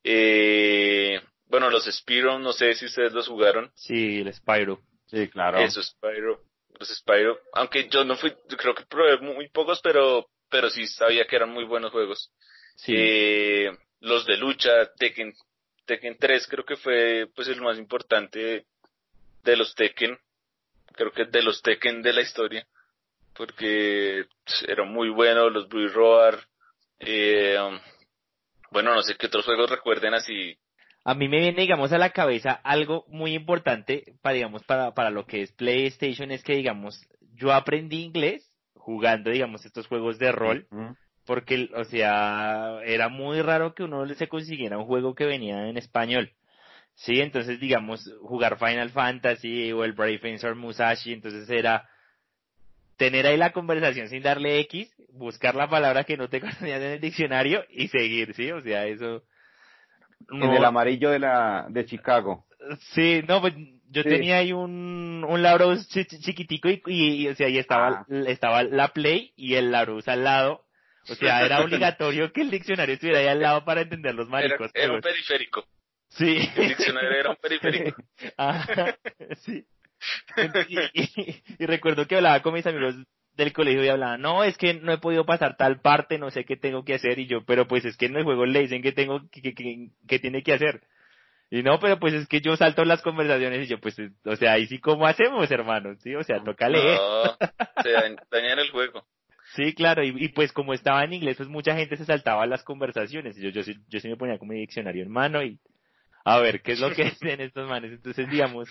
Eh, 0.04 1.20
bueno, 1.46 1.70
los 1.70 1.86
Spyro, 1.86 2.40
no 2.40 2.54
sé 2.54 2.74
si 2.76 2.86
ustedes 2.86 3.12
los 3.12 3.28
jugaron. 3.28 3.72
Sí, 3.76 4.22
el 4.22 4.34
Spyro. 4.34 4.80
Sí, 5.08 5.28
claro. 5.28 5.60
Eso, 5.60 5.82
Spyro. 5.82 6.44
Los 6.80 6.90
Spyro. 6.90 7.40
Aunque 7.54 7.90
yo 7.90 8.04
no 8.04 8.16
fui, 8.16 8.34
creo 8.58 8.74
que 8.74 8.86
probé 8.86 9.18
muy 9.20 9.50
pocos, 9.50 9.80
pero, 9.82 10.28
pero 10.50 10.70
sí 10.70 10.88
sabía 10.88 11.26
que 11.26 11.36
eran 11.36 11.52
muy 11.52 11.66
buenos 11.66 11.92
juegos. 11.92 12.32
Sí. 12.76 12.94
Eh, 12.96 13.72
los 14.00 14.26
de 14.26 14.38
lucha, 14.38 14.92
Tekken, 14.98 15.34
Tekken 15.86 16.18
3 16.18 16.48
creo 16.48 16.66
que 16.66 16.78
fue 16.78 17.28
pues 17.36 17.50
el 17.50 17.62
más 17.62 17.78
importante 17.78 18.66
de 19.44 19.58
los 19.58 19.76
Tekken. 19.76 20.18
Creo 20.94 21.12
que 21.12 21.26
de 21.26 21.44
los 21.44 21.62
Tekken 21.62 22.02
de 22.02 22.14
la 22.14 22.22
historia. 22.22 22.66
Porque 23.34 24.26
eran 24.68 24.92
muy 24.92 25.10
buenos 25.10 25.52
los 25.52 25.68
Blue 25.68 25.90
Roar. 25.90 26.48
Eh, 27.00 27.58
bueno, 28.72 28.94
no 28.94 29.02
sé 29.02 29.16
qué 29.16 29.28
otros 29.28 29.46
juegos 29.46 29.70
recuerden 29.70 30.14
así 30.14 30.58
a 31.04 31.14
mí 31.16 31.28
me 31.28 31.40
viene, 31.40 31.62
digamos, 31.62 31.92
a 31.92 31.98
la 31.98 32.12
cabeza 32.12 32.52
algo 32.52 33.06
muy 33.08 33.34
importante 33.34 34.14
para, 34.22 34.36
digamos, 34.36 34.64
para, 34.64 34.94
para 34.94 35.10
lo 35.10 35.26
que 35.26 35.42
es 35.42 35.52
PlayStation, 35.54 36.32
es 36.32 36.44
que, 36.44 36.56
digamos, 36.56 37.08
yo 37.34 37.54
aprendí 37.54 38.04
inglés 38.04 38.52
jugando, 38.74 39.30
digamos, 39.32 39.66
estos 39.66 39.88
juegos 39.88 40.20
de 40.20 40.32
rol, 40.32 40.68
uh 40.72 40.76
-huh. 40.76 40.98
porque, 41.26 41.70
o 41.76 41.84
sea, 41.86 42.80
era 42.86 43.10
muy 43.10 43.42
raro 43.42 43.74
que 43.74 43.84
uno 43.84 44.08
se 44.08 44.28
consiguiera 44.28 44.78
un 44.78 44.86
juego 44.86 45.16
que 45.16 45.26
venía 45.26 45.68
en 45.68 45.78
español. 45.78 46.32
Sí, 46.96 47.22
entonces, 47.22 47.60
digamos, 47.62 48.12
jugar 48.22 48.60
Final 48.60 48.90
Fantasy 48.90 49.72
o 49.72 49.86
el 49.86 49.94
Brave 49.94 50.20
Fencer 50.20 50.56
Musashi, 50.56 51.14
entonces 51.14 51.50
era 51.50 51.88
tener 52.98 53.26
ahí 53.26 53.38
la 53.38 53.54
conversación 53.54 54.10
sin 54.10 54.22
darle 54.22 54.60
X, 54.60 54.94
buscar 55.14 55.56
la 55.56 55.70
palabra 55.70 56.04
que 56.04 56.18
no 56.18 56.28
te 56.28 56.42
conocías 56.42 56.82
en 56.82 56.92
el 56.92 57.00
diccionario 57.00 57.64
y 57.70 57.88
seguir, 57.88 58.34
¿sí? 58.34 58.52
O 58.52 58.62
sea, 58.62 58.86
eso 58.86 59.24
no. 60.28 60.46
En 60.46 60.54
el 60.54 60.66
amarillo 60.66 61.10
de 61.12 61.20
la 61.20 61.68
de 61.70 61.86
Chicago. 61.86 62.46
Sí, 62.94 63.22
no, 63.28 63.42
pues 63.42 63.54
yo 63.90 64.04
sí. 64.04 64.10
tenía 64.10 64.38
ahí 64.38 64.54
un, 64.54 65.26
un 65.28 65.42
Laurus 65.42 65.88
ch 65.88 66.06
chiquitico 66.08 66.70
y, 66.70 66.82
y, 66.86 67.24
y, 67.24 67.28
o 67.30 67.36
sea, 67.36 67.48
ahí 67.48 67.58
estaba, 67.58 68.06
ah. 68.10 68.14
estaba 68.28 68.64
la 68.64 68.90
Play 68.90 69.34
y 69.36 69.56
el 69.56 69.72
Laurus 69.72 70.08
al 70.08 70.24
lado. 70.24 70.66
O 71.10 71.16
sea, 71.16 71.46
era 71.46 71.62
obligatorio 71.64 72.32
que 72.32 72.42
el 72.42 72.52
diccionario 72.52 72.96
estuviera 72.96 73.20
ahí 73.20 73.28
al 73.28 73.40
lado 73.42 73.66
para 73.66 73.82
entender 73.82 74.14
los 74.14 74.28
maricos. 74.30 74.70
Era, 74.74 74.86
era 74.86 74.94
un 74.96 75.02
periférico. 75.02 75.66
Sí. 76.10 76.38
El 76.56 76.70
diccionario 76.70 77.12
era 77.12 77.30
un 77.32 77.36
periférico. 77.38 78.02
Ajá, 78.38 78.98
sí. 79.38 79.66
Y, 80.68 81.02
y- 81.02 81.44
y 81.60 81.66
recuerdo 81.66 82.08
que 82.08 82.16
hablaba 82.16 82.42
con 82.42 82.54
mis 82.54 82.66
amigos 82.66 82.96
del 83.40 83.54
colegio 83.54 83.84
y 83.84 83.88
hablaba, 83.90 84.18
no, 84.18 84.44
es 84.44 84.58
que 84.58 84.76
no 84.76 84.92
he 84.94 84.98
podido 85.00 85.26
pasar 85.26 85.58
tal 85.58 85.82
parte, 85.82 86.20
no 86.20 86.30
sé 86.30 86.46
qué 86.46 86.56
tengo 86.58 86.84
que 86.86 86.94
hacer, 86.94 87.18
y 87.20 87.26
yo, 87.26 87.44
pero 87.46 87.68
pues 87.68 87.84
es 87.86 87.98
que 87.98 88.06
en 88.06 88.16
el 88.18 88.24
juego 88.24 88.46
le 88.46 88.60
dicen 88.62 88.82
que 88.84 88.92
tengo, 88.92 89.22
que, 89.32 89.42
que, 89.42 89.54
que- 89.56 89.90
que 90.08 90.20
tiene 90.20 90.44
que 90.44 90.54
hacer. 90.54 90.82
Y 91.52 91.64
no, 91.64 91.80
pero 91.80 92.00
pues 92.00 92.14
es 92.14 92.28
que 92.28 92.42
yo 92.42 92.56
salto 92.56 92.86
las 92.86 93.02
conversaciones 93.02 93.66
y 93.66 93.68
yo, 93.72 93.80
pues, 93.80 93.98
o 94.24 94.36
sea, 94.36 94.54
ahí 94.54 94.68
sí, 94.68 94.78
¿cómo 94.80 95.08
hacemos, 95.08 95.50
hermano? 95.50 95.96
Sí, 96.04 96.14
o 96.14 96.24
sea, 96.24 96.44
toca 96.44 96.70
leer. 96.70 96.96
No, 96.96 97.24
se 97.84 97.90
dañ- 97.90 98.20
dañan 98.30 98.60
el 98.60 98.70
juego. 98.70 99.04
Sí, 99.56 99.74
claro, 99.74 100.04
y, 100.04 100.14
y 100.16 100.28
pues 100.30 100.54
como 100.54 100.76
estaba 100.76 101.04
en 101.04 101.14
inglés, 101.14 101.38
pues 101.38 101.50
mucha 101.50 101.76
gente 101.76 101.98
se 101.98 102.06
saltaba 102.06 102.46
las 102.46 102.62
conversaciones. 102.64 103.36
Y 103.38 103.42
yo, 103.42 103.50
yo, 103.50 103.64
sí, 103.64 103.74
yo 103.88 104.00
sí 104.00 104.08
me 104.08 104.16
ponía 104.16 104.38
como 104.38 104.54
mi 104.54 104.60
diccionario 104.60 105.02
en 105.04 105.12
mano 105.12 105.42
y 105.42 105.60
a 106.24 106.38
ver 106.40 106.62
qué 106.62 106.74
es 106.74 106.80
lo 106.80 106.92
que 106.94 107.06
dicen 107.20 107.42
estos 107.42 107.68
manes. 107.68 107.94
Entonces, 107.94 108.30
digamos, 108.30 108.70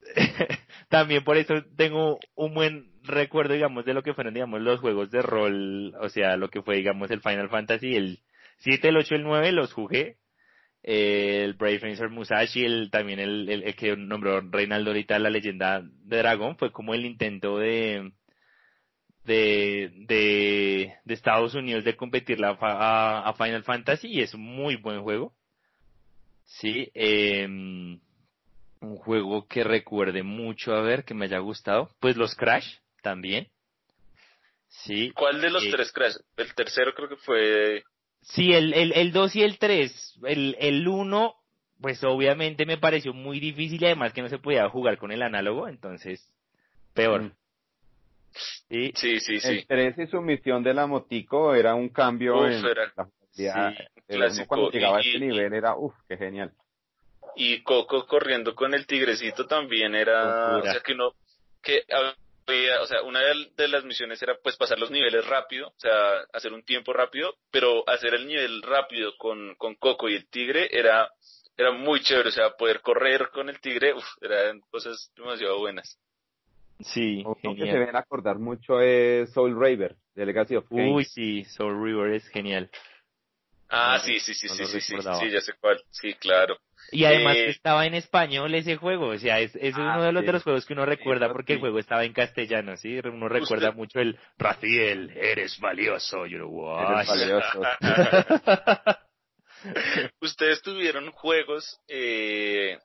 también 0.88 1.24
por 1.24 1.36
eso 1.36 1.54
tengo 1.76 2.20
un 2.36 2.54
buen 2.54 2.93
recuerdo, 3.04 3.54
digamos, 3.54 3.84
de 3.84 3.94
lo 3.94 4.02
que 4.02 4.14
fueron, 4.14 4.34
digamos, 4.34 4.60
los 4.60 4.80
juegos 4.80 5.10
de 5.10 5.22
rol, 5.22 5.94
o 6.00 6.08
sea, 6.08 6.36
lo 6.36 6.48
que 6.48 6.62
fue, 6.62 6.76
digamos, 6.76 7.10
el 7.10 7.20
Final 7.20 7.48
Fantasy, 7.48 7.94
el 7.94 8.20
7, 8.58 8.88
el 8.88 8.96
8, 8.96 9.14
el 9.16 9.22
9, 9.22 9.52
los 9.52 9.72
jugué. 9.72 10.16
El 10.82 11.54
Brave 11.54 11.78
Fencer 11.78 12.10
Musashi, 12.10 12.62
el, 12.64 12.90
también 12.90 13.18
el, 13.18 13.48
el, 13.48 13.74
que 13.74 13.96
nombró 13.96 14.42
Reinaldo 14.42 14.90
ahorita, 14.90 15.18
la 15.18 15.30
leyenda 15.30 15.82
de 15.82 16.18
Dragón, 16.18 16.58
fue 16.58 16.72
como 16.72 16.92
el 16.92 17.06
intento 17.06 17.56
de, 17.58 18.12
de, 19.24 19.90
de, 20.06 20.98
Estados 21.06 21.54
Unidos 21.54 21.84
de 21.84 21.96
competir 21.96 22.38
la, 22.38 22.58
a, 22.60 23.26
a 23.26 23.32
Final 23.32 23.64
Fantasy 23.64 24.08
y 24.08 24.20
es 24.20 24.34
un 24.34 24.42
muy 24.42 24.76
buen 24.76 25.02
juego. 25.02 25.34
Sí, 26.44 26.90
eh, 26.92 27.46
un 28.84 28.96
juego 28.98 29.46
que 29.46 29.64
recuerde 29.64 30.22
mucho, 30.22 30.74
a 30.74 30.82
ver, 30.82 31.04
que 31.04 31.14
me 31.14 31.24
haya 31.24 31.38
gustado. 31.38 31.88
Pues 32.00 32.16
los 32.16 32.34
Crash 32.34 32.76
también. 33.04 33.46
Sí. 34.68 35.12
¿Cuál 35.12 35.40
de 35.40 35.50
los 35.50 35.62
Eh, 35.64 35.70
tres 35.70 35.92
Crash? 35.92 36.16
El 36.36 36.52
tercero 36.54 36.92
creo 36.94 37.08
que 37.08 37.16
fue... 37.16 37.84
Sí, 38.22 38.52
el, 38.52 38.72
el, 38.74 38.92
el 38.92 39.12
2 39.12 39.36
y 39.36 39.42
el 39.42 39.58
3. 39.58 40.18
El, 40.24 40.56
el 40.58 40.88
1, 40.88 41.34
pues 41.80 42.02
obviamente 42.02 42.64
me 42.66 42.78
pareció 42.78 43.12
muy 43.12 43.38
difícil 43.38 43.80
y 43.80 43.84
además 43.86 44.12
que 44.14 44.22
no 44.22 44.28
se 44.30 44.38
podía 44.38 44.68
jugar 44.70 44.96
con 44.98 45.12
el 45.12 45.22
análogo, 45.22 45.68
entonces, 45.68 46.28
peor. 46.94 47.22
Mm. 47.22 47.32
Sí, 48.68 48.92
Sí, 48.96 49.20
sí, 49.20 49.38
sí. 49.38 49.48
El 49.48 49.66
3 49.66 49.98
y 49.98 50.06
su 50.08 50.20
misión 50.22 50.64
de 50.64 50.74
la 50.74 50.86
motico 50.86 51.54
era 51.54 51.74
un 51.74 51.90
cambio 51.90 52.38
Uf, 52.40 52.46
en 52.50 52.64
era- 52.66 52.92
la 52.96 53.04
jugabilidad. 53.04 53.74
sí, 54.08 54.16
uno 54.16 54.46
cuando 54.48 54.70
llegaba 54.70 54.96
a 54.98 55.02
Y- 55.02 55.06
este 55.06 55.18
y- 55.18 55.28
nivel 55.28 55.52
era, 55.52 55.76
uff, 55.76 55.94
qué 56.08 56.16
genial. 56.16 56.50
Y 57.36 57.62
Coco 57.62 58.06
corriendo 58.06 58.54
con 58.54 58.74
el 58.74 58.86
tigrecito 58.86 59.46
también 59.46 59.94
era... 59.94 60.52
Locura. 60.54 60.70
O 60.70 60.72
sea, 60.74 60.80
que 60.82 60.92
uno... 60.94 61.12
Que 61.62 61.82
o 62.46 62.86
sea, 62.86 63.02
una 63.02 63.20
de, 63.20 63.68
las 63.68 63.84
misiones 63.84 64.22
era 64.22 64.36
pues 64.42 64.56
pasar 64.56 64.78
los 64.78 64.90
niveles 64.90 65.26
rápido, 65.26 65.68
o 65.68 65.78
sea, 65.78 66.20
hacer 66.32 66.52
un 66.52 66.62
tiempo 66.62 66.92
rápido, 66.92 67.34
pero 67.50 67.88
hacer 67.88 68.14
el 68.14 68.26
nivel 68.26 68.62
rápido 68.62 69.16
con, 69.16 69.54
con 69.56 69.74
Coco 69.76 70.08
y 70.08 70.14
el 70.14 70.28
tigre 70.28 70.68
era 70.70 71.08
era 71.56 71.72
muy 71.72 72.00
chévere, 72.00 72.28
o 72.28 72.32
sea, 72.32 72.50
poder 72.50 72.80
correr 72.80 73.30
con 73.32 73.48
el 73.48 73.60
tigre, 73.60 73.94
uf, 73.94 74.04
eran 74.20 74.60
cosas 74.70 75.12
demasiado 75.16 75.58
buenas. 75.58 75.98
sí, 76.80 77.22
Otro 77.24 77.54
que 77.54 77.66
se 77.66 77.78
ven 77.78 77.96
acordar 77.96 78.38
mucho 78.38 78.80
es 78.80 79.32
Soul 79.32 79.54
Raver, 79.54 79.96
de 80.14 80.26
Legacy 80.26 80.56
of. 80.56 80.66
Uy, 80.70 81.04
sí, 81.04 81.44
Soul 81.44 81.82
River 81.82 82.14
es 82.14 82.28
genial. 82.28 82.70
Ah, 83.68 83.98
sí, 84.04 84.20
sí, 84.20 84.34
sí, 84.34 84.46
no 84.48 84.54
sí, 84.54 84.66
sí, 84.66 84.80
sí, 84.80 84.96
sí, 85.00 85.30
ya 85.30 85.40
sé 85.40 85.52
cuál, 85.60 85.82
sí, 85.90 86.14
claro. 86.14 86.58
Y 86.92 87.04
además 87.06 87.36
Eh, 87.36 87.48
estaba 87.50 87.86
en 87.86 87.94
español 87.94 88.54
ese 88.54 88.76
juego, 88.76 89.08
o 89.08 89.18
sea, 89.18 89.40
es, 89.40 89.54
es 89.56 89.74
Ah, 89.76 89.80
uno 89.80 90.02
de 90.04 90.12
los 90.12 90.20
sí. 90.22 90.26
de 90.26 90.32
los 90.32 90.42
juegos 90.42 90.66
que 90.66 90.74
uno 90.74 90.84
recuerda 90.86 91.32
porque 91.32 91.54
el 91.54 91.60
juego 91.60 91.78
estaba 91.78 92.04
en 92.04 92.12
castellano, 92.12 92.76
¿sí? 92.76 92.98
Uno 93.02 93.28
recuerda 93.28 93.68
Usted- 93.70 93.76
mucho 93.78 94.00
el 94.00 94.18
Raciel, 94.38 95.10
eres 95.16 95.58
valioso, 95.58 96.26
y 96.26 96.34
uno, 96.36 96.92
Eres 96.94 97.08
valioso. 97.08 97.62
Ustedes 100.20 100.62
tuvieron 100.62 101.10
juegos, 101.12 101.80
eh, 101.88 102.78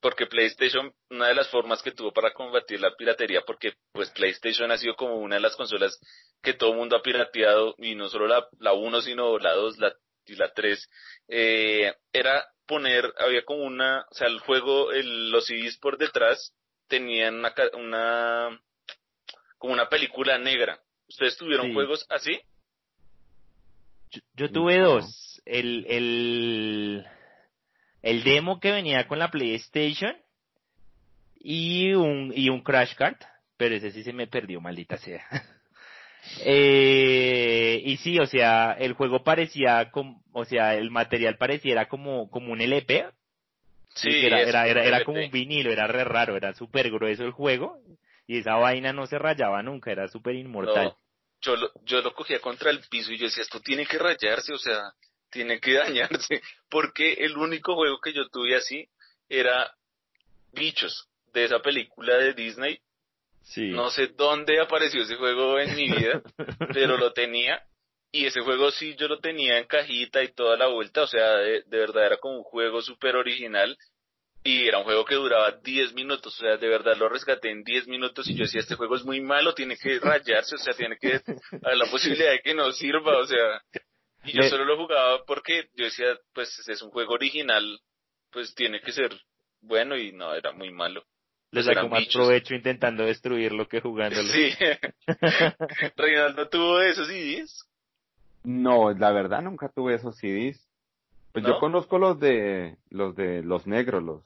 porque 0.00 0.26
PlayStation, 0.26 0.92
una 1.10 1.28
de 1.28 1.34
las 1.34 1.48
formas 1.48 1.82
que 1.82 1.92
tuvo 1.92 2.12
para 2.12 2.32
combatir 2.32 2.80
la 2.80 2.94
piratería, 2.96 3.42
porque 3.46 3.74
pues 3.92 4.10
PlayStation 4.10 4.70
ha 4.70 4.78
sido 4.78 4.96
como 4.96 5.16
una 5.16 5.36
de 5.36 5.42
las 5.42 5.56
consolas 5.56 5.98
que 6.42 6.54
todo 6.54 6.70
el 6.72 6.78
mundo 6.78 6.96
ha 6.96 7.02
pirateado, 7.02 7.74
y 7.78 7.94
no 7.94 8.08
solo 8.08 8.26
la, 8.26 8.46
la 8.58 8.72
1, 8.72 9.02
sino 9.02 9.38
la 9.38 9.52
2 9.52 9.78
la, 9.78 9.92
y 10.26 10.34
la 10.36 10.52
3, 10.52 10.88
eh, 11.28 11.94
era 12.12 12.44
poner, 12.66 13.12
había 13.18 13.44
como 13.44 13.64
una, 13.64 14.06
o 14.10 14.14
sea, 14.14 14.28
el 14.28 14.38
juego, 14.40 14.92
el, 14.92 15.30
los 15.30 15.46
CDs 15.46 15.76
por 15.78 15.98
detrás 15.98 16.54
tenían 16.88 17.42
una, 17.74 18.60
como 19.58 19.72
una 19.72 19.88
película 19.88 20.38
negra. 20.38 20.80
¿Ustedes 21.08 21.36
tuvieron 21.36 21.68
Sí. 21.68 21.74
juegos 21.74 22.06
así? 22.08 22.40
Yo, 24.10 24.20
yo 24.34 24.50
tuve 24.52 24.78
No. 24.78 24.94
dos. 24.94 25.42
El, 25.44 25.86
el, 25.88 27.06
el 28.02 28.24
demo 28.24 28.60
que 28.60 28.70
venía 28.70 29.06
con 29.08 29.18
la 29.18 29.30
PlayStation 29.30 30.16
y 31.36 31.92
un, 31.94 32.32
y 32.34 32.48
un 32.48 32.62
Crash 32.62 32.94
Card, 32.94 33.16
pero 33.56 33.74
ese 33.74 33.90
sí 33.90 34.02
se 34.02 34.12
me 34.12 34.26
perdió, 34.26 34.60
maldita 34.60 34.96
sea. 34.98 35.24
Eh, 36.44 37.82
y 37.84 37.96
sí, 37.98 38.18
o 38.18 38.26
sea, 38.26 38.72
el 38.78 38.94
juego 38.94 39.22
parecía 39.22 39.90
como, 39.90 40.22
o 40.32 40.44
sea, 40.44 40.74
el 40.74 40.90
material 40.90 41.36
pareciera 41.36 41.88
como, 41.88 42.30
como 42.30 42.52
un 42.52 42.60
LP. 42.60 43.06
Sí, 43.94 44.24
era, 44.24 44.40
era, 44.40 44.66
era, 44.66 44.84
era 44.84 45.04
como 45.04 45.20
un 45.20 45.30
vinilo, 45.30 45.70
era 45.70 45.86
re 45.86 46.04
raro, 46.04 46.36
era 46.36 46.54
súper 46.54 46.90
grueso 46.90 47.24
el 47.24 47.32
juego. 47.32 47.78
Y 48.26 48.38
esa 48.38 48.54
vaina 48.54 48.92
no 48.92 49.06
se 49.06 49.18
rayaba 49.18 49.62
nunca, 49.62 49.90
era 49.90 50.08
súper 50.08 50.36
inmortal. 50.36 50.86
No, 50.86 50.98
yo 51.42 51.56
lo, 51.56 51.70
yo 51.84 52.00
lo 52.00 52.14
cogía 52.14 52.40
contra 52.40 52.70
el 52.70 52.80
piso 52.88 53.12
y 53.12 53.18
yo 53.18 53.26
decía, 53.26 53.42
esto 53.42 53.60
tiene 53.60 53.84
que 53.84 53.98
rayarse, 53.98 54.52
o 54.52 54.58
sea, 54.58 54.92
tiene 55.30 55.60
que 55.60 55.72
dañarse, 55.74 56.40
porque 56.70 57.12
el 57.14 57.36
único 57.36 57.74
juego 57.74 58.00
que 58.00 58.12
yo 58.12 58.28
tuve 58.28 58.56
así 58.56 58.88
era 59.28 59.74
Bichos, 60.52 61.08
de 61.32 61.44
esa 61.44 61.60
película 61.60 62.16
de 62.16 62.34
Disney. 62.34 62.80
Sí. 63.42 63.68
No 63.70 63.90
sé 63.90 64.08
dónde 64.08 64.60
apareció 64.60 65.02
ese 65.02 65.16
juego 65.16 65.58
en 65.58 65.74
mi 65.74 65.90
vida, 65.90 66.22
pero 66.72 66.96
lo 66.96 67.12
tenía. 67.12 67.62
Y 68.10 68.26
ese 68.26 68.40
juego 68.42 68.70
sí, 68.70 68.94
yo 68.96 69.08
lo 69.08 69.20
tenía 69.20 69.58
en 69.58 69.66
cajita 69.66 70.22
y 70.22 70.32
toda 70.32 70.56
la 70.56 70.66
vuelta, 70.66 71.02
o 71.02 71.06
sea, 71.06 71.36
de, 71.36 71.62
de 71.66 71.78
verdad 71.78 72.06
era 72.06 72.16
como 72.18 72.38
un 72.38 72.44
juego 72.44 72.82
súper 72.82 73.16
original. 73.16 73.76
Y 74.44 74.66
era 74.66 74.78
un 74.78 74.84
juego 74.84 75.04
que 75.04 75.14
duraba 75.14 75.52
10 75.52 75.94
minutos, 75.94 76.34
o 76.36 76.40
sea, 76.40 76.56
de 76.56 76.68
verdad 76.68 76.96
lo 76.96 77.08
rescaté 77.08 77.50
en 77.50 77.62
10 77.62 77.86
minutos 77.86 78.28
y 78.28 78.34
yo 78.34 78.42
decía, 78.42 78.60
este 78.60 78.74
juego 78.74 78.96
es 78.96 79.04
muy 79.04 79.20
malo, 79.20 79.54
tiene 79.54 79.76
que 79.76 80.00
rayarse, 80.00 80.56
o 80.56 80.58
sea, 80.58 80.74
tiene 80.74 80.96
que 80.98 81.20
haber 81.62 81.78
la 81.78 81.88
posibilidad 81.88 82.32
de 82.32 82.40
que 82.40 82.52
no 82.52 82.72
sirva, 82.72 83.18
o 83.18 83.26
sea. 83.26 83.62
Y 84.24 84.32
yo 84.32 84.42
solo 84.48 84.64
lo 84.64 84.76
jugaba 84.76 85.24
porque 85.24 85.68
yo 85.74 85.84
decía, 85.84 86.18
pues 86.32 86.58
es 86.68 86.82
un 86.82 86.90
juego 86.90 87.14
original, 87.14 87.80
pues 88.30 88.52
tiene 88.54 88.80
que 88.80 88.92
ser 88.92 89.16
bueno 89.60 89.96
y 89.96 90.12
no, 90.12 90.34
era 90.34 90.52
muy 90.52 90.72
malo. 90.72 91.04
Le 91.52 91.62
saco 91.62 91.88
más 91.88 92.00
bichos. 92.00 92.14
provecho 92.14 92.54
intentando 92.54 93.04
destruirlo 93.04 93.68
que 93.68 93.80
jugándolo. 93.80 94.28
Sí. 94.28 94.50
Reinaldo 95.96 96.48
tuvo 96.48 96.80
esos 96.80 97.06
CDs. 97.06 97.68
No, 98.44 98.90
la 98.92 99.12
verdad 99.12 99.42
nunca 99.42 99.68
tuve 99.68 99.94
esos 99.94 100.16
CDs. 100.16 100.68
Pues 101.32 101.44
¿No? 101.44 101.50
yo 101.50 101.58
conozco 101.60 101.98
los 101.98 102.18
de 102.18 102.76
los 102.90 103.14
de 103.14 103.42
los 103.42 103.66
negros, 103.66 104.02
los, 104.02 104.24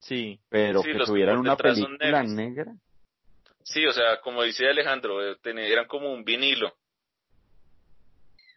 Sí. 0.00 0.38
pero 0.50 0.82
Sí, 0.82 0.92
que 0.92 0.98
tuvieran 1.04 1.38
una 1.38 1.56
película 1.56 2.22
negra. 2.24 2.74
Sí, 3.62 3.86
o 3.86 3.92
sea, 3.92 4.20
como 4.20 4.42
dice 4.42 4.68
Alejandro, 4.68 5.22
eh, 5.26 5.38
eran 5.44 5.86
como 5.86 6.12
un 6.12 6.24
vinilo. 6.24 6.74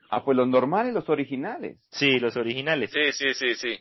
Ah, 0.10 0.24
pues 0.24 0.36
los 0.38 0.48
normales, 0.48 0.94
los 0.94 1.08
originales. 1.10 1.78
Sí, 1.92 2.20
los 2.20 2.36
originales. 2.36 2.92
Sí, 2.92 3.12
sí, 3.14 3.34
sí, 3.34 3.56
sí. 3.56 3.80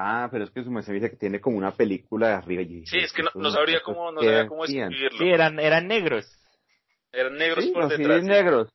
Ah, 0.00 0.28
pero 0.30 0.44
es 0.44 0.50
que 0.52 0.62
su 0.62 0.70
me 0.70 0.80
dice 0.80 1.10
que 1.10 1.16
tiene 1.16 1.40
como 1.40 1.58
una 1.58 1.72
película 1.72 2.28
de 2.28 2.34
arriba. 2.34 2.62
Y 2.62 2.86
Sí, 2.86 2.98
es 2.98 3.12
que 3.12 3.22
no, 3.22 3.30
¿estos 3.30 3.42
no 3.42 3.50
sabría 3.50 3.80
cómo, 3.82 4.12
no 4.12 4.22
sabría 4.22 4.46
cómo 4.46 4.64
escribirlo. 4.64 5.18
Sí, 5.18 5.28
eran, 5.28 5.58
eran 5.58 5.88
negros. 5.88 6.24
Eran 7.10 7.34
negros 7.36 7.64
Sí, 7.64 7.72
por 7.72 7.82
los 7.82 7.90
detrás. 7.90 8.18
CDs 8.18 8.22
sí. 8.22 8.28
negros. 8.30 8.68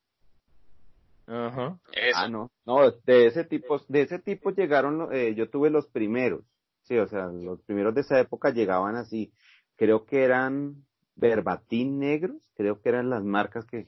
Ajá. 1.26 1.80
Ah, 2.16 2.28
no, 2.28 2.52
no, 2.66 2.92
de 2.92 3.28
ese 3.28 3.46
tipo, 3.46 3.80
de 3.88 4.02
ese 4.02 4.20
tipo 4.20 4.50
llegaron, 4.52 5.08
eh, 5.14 5.34
yo 5.34 5.50
tuve 5.50 5.70
los 5.70 5.88
primeros, 5.88 6.44
sí, 6.82 6.98
o 6.98 7.08
sea, 7.08 7.28
los 7.28 7.62
primeros 7.62 7.96
de 7.96 8.02
esa 8.02 8.20
época 8.20 8.50
llegaban 8.50 8.98
así, 8.98 9.32
creo 9.78 10.06
que 10.06 10.26
eran 10.26 10.84
verbatim 11.16 12.00
negros, 12.00 12.36
creo 12.58 12.82
que 12.82 12.90
eran 12.90 13.10
las 13.10 13.24
marcas 13.24 13.66
que, 13.66 13.88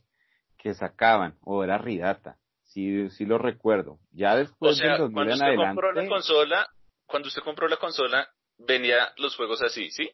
que 0.57 0.73
sacaban, 0.73 1.35
o 1.41 1.65
era 1.65 1.77
Ridata, 1.77 2.37
sí, 2.63 3.09
sí 3.09 3.25
lo 3.25 3.37
recuerdo. 3.37 3.99
Ya 4.13 4.35
o 4.35 4.37
después 4.37 4.77
sea, 4.77 4.91
del 4.91 4.99
2000 4.99 5.13
cuando 5.15 5.33
usted 5.33 5.55
compró 5.57 5.91
la 5.91 5.99
adelante, 5.99 6.09
consola, 6.09 6.67
cuando 7.05 7.27
usted 7.27 7.41
compró 7.43 7.67
la 7.67 7.77
consola, 7.77 8.29
venía 8.57 9.13
los 9.17 9.35
juegos 9.35 9.61
así, 9.61 9.89
¿sí? 9.91 10.09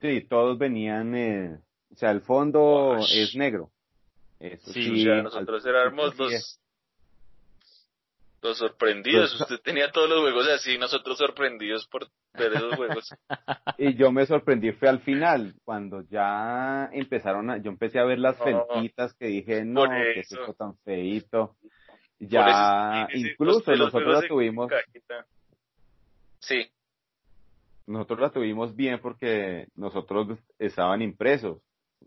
sí, 0.00 0.22
todos 0.28 0.58
venían, 0.58 1.14
eh, 1.14 1.60
o 1.92 1.96
sea, 1.96 2.10
el 2.10 2.20
fondo 2.20 2.96
es 2.98 3.34
negro. 3.34 3.70
Eso 4.40 4.72
Sí, 4.72 4.82
sí, 4.84 5.00
o 5.00 5.04
sea, 5.04 5.14
al 5.14 5.22
nosotros 5.24 5.62
principio 5.62 5.80
éramos 5.80 6.14
sí 6.14 6.22
los... 8.40 8.56
sorprendidos, 8.58 9.40
usted 9.40 9.58
tenía 9.60 9.90
todos 9.90 10.08
los 10.08 10.20
juegos 10.20 10.48
así, 10.48 10.78
nosotros 10.78 11.18
sorprendidos 11.18 11.86
por 11.88 12.08
ver 12.34 12.52
esos 12.52 12.74
juegos. 12.76 13.10
Y 13.78 13.94
yo 13.94 14.10
me 14.12 14.26
sorprendí, 14.26 14.72
fue 14.72 14.88
al 14.88 15.00
final, 15.00 15.54
cuando 15.64 16.02
ya 16.08 16.88
empezaron 16.92 17.50
a, 17.50 17.58
yo 17.58 17.70
empecé 17.70 17.98
a 17.98 18.04
ver 18.04 18.18
las 18.18 18.38
No, 18.38 18.44
fentitas 18.44 19.14
que 19.14 19.26
dije, 19.26 19.64
no, 19.64 19.88
que 19.88 20.20
es 20.20 20.32
esto 20.32 20.54
tan 20.54 20.76
feito. 20.78 21.56
Ya, 22.20 23.08
incluso 23.14 23.74
nosotros 23.76 24.22
la 24.22 24.28
tuvimos, 24.28 24.68
cajita. 24.68 25.26
Sí, 26.40 26.66
nosotros 27.86 28.20
la 28.20 28.30
tuvimos 28.30 28.76
bien 28.76 29.00
porque 29.00 29.68
nosotros 29.74 30.38
estaban 30.58 31.00
impresos. 31.02 31.58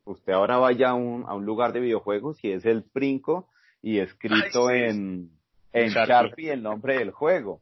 Usted 0.06 0.34
ahora 0.34 0.58
vaya 0.58 0.90
a 0.90 0.94
un, 0.94 1.26
a 1.28 1.34
un 1.34 1.46
lugar 1.46 1.74
de 1.74 1.80
videojuegos 1.80 2.44
y 2.44 2.52
es 2.52 2.66
el 2.66 2.84
Princo 2.84 3.50
y 3.82 4.00
escrito 4.00 4.68
Ay, 4.68 4.80
sí. 4.80 4.98
en, 4.98 5.30
en 5.74 5.90
Sharpie. 5.90 6.06
Sharpie 6.14 6.52
el 6.54 6.64
nombre 6.64 6.98
del 7.00 7.12
juego. 7.12 7.62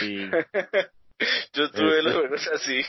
Sí. 0.00 0.16
yo 1.54 1.70
tuve 1.70 1.98
Este. 1.98 2.02
los 2.02 2.14
juegos 2.14 2.48
así. 2.54 2.82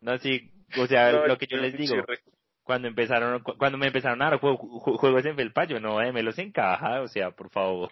No, 0.00 0.18
sí, 0.18 0.50
o 0.78 0.86
sea, 0.86 1.12
No, 1.12 1.26
lo 1.26 1.38
que 1.38 1.46
yo 1.46 1.56
les 1.56 1.76
digo, 1.76 1.94
chirre. 1.94 2.20
cuando 2.62 2.88
empezaron, 2.88 3.42
cu- 3.42 3.56
cuando 3.58 3.78
me 3.78 3.86
empezaron 3.86 4.20
a 4.22 4.30
dar 4.30 4.40
jue- 4.40 4.58
ju- 4.58 4.98
juegos 4.98 5.24
en 5.24 5.36
Felpa, 5.36 5.64
yo 5.64 5.80
no, 5.80 6.00
eh, 6.02 6.12
me 6.12 6.22
los 6.22 6.38
encaja, 6.38 7.00
o 7.00 7.08
sea, 7.08 7.30
por 7.30 7.50
favor. 7.50 7.90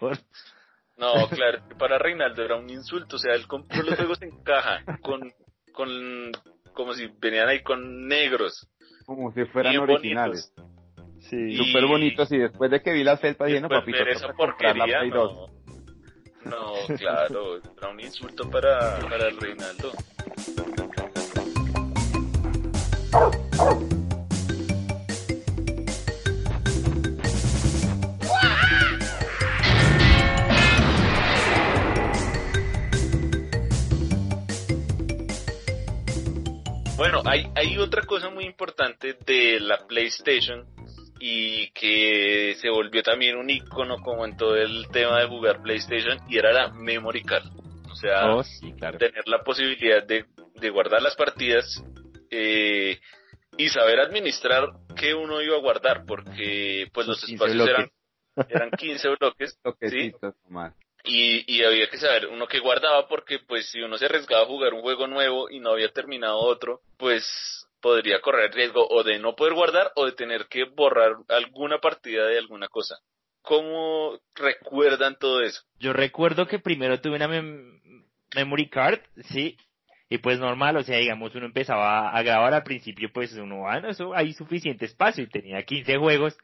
No, 0.96 1.28
claro, 1.28 1.58
para 1.78 1.98
Reinaldo 1.98 2.42
era 2.42 2.56
un 2.56 2.70
insulto, 2.70 3.16
o 3.16 3.18
sea, 3.18 3.34
él 3.34 3.46
compró 3.46 3.82
los 3.82 3.96
juegos 3.96 4.22
en 4.22 4.42
caja, 4.42 4.82
con, 5.02 5.32
con, 5.72 6.30
como 6.72 6.94
si 6.94 7.08
venían 7.18 7.48
ahí 7.48 7.62
con 7.62 8.06
negros. 8.06 8.68
Como 9.06 9.32
si 9.32 9.44
fueran 9.46 9.72
bien 9.72 9.82
originales. 9.82 10.52
bonitos. 10.56 11.24
Sí. 11.28 11.36
Y- 11.36 11.56
Súper 11.56 11.86
bonitos 11.86 12.30
y 12.32 12.38
después 12.38 12.70
de 12.70 12.80
que 12.82 12.92
vi 12.92 13.02
la 13.02 13.16
felpa 13.16 13.46
dije, 13.46 13.60
no, 13.60 13.68
papito, 13.68 13.98
ver 13.98 14.08
esa 14.08 14.32
porquería, 14.34 15.02
no. 15.04 15.14
2. 15.14 15.50
No, 16.44 16.72
claro, 16.98 17.56
era 17.56 17.88
un 17.88 18.00
insulto 18.00 18.48
para, 18.50 18.98
para 19.00 19.30
Reinaldo. 19.30 19.92
Hay, 37.24 37.46
hay 37.54 37.78
otra 37.78 38.02
cosa 38.02 38.30
muy 38.30 38.44
importante 38.44 39.16
de 39.26 39.60
la 39.60 39.86
PlayStation 39.86 40.66
y 41.20 41.70
que 41.70 42.54
se 42.60 42.68
volvió 42.70 43.02
también 43.02 43.36
un 43.36 43.48
icono 43.50 43.96
como 44.02 44.24
en 44.24 44.36
todo 44.36 44.56
el 44.56 44.88
tema 44.92 45.20
de 45.20 45.28
jugar 45.28 45.62
PlayStation 45.62 46.18
y 46.28 46.38
era 46.38 46.52
la 46.52 46.68
memory 46.72 47.22
card. 47.22 47.44
O 47.90 47.94
sea, 47.96 48.34
Oh, 48.34 48.42
sí, 48.42 48.72
claro. 48.72 48.98
tener 48.98 49.26
la 49.28 49.42
posibilidad 49.42 50.04
de, 50.04 50.26
de 50.56 50.70
guardar 50.70 51.00
las 51.00 51.14
partidas 51.16 51.82
eh, 52.30 52.98
y 53.56 53.68
saber 53.68 54.00
administrar 54.00 54.68
qué 54.96 55.14
uno 55.14 55.40
iba 55.40 55.56
a 55.56 55.60
guardar, 55.60 56.04
porque 56.06 56.88
pues 56.92 57.06
los 57.06 57.20
Los 57.22 57.26
15 57.30 57.44
espacios 57.44 57.68
eran, 57.68 57.90
bloques. 58.36 58.50
eran 58.54 58.70
15 58.72 59.08
bloques 59.20 59.58
nomás. 60.48 60.74
Y, 61.04 61.44
y 61.52 61.62
había 61.64 61.88
que 61.88 61.98
saber 61.98 62.26
uno 62.26 62.46
que 62.46 62.60
guardaba 62.60 63.06
porque 63.08 63.38
pues 63.40 63.70
si 63.70 63.80
uno 63.80 63.98
se 63.98 64.06
arriesgaba 64.06 64.42
a 64.42 64.46
jugar 64.46 64.74
un 64.74 64.82
juego 64.82 65.06
nuevo 65.06 65.50
y 65.50 65.60
no 65.60 65.70
había 65.70 65.90
terminado 65.90 66.38
otro, 66.38 66.80
pues 66.96 67.24
podría 67.80 68.20
correr 68.20 68.52
riesgo 68.52 68.86
o 68.88 69.02
de 69.02 69.18
no 69.18 69.36
poder 69.36 69.52
guardar 69.54 69.92
o 69.96 70.06
de 70.06 70.12
tener 70.12 70.46
que 70.46 70.64
borrar 70.64 71.16
alguna 71.28 71.78
partida 71.78 72.26
de 72.26 72.38
alguna 72.38 72.68
cosa. 72.68 72.96
¿Cómo 73.42 74.18
recuerdan 74.34 75.18
todo 75.18 75.42
eso? 75.42 75.60
Yo 75.78 75.92
recuerdo 75.92 76.46
que 76.46 76.58
primero 76.58 76.98
tuve 77.00 77.16
una 77.16 77.28
mem- 77.28 78.06
memory 78.34 78.70
card, 78.70 79.00
sí, 79.28 79.58
y 80.08 80.18
pues 80.18 80.38
normal, 80.38 80.76
o 80.78 80.82
sea, 80.82 80.96
digamos, 80.98 81.34
uno 81.34 81.44
empezaba 81.44 82.08
a 82.10 82.22
grabar 82.22 82.54
al 82.54 82.62
principio, 82.62 83.10
pues 83.12 83.32
uno, 83.34 83.68
ah, 83.68 83.80
no, 83.80 83.90
eso 83.90 84.14
hay 84.14 84.32
suficiente 84.32 84.86
espacio, 84.86 85.24
y 85.24 85.28
tenía 85.28 85.62
15 85.64 85.98
juegos, 85.98 86.36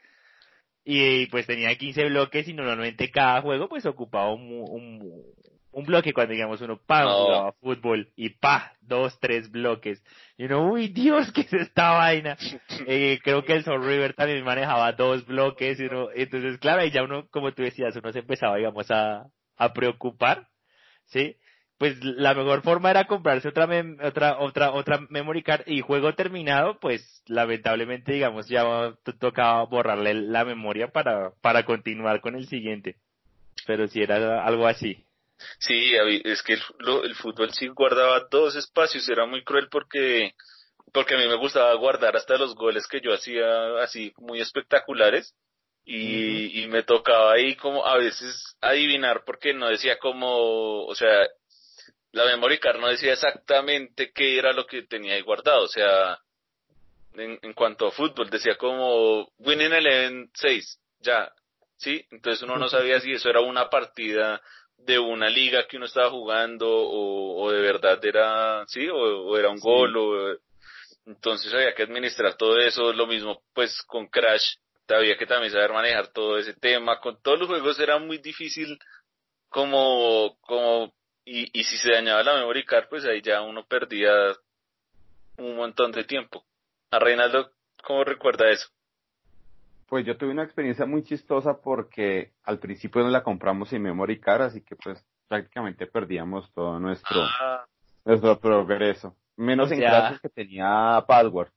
y 0.83 1.27
pues 1.27 1.45
tenía 1.45 1.75
15 1.75 2.05
bloques, 2.05 2.47
y 2.47 2.53
normalmente 2.53 3.09
cada 3.11 3.41
juego 3.41 3.69
pues 3.69 3.85
ocupaba 3.85 4.33
un, 4.33 4.49
un, 4.51 5.23
un 5.71 5.85
bloque, 5.85 6.11
cuando 6.13 6.33
digamos 6.33 6.59
uno, 6.61 6.79
pa, 6.85 7.03
No. 7.03 7.23
jugaba 7.23 7.51
fútbol, 7.53 8.09
y 8.15 8.29
pa, 8.29 8.73
dos, 8.81 9.17
tres 9.19 9.49
bloques, 9.51 10.03
y 10.37 10.45
uno, 10.45 10.71
uy, 10.71 10.87
Dios, 10.89 11.31
¿qué 11.31 11.41
es 11.41 11.53
esta 11.53 11.91
vaina? 11.91 12.37
Eh, 12.87 13.19
creo 13.23 13.43
que 13.45 13.53
el 13.53 13.63
Soul 13.63 13.85
River 13.85 14.13
también 14.15 14.43
manejaba 14.43 14.91
dos 14.93 15.25
bloques, 15.25 15.79
y 15.79 15.83
uno, 15.85 16.09
entonces 16.15 16.57
claro, 16.57 16.81
ahí 16.81 16.91
ya 16.91 17.03
uno, 17.03 17.27
como 17.29 17.53
tú 17.53 17.61
decías, 17.63 17.95
uno 17.95 18.11
se 18.11 18.19
empezaba, 18.19 18.57
digamos, 18.57 18.89
a, 18.89 19.27
a 19.57 19.73
preocupar, 19.73 20.47
¿sí? 21.05 21.35
Pues 21.81 21.97
la 22.03 22.35
mejor 22.35 22.61
forma 22.61 22.91
era 22.91 23.07
comprarse 23.07 23.47
otra 23.47 23.65
mem- 23.65 23.97
otra 24.05 24.37
otra 24.37 24.71
otra 24.71 24.99
memory 25.09 25.41
card 25.41 25.63
y 25.65 25.81
juego 25.81 26.13
terminado, 26.13 26.79
pues 26.79 27.23
lamentablemente 27.25 28.13
digamos 28.13 28.47
ya 28.47 28.61
to- 29.03 29.17
tocaba 29.17 29.63
borrarle 29.65 30.13
la 30.13 30.45
memoria 30.45 30.89
para 30.91 31.31
para 31.41 31.65
continuar 31.65 32.21
con 32.21 32.35
el 32.35 32.45
siguiente. 32.45 32.97
Pero 33.65 33.87
si 33.87 33.99
era 34.03 34.45
algo 34.45 34.67
así. 34.67 35.07
Sí, 35.57 35.93
es 36.23 36.43
que 36.43 36.53
el, 36.53 36.61
lo- 36.77 37.03
el 37.03 37.15
fútbol 37.15 37.51
sí 37.51 37.67
guardaba 37.69 38.27
dos 38.29 38.55
espacios, 38.55 39.09
era 39.09 39.25
muy 39.25 39.43
cruel 39.43 39.67
porque 39.71 40.33
porque 40.93 41.15
a 41.15 41.17
mí 41.17 41.27
me 41.27 41.37
gustaba 41.37 41.73
guardar 41.73 42.15
hasta 42.15 42.37
los 42.37 42.53
goles 42.53 42.85
que 42.85 43.01
yo 43.01 43.11
hacía 43.11 43.81
así 43.81 44.13
muy 44.19 44.39
espectaculares 44.39 45.33
y, 45.83 46.61
y 46.61 46.67
me 46.67 46.83
tocaba 46.83 47.33
ahí 47.33 47.55
como 47.55 47.87
a 47.87 47.97
veces 47.97 48.55
adivinar 48.61 49.23
porque 49.25 49.55
no 49.55 49.67
decía 49.67 49.97
como, 49.97 50.85
o 50.85 50.93
sea, 50.93 51.27
la 52.13 52.25
memory 52.25 52.59
card 52.59 52.79
no 52.79 52.87
decía 52.87 53.13
exactamente 53.13 54.11
qué 54.13 54.37
era 54.37 54.53
lo 54.53 54.65
que 54.65 54.83
tenía 54.83 55.13
ahí 55.13 55.21
guardado, 55.21 55.63
o 55.63 55.67
sea, 55.67 56.19
en, 57.13 57.39
en 57.41 57.53
cuanto 57.53 57.87
a 57.87 57.91
fútbol 57.91 58.29
decía 58.29 58.57
como 58.57 59.31
Winning 59.39 59.73
Eleven 59.73 60.29
6, 60.33 60.79
ya, 60.99 61.31
¿sí? 61.77 62.05
Entonces 62.11 62.43
uno 62.43 62.57
no 62.57 62.69
sabía 62.69 62.99
si 62.99 63.11
eso 63.13 63.29
era 63.29 63.41
una 63.41 63.69
partida 63.69 64.41
de 64.77 64.97
una 64.97 65.29
liga 65.29 65.67
que 65.67 65.77
uno 65.77 65.85
estaba 65.85 66.09
jugando 66.09 66.67
o, 66.67 67.43
o 67.43 67.51
de 67.51 67.61
verdad 67.61 68.03
era, 68.03 68.65
sí, 68.67 68.87
o, 68.89 68.95
o 68.97 69.37
era 69.37 69.49
un 69.49 69.57
Sí. 69.57 69.63
gol 69.63 69.97
o 69.97 70.37
entonces 71.05 71.53
había 71.53 71.73
que 71.73 71.83
administrar 71.83 72.35
todo 72.35 72.57
eso, 72.59 72.93
lo 72.93 73.07
mismo 73.07 73.41
pues 73.53 73.81
con 73.83 74.07
Crash, 74.07 74.55
había 74.87 75.17
que 75.17 75.25
también 75.25 75.51
saber 75.51 75.71
manejar 75.71 76.07
todo 76.11 76.37
ese 76.37 76.53
tema, 76.53 76.99
con 76.99 77.21
todos 77.21 77.39
los 77.39 77.47
juegos 77.47 77.79
era 77.79 77.97
muy 77.97 78.17
difícil 78.17 78.77
como, 79.49 80.37
como, 80.41 80.93
y, 81.25 81.49
y 81.59 81.63
si 81.63 81.77
se 81.77 81.91
dañaba 81.91 82.23
la 82.23 82.33
memory 82.35 82.65
card 82.65 82.85
pues 82.89 83.05
ahí 83.05 83.21
ya 83.21 83.41
uno 83.41 83.65
perdía 83.65 84.11
un 85.37 85.55
montón 85.55 85.91
de 85.91 86.03
tiempo. 86.03 86.43
A 86.91 86.99
Reinaldo, 86.99 87.51
¿cómo 87.83 88.03
recuerda 88.03 88.49
eso? 88.49 88.67
Pues 89.87 90.05
yo 90.05 90.17
tuve 90.17 90.31
una 90.31 90.43
experiencia 90.43 90.85
muy 90.85 91.03
chistosa 91.03 91.59
porque 91.61 92.31
al 92.43 92.59
principio 92.59 93.01
no 93.03 93.09
la 93.09 93.23
compramos 93.23 93.69
sin 93.69 93.81
memory 93.81 94.19
card, 94.19 94.43
así 94.43 94.61
que 94.61 94.75
pues 94.75 95.03
prácticamente 95.27 95.85
perdíamos 95.87 96.51
todo 96.53 96.79
nuestro, 96.79 97.21
Ah, 97.39 97.65
nuestro 98.05 98.39
progreso. 98.39 99.15
Menos 99.37 99.69
O 99.69 99.73
en 99.73 99.79
sea- 99.79 99.89
clases 99.89 100.21
que 100.21 100.29
tenía 100.29 101.03
password. 101.07 101.49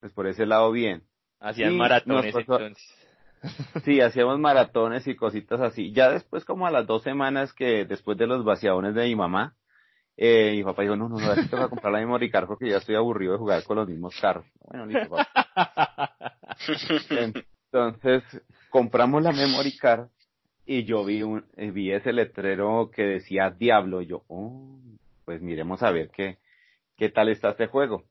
Pues 0.00 0.12
por 0.12 0.26
ese 0.26 0.46
lado 0.46 0.70
bien. 0.72 1.02
Hacían 1.40 1.76
maratones 1.76 2.32
pasó- 2.32 2.58
entonces. 2.58 2.96
Sí, 3.84 4.00
hacíamos 4.00 4.38
maratones 4.38 5.06
y 5.06 5.16
cositas 5.16 5.60
así. 5.60 5.92
Ya 5.92 6.10
después, 6.10 6.44
como 6.44 6.66
a 6.66 6.70
las 6.70 6.86
dos 6.86 7.02
semanas 7.02 7.52
que 7.52 7.84
después 7.84 8.18
de 8.18 8.26
los 8.26 8.44
vaciadones 8.44 8.94
de 8.94 9.04
mi 9.04 9.16
mamá, 9.16 9.54
eh, 10.16 10.52
mi 10.56 10.64
papá 10.64 10.82
dijo, 10.82 10.96
no, 10.96 11.08
no, 11.08 11.18
no, 11.18 11.34
que 11.34 11.44
tengo 11.44 11.64
que 11.64 11.70
comprar 11.70 11.92
la 11.92 12.00
memory 12.00 12.30
card 12.30 12.46
porque 12.46 12.68
ya 12.68 12.76
estoy 12.76 12.94
aburrido 12.94 13.32
de 13.32 13.38
jugar 13.38 13.64
con 13.64 13.76
los 13.78 13.88
mismos 13.88 14.14
carros. 14.20 14.44
Bueno, 14.60 14.86
listo, 14.86 15.08
papá. 15.16 16.14
Entonces, 17.72 18.22
compramos 18.68 19.22
la 19.22 19.32
memory 19.32 19.76
card 19.78 20.08
y 20.66 20.84
yo 20.84 21.04
vi 21.04 21.22
un, 21.22 21.46
vi 21.56 21.92
ese 21.92 22.12
letrero 22.12 22.90
que 22.94 23.02
decía 23.02 23.50
Diablo. 23.50 24.02
Yo, 24.02 24.24
oh, 24.28 24.78
pues 25.24 25.40
miremos 25.40 25.82
a 25.82 25.90
ver 25.90 26.10
qué, 26.10 26.38
qué 26.96 27.08
tal 27.08 27.28
está 27.28 27.50
este 27.50 27.66
juego. 27.66 28.04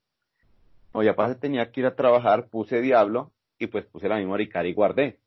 O 0.92 1.04
ya 1.04 1.16
pasé, 1.16 1.36
tenía 1.36 1.72
que 1.72 1.82
ir 1.82 1.86
a 1.86 1.96
trabajar, 1.96 2.48
puse 2.50 2.82
Diablo 2.82 3.32
y 3.60 3.68
pues 3.68 3.86
puse 3.86 4.07
la 4.07 4.16
memory 4.16 4.49
card 4.49 4.66
y 4.66 4.74
guardé. 4.74 5.20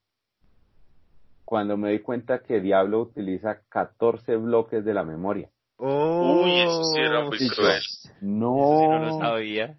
Cuando 1.45 1.77
me 1.77 1.91
di 1.91 1.99
cuenta 2.01 2.43
que 2.43 2.61
Diablo 2.61 3.01
utiliza 3.03 3.61
14 3.69 4.37
bloques 4.37 4.85
de 4.85 4.95
la 4.95 5.05
memoria. 5.05 5.51
Uy, 5.79 6.61
eso 6.61 6.95
sí 6.95 7.01
era 7.01 7.25
muy 7.25 7.39
Sí, 7.39 7.49
yo, 7.49 7.55
cruel. 7.55 7.83
Eso 7.83 8.09
sí 8.11 8.23
No. 8.23 8.91
no 8.91 8.99
lo 9.01 9.13
sabía. 9.19 9.79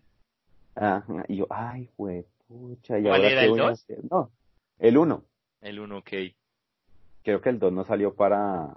Ajá, 0.76 1.26
y 1.28 1.38
yo, 1.38 1.48
ay, 1.50 1.90
pucha, 1.98 3.00
¿y 3.00 3.04
¿Cuál 3.04 3.22
ahora 3.22 3.30
era 3.30 3.42
qué 3.42 3.46
el 3.46 3.52
voy 3.52 3.60
a 3.60 3.64
dos? 3.64 3.74
hacer? 3.74 4.00
No, 4.10 4.32
el 4.80 4.98
1. 4.98 5.24
El 5.62 5.80
1, 5.80 5.98
ok. 5.98 6.12
Creo 7.24 7.42
que 7.42 7.50
el 7.50 7.60
2 7.60 7.72
no 7.72 7.86
salió 7.86 8.14
para, 8.16 8.76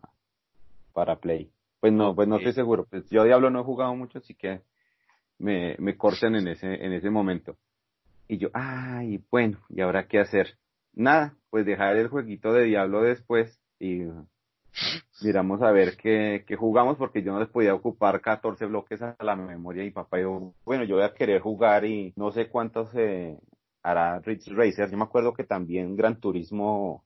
para 0.93 1.17
Play. 1.17 1.51
Pues 1.81 1.93
no, 1.93 2.15
pues 2.15 2.29
no 2.29 2.37
Ok. 2.37 2.43
estoy 2.43 2.55
seguro. 2.55 2.87
Pues 2.89 3.09
yo 3.11 3.25
Diablo 3.25 3.51
no 3.51 3.61
he 3.61 3.65
jugado 3.65 3.95
mucho, 3.95 4.19
así 4.19 4.35
que 4.35 4.63
me, 5.39 5.77
me 5.79 5.97
corten 5.97 6.35
en 6.37 6.49
ese, 6.49 6.85
en 6.85 6.93
ese 6.93 7.11
momento. 7.11 7.57
Y 8.29 8.39
yo, 8.39 8.49
ay, 8.55 9.23
bueno, 9.31 9.59
¿y 9.69 9.81
ahora 9.81 10.09
qué 10.09 10.19
hacer? 10.19 10.59
Nada, 10.93 11.35
pues 11.51 11.67
dejar 11.67 11.97
el 11.97 12.09
jueguito 12.09 12.53
de 12.53 12.65
Diablo 12.65 13.03
después 13.03 13.61
y 13.79 14.03
miramos 15.23 15.63
a 15.63 15.71
ver 15.71 15.97
qué, 15.97 16.45
qué 16.47 16.57
jugamos 16.57 16.97
porque 16.97 17.23
yo 17.23 17.33
no 17.33 17.41
les 17.41 17.49
podía 17.49 17.75
ocupar 17.75 18.21
14 18.21 18.67
bloques 18.67 19.01
a 19.03 19.17
la 19.21 19.37
memoria 19.37 19.85
y 19.85 19.91
papá 19.91 20.19
dijo, 20.19 20.55
bueno, 20.65 20.85
yo 20.85 20.97
voy 20.97 21.05
a 21.05 21.15
querer 21.15 21.41
jugar 21.41 21.85
y 21.85 22.13
no 22.17 22.33
sé 22.33 22.49
cuántos 22.49 22.91
eh, 22.95 23.39
hará 23.83 24.19
Ridge 24.21 24.49
Racer. 24.49 24.91
Yo 24.91 24.97
me 24.97 25.05
acuerdo 25.05 25.33
que 25.33 25.45
también 25.45 25.97
Gran 25.97 26.19
Turismo, 26.21 27.05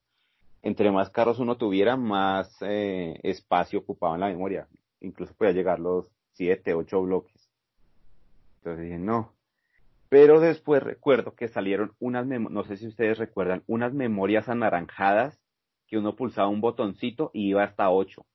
entre 0.62 0.90
más 0.90 1.10
carros 1.10 1.38
uno 1.38 1.56
tuviera, 1.56 1.96
más 1.96 2.56
eh, 2.62 3.18
espacio 3.22 3.80
ocupaba 3.80 4.14
en 4.14 4.20
la 4.20 4.28
memoria. 4.28 4.66
Incluso 5.00 5.34
podía 5.34 5.52
llegar 5.52 5.78
los 5.78 6.06
7, 6.32 6.74
8 6.74 7.02
bloques. 7.02 7.50
Entonces 8.58 8.84
dije, 8.84 8.98
no. 8.98 9.32
Pero 10.10 10.40
después 10.40 10.82
recuerdo 10.82 11.34
que 11.36 11.48
salieron 11.48 11.92
unas, 12.00 12.26
no 12.26 12.64
sé 12.64 12.76
si 12.76 12.88
ustedes 12.88 13.16
recuerdan, 13.16 13.62
unas 13.68 13.94
memorias 13.94 14.48
anaranjadas 14.48 15.40
que 15.86 15.96
uno 15.98 16.16
pulsaba 16.16 16.48
un 16.48 16.60
botoncito 16.60 17.30
y 17.32 17.48
iba 17.48 17.62
hasta 17.62 17.88
8. 17.90 18.26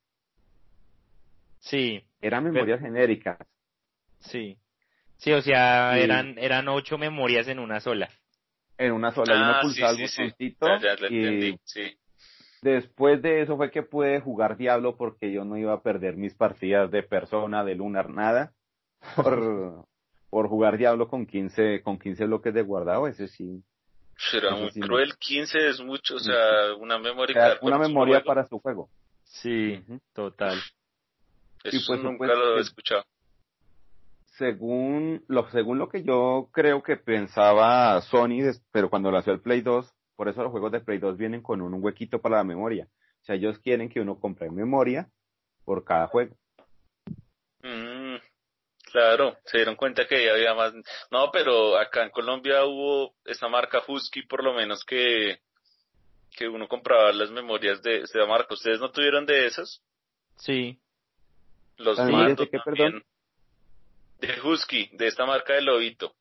Sí. 1.59 2.01
Eran 2.21 2.45
memorias 2.45 2.79
genéricas. 2.79 3.37
Sí. 4.19 4.57
Sí, 5.17 5.31
o 5.33 5.41
sea, 5.41 5.97
eran 5.97 6.37
eran 6.37 6.67
ocho 6.67 6.97
memorias 6.97 7.47
en 7.47 7.59
una 7.59 7.79
sola. 7.79 8.09
En 8.77 8.91
una 8.93 9.11
sola. 9.11 9.33
y 9.33 9.37
uno 9.41 9.51
Ah, 9.55 9.61
pulsaba 9.61 9.93
sí, 9.95 10.01
el 10.03 10.07
sí, 10.09 10.15
sí. 10.15 10.21
botoncito 10.23 10.67
Ya, 10.67 10.79
ya 10.79 10.95
lo 11.01 11.09
y 11.13 11.17
entendí, 11.17 11.59
sí. 11.63 11.97
después 12.61 13.21
de 13.21 13.41
eso 13.41 13.57
fue 13.57 13.71
que 13.71 13.83
pude 13.83 14.19
jugar 14.21 14.57
Diablo 14.57 14.95
porque 14.97 15.31
yo 15.31 15.43
no 15.45 15.57
iba 15.57 15.73
a 15.73 15.81
perder 15.81 16.15
mis 16.17 16.33
partidas 16.35 16.89
de 16.91 17.03
persona, 17.03 17.63
de 17.63 17.75
lunar, 17.75 18.09
nada. 18.09 18.53
Por, 19.15 19.85
por 20.35 20.49
jugar 20.49 20.77
Diablo 20.77 21.07
con 21.07 21.25
15, 21.25 21.81
con 21.81 21.97
15 21.97 22.25
bloques 22.25 22.53
de 22.53 22.61
guardado, 22.61 23.07
ese 23.07 23.29
sí. 23.29 23.63
Era 24.33 24.49
Eso 24.49 24.57
muy 24.57 24.71
sí, 24.71 24.81
no. 24.81 24.87
cruel, 24.87 25.15
15 25.17 25.69
es 25.69 25.79
mucho, 25.79 26.15
o 26.15 26.19
sea, 26.19 26.75
una 26.77 26.97
O 26.97 26.99
memoria 26.99 27.33
sea, 27.33 27.57
una 27.61 27.77
su 27.77 27.81
memoria 27.83 28.21
para 28.21 28.45
su 28.45 28.59
juego. 28.59 28.89
Sí, 29.23 29.81
total. 30.11 30.57
Eso 31.63 31.77
y 31.77 31.85
pues, 31.87 32.03
nunca 32.03 32.17
pues, 32.17 32.37
lo 32.37 32.55
he 32.55 32.57
eh, 32.57 32.61
escuchado. 32.63 33.05
según 34.25 35.23
lo, 35.29 35.49
según 35.51 35.77
lo 35.77 35.87
que 35.87 36.03
yo 36.03 36.49
creo 36.51 36.83
que 36.83 36.97
pensaba 36.97 38.01
Sony, 38.01 38.41
pero 38.73 38.89
cuando 38.89 39.11
lo 39.11 39.19
hacía 39.19 39.31
el 39.31 39.39
Play 39.39 39.61
2, 39.61 39.89
por 40.17 40.27
eso 40.27 40.43
los 40.43 40.51
juegos 40.51 40.73
de 40.73 40.81
Play 40.81 40.97
2 40.97 41.15
vienen 41.15 41.41
con 41.41 41.61
un, 41.61 41.73
un 41.73 41.81
huequito 41.81 42.19
para 42.19 42.35
la 42.35 42.43
memoria. 42.43 42.89
O 43.21 43.23
sea, 43.23 43.35
ellos 43.35 43.57
quieren 43.59 43.87
que 43.87 44.01
uno 44.01 44.19
compre 44.19 44.51
memoria 44.51 45.07
por 45.63 45.85
cada 45.85 46.07
juego. 46.07 46.35
Claro, 48.95 49.37
se 49.43 49.57
dieron 49.57 49.75
cuenta 49.75 50.07
que 50.07 50.23
ya 50.23 50.31
había 50.31 50.53
más. 50.53 50.73
No, 51.11 51.29
pero 51.29 51.77
acá 51.77 52.03
en 52.03 52.11
Colombia 52.11 52.63
hubo 52.63 53.13
esta 53.25 53.49
marca 53.49 53.83
Husky, 53.85 54.21
por 54.21 54.41
lo 54.41 54.53
menos 54.53 54.85
que, 54.85 55.41
que 56.31 56.47
uno 56.47 56.69
compraba 56.69 57.11
las 57.11 57.29
memorias 57.29 57.81
de 57.81 57.97
esta 57.97 58.25
marca. 58.25 58.53
¿Ustedes 58.53 58.79
no 58.79 58.91
tuvieron 58.91 59.25
de 59.25 59.47
esas? 59.47 59.83
Sí. 60.37 60.79
Los 61.75 61.97
¿Las 61.97 62.07
memorias 62.07 62.29
mandos 62.29 62.45
de 62.45 62.51
qué, 62.51 62.63
también. 62.63 63.03
De 64.19 64.41
Husky, 64.41 64.89
de 64.93 65.07
esta 65.07 65.25
marca 65.25 65.55
de 65.55 65.63
Lobito. 65.63 66.15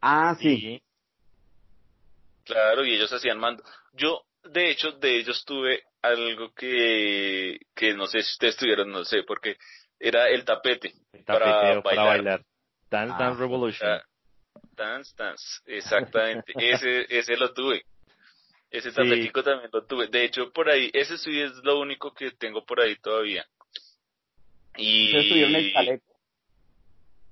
Ah, 0.00 0.34
sí. 0.40 0.82
Claro, 2.46 2.84
y 2.84 2.94
ellos 2.94 3.12
hacían 3.12 3.38
mando. 3.38 3.62
Yo, 3.92 4.24
de 4.42 4.72
hecho, 4.72 4.90
de 4.90 5.20
ellos 5.20 5.44
tuve 5.44 5.84
algo 6.02 6.52
que, 6.52 7.60
que 7.76 7.94
no 7.94 8.08
sé 8.08 8.22
si 8.22 8.32
ustedes 8.32 8.56
tuvieron, 8.56 8.90
no 8.90 9.04
sé, 9.04 9.22
porque 9.22 9.56
era 9.98 10.28
el 10.28 10.44
tapete. 10.44 10.94
El 11.12 11.24
Para 11.24 11.44
tapeteo 11.44 11.82
para 11.82 11.96
bailar. 12.04 12.16
bailar. 12.16 12.44
Dance 12.90 13.14
Ah, 13.14 13.18
Dance 13.18 13.40
Revolution. 13.40 13.90
Ah, 13.90 14.02
Dance, 14.74 15.14
dance, 15.16 15.60
exactamente. 15.66 16.52
ese, 16.56 17.06
ese 17.08 17.36
lo 17.36 17.52
tuve. 17.52 17.84
Ese 18.70 18.90
Sí. 18.90 18.96
tapetico 18.96 19.42
también 19.42 19.70
lo 19.72 19.84
tuve. 19.86 20.08
De 20.08 20.24
hecho, 20.24 20.50
por 20.52 20.68
ahí, 20.68 20.90
ese 20.92 21.16
sí 21.18 21.40
es 21.40 21.52
lo 21.62 21.78
único 21.80 22.12
que 22.12 22.30
tengo 22.32 22.64
por 22.64 22.80
ahí 22.80 22.96
todavía. 22.96 23.46
Y 24.76 25.06
¿Ustedes 25.06 25.28
tuvieron 25.28 25.54
el 25.56 25.72
chaleco? 25.72 26.04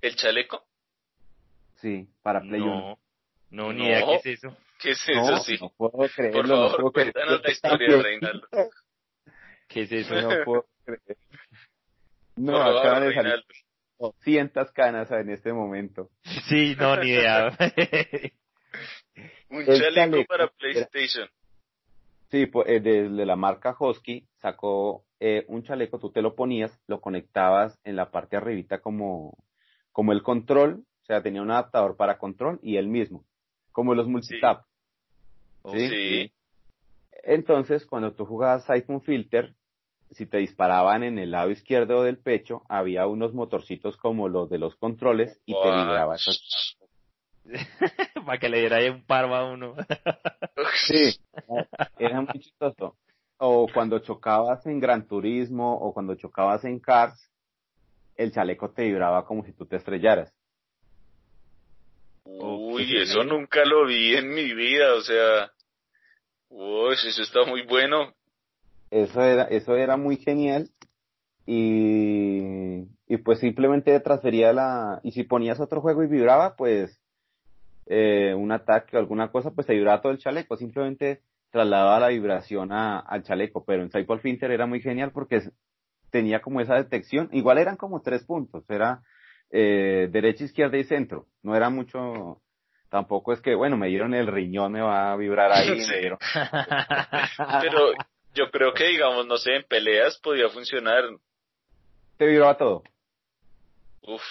¿El 0.01 0.17
chaleco? 0.17 0.67
Sí, 1.77 2.09
para 2.23 2.41
Play 2.41 2.61
1. 2.61 2.71
No, 2.71 2.99
no, 3.51 3.73
ni 3.73 3.79
No. 3.81 3.85
idea 3.85 4.07
qué 4.07 4.15
es 4.17 4.27
eso. 4.39 4.57
¿Qué 4.81 4.91
es 4.91 5.05
No, 5.09 5.23
eso? 5.35 5.37
Sí. 5.45 5.57
no 5.61 5.71
puedo 5.71 6.09
creerlo. 6.09 6.33
Por 6.41 6.49
no 6.49 6.55
favor, 6.57 6.77
puedo 6.77 6.93
creer. 6.93 7.12
cuéntanos 7.12 7.43
la 7.43 7.51
historia. 7.51 8.03
Reinaldo. 8.03 8.49
¿Qué 9.69 9.83
es 9.83 9.93
eso? 9.93 10.15
No 10.15 10.45
puedo 10.45 10.67
creer. 10.85 11.01
No, 12.37 12.61
acaban 12.61 13.03
de 13.03 13.14
salir 13.14 13.22
Reinaldo. 13.22 13.47
200 13.99 14.72
canas 14.72 15.11
en 15.11 15.30
este 15.30 15.53
momento. 15.53 16.11
Sí, 16.49 16.74
no, 16.78 16.97
ni 16.97 17.11
idea. 17.11 17.57
Un 19.51 19.61
El 19.61 19.66
chaleco, 19.66 19.95
chaleco 19.95 20.24
para 20.26 20.49
PlayStation. 20.49 21.28
Sí, 22.30 22.47
pues, 22.47 22.68
eh, 22.68 22.80
de, 22.80 23.09
de 23.09 23.26
la 23.26 23.37
marca 23.37 23.76
Husky 23.78 24.26
sacó 24.41 25.05
eh, 25.20 25.45
un 25.49 25.62
chaleco, 25.62 25.99
tú 25.99 26.11
te 26.11 26.20
lo 26.20 26.35
ponías, 26.35 26.76
lo 26.87 27.01
conectabas 27.01 27.78
en 27.85 27.97
la 27.97 28.11
parte 28.11 28.37
arribita 28.37 28.80
como, 28.80 29.39
como 29.93 30.12
el 30.12 30.22
control, 30.22 30.85
o 31.03 31.07
sea, 31.07 31.22
tenía 31.22 31.43
un 31.43 31.51
adaptador 31.51 31.97
para 31.97 32.18
control 32.18 32.59
y 32.62 32.76
el 32.76 32.89
mismo, 32.89 33.24
como 33.72 33.95
los 33.95 34.09
multitap. 34.09 34.64
¿sí? 35.72 35.89
Sí. 35.89 36.32
Entonces, 37.22 37.87
cuando 37.87 38.12
tú 38.12 38.26
jugabas 38.26 38.66
Siphon 38.66 39.01
Filter, 39.01 39.55
si 40.15 40.27
te 40.27 40.39
disparaban 40.39 41.03
en 41.03 41.19
el 41.19 41.31
lado 41.31 41.51
izquierdo 41.51 42.03
del 42.03 42.19
pecho, 42.19 42.62
había 42.69 43.07
unos 43.07 43.35
motorcitos 43.35 43.97
como 43.97 44.29
los 44.29 44.49
de 44.51 44.59
los 44.59 44.77
controles 44.77 45.41
y 45.47 45.53
te 45.53 45.59
What? 45.59 45.77
vibraba. 45.87 46.15
esas- 46.17 46.77
Para 48.27 48.39
que 48.39 48.49
le 48.49 48.61
diera 48.61 48.77
ahí 48.79 48.89
un 48.89 49.05
parvo 49.05 49.35
a 49.35 49.51
uno. 49.51 49.75
Sí, 50.87 51.19
era 51.99 52.21
muy 52.21 52.39
chistoso. 52.41 52.97
O 53.39 53.67
cuando 53.75 53.99
chocabas 53.99 54.65
en 54.67 54.79
Gran 54.81 55.07
Turismo 55.07 55.75
o 55.77 55.93
cuando 55.93 56.15
chocabas 56.15 56.65
en 56.65 56.79
Cars, 56.79 57.31
el 58.17 58.33
chaleco 58.33 58.71
te 58.71 58.85
vibraba 58.85 59.27
como 59.27 59.45
si 59.45 59.53
tú 59.53 59.67
te 59.67 59.77
estrellaras. 59.77 60.33
Uy, 62.25 62.97
eso 62.99 63.25
nunca 63.25 63.65
lo 63.65 63.87
vi 63.87 64.15
en 64.17 64.33
mi 64.33 64.55
vida, 64.55 64.95
o 64.95 65.01
sea. 65.03 65.51
Uy, 66.49 66.95
eso 66.95 67.23
está 67.23 67.45
muy 67.45 67.62
bueno. 67.62 68.15
Eso 68.95 69.22
era, 69.24 69.42
eso 69.45 69.74
era 69.76 69.97
muy 69.97 70.16
genial. 70.18 70.70
Y, 71.47 72.86
y 73.07 73.16
pues 73.18 73.38
simplemente 73.40 73.99
transfería 74.01 74.53
la, 74.53 75.01
y 75.03 75.12
si 75.12 75.24
ponías 75.24 75.61
otro 75.61 75.80
juego 75.80 76.03
y 76.03 76.07
vibraba, 76.07 76.57
pues 76.57 77.01
eh, 77.86 78.34
un 78.36 78.53
ataque 78.53 78.97
o 78.97 79.01
alguna 79.01 79.30
cosa, 79.30 79.51
pues 79.51 79.66
te 79.66 79.74
vibraba 79.74 80.01
todo 80.01 80.12
el 80.12 80.18
chaleco. 80.18 80.57
Simplemente 80.57 81.20
trasladaba 81.51 82.01
la 82.01 82.09
vibración 82.09 82.72
a- 82.72 83.01
al 83.01 83.22
chaleco. 83.24 83.64
Pero 83.64 83.82
en 83.82 83.90
Cyber 83.90 84.20
Filter 84.20 84.51
era 84.53 84.66
muy 84.66 84.80
genial 84.80 85.11
porque 85.12 85.42
tenía 86.11 86.40
como 86.40 86.61
esa 86.61 86.76
detección. 86.76 87.28
Igual 87.32 87.59
eran 87.59 87.76
como 87.76 88.01
tres 88.01 88.24
puntos. 88.24 88.64
Era 88.70 89.03
eh, 89.51 90.09
derecha, 90.11 90.45
izquierda 90.45 90.78
y 90.78 90.84
centro. 90.84 91.26
No 91.42 91.55
era 91.57 91.68
mucho. 91.68 92.40
Tampoco 92.90 93.32
es 93.32 93.40
que, 93.40 93.55
bueno, 93.57 93.76
me 93.76 93.88
dieron 93.88 94.14
el 94.14 94.28
riñón, 94.28 94.70
me 94.72 94.80
va 94.80 95.12
a 95.12 95.16
vibrar 95.16 95.51
ahí. 95.53 95.68
Sí. 95.80 95.90
me 95.90 95.99
dieron- 96.01 96.18
Pero 97.61 97.92
yo 98.35 98.51
creo 98.51 98.72
que, 98.74 98.85
digamos, 98.85 99.26
no 99.26 99.37
sé, 99.37 99.57
en 99.57 99.64
peleas 99.64 100.18
podía 100.20 100.49
funcionar. 100.49 101.05
Te 102.16 102.26
vibraba 102.26 102.57
todo. 102.57 102.82
Uf, 104.03 104.22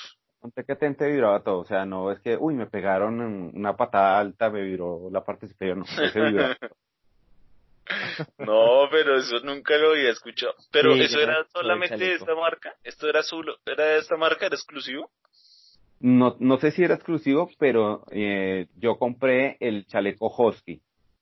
Ponte 0.42 0.66
que 0.66 0.76
te, 0.76 0.94
te 0.94 1.08
vibraba 1.08 1.42
todo, 1.42 1.60
o 1.60 1.66
sea, 1.66 1.86
no 1.86 2.12
es 2.12 2.20
que, 2.20 2.36
uy, 2.38 2.54
me 2.54 2.68
pegaron 2.68 3.22
en 3.22 3.58
una 3.58 3.78
patada 3.78 4.20
alta, 4.20 4.50
me 4.50 4.62
vibró 4.62 5.10
la 5.10 5.24
parte 5.24 5.48
superior, 5.48 5.78
no, 5.78 5.86
ese 5.86 6.22
vibraba. 6.22 6.58
no, 8.40 8.88
pero 8.92 9.18
eso 9.18 9.40
nunca 9.40 9.78
lo 9.78 9.92
había 9.92 10.10
escuchado. 10.12 10.54
Pero 10.72 10.94
Sí, 10.94 11.02
eso 11.02 11.20
era 11.20 11.40
no- 11.42 11.46
solamente 11.52 11.98
de 11.98 12.14
esta 12.16 12.36
marca. 12.36 12.76
Esto 12.84 13.08
era 13.10 13.24
solo, 13.24 13.58
era 13.66 13.86
de 13.86 14.00
esta 14.00 14.18
marca, 14.18 14.46
era 14.48 14.56
exclusivo. 14.56 15.10
No, 16.00 16.36
no 16.40 16.58
sé 16.60 16.72
si 16.72 16.84
era 16.84 16.96
exclusivo, 16.96 17.50
pero 17.58 18.04
eh, 18.12 18.68
yo 18.76 19.00
compré 19.00 19.56
el 19.62 19.86
chaleco 19.86 20.28
Husky. 20.38 20.82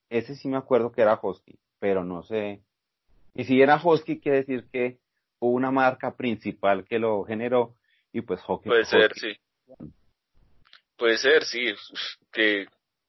Ese 0.09 0.35
sí 0.35 0.47
me 0.47 0.57
acuerdo 0.57 0.91
que 0.91 1.01
era 1.03 1.19
Husky, 1.21 1.59
pero 1.79 2.03
no 2.03 2.23
sé. 2.23 2.63
Y 3.33 3.43
si 3.45 3.61
era 3.61 3.81
Husky, 3.81 4.19
quiere 4.19 4.39
decir 4.39 4.65
que 4.71 4.99
hubo 5.39 5.51
una 5.51 5.71
marca 5.71 6.15
principal 6.15 6.85
que 6.85 6.99
lo 6.99 7.23
generó 7.23 7.75
y 8.11 8.21
pues 8.21 8.41
Husky. 8.47 8.69
Puede 8.69 8.85
ser, 8.85 9.13
sí. 9.15 9.35
Puede 10.97 11.17
ser, 11.17 11.43
sí. 11.45 11.73
Qué, 12.31 12.67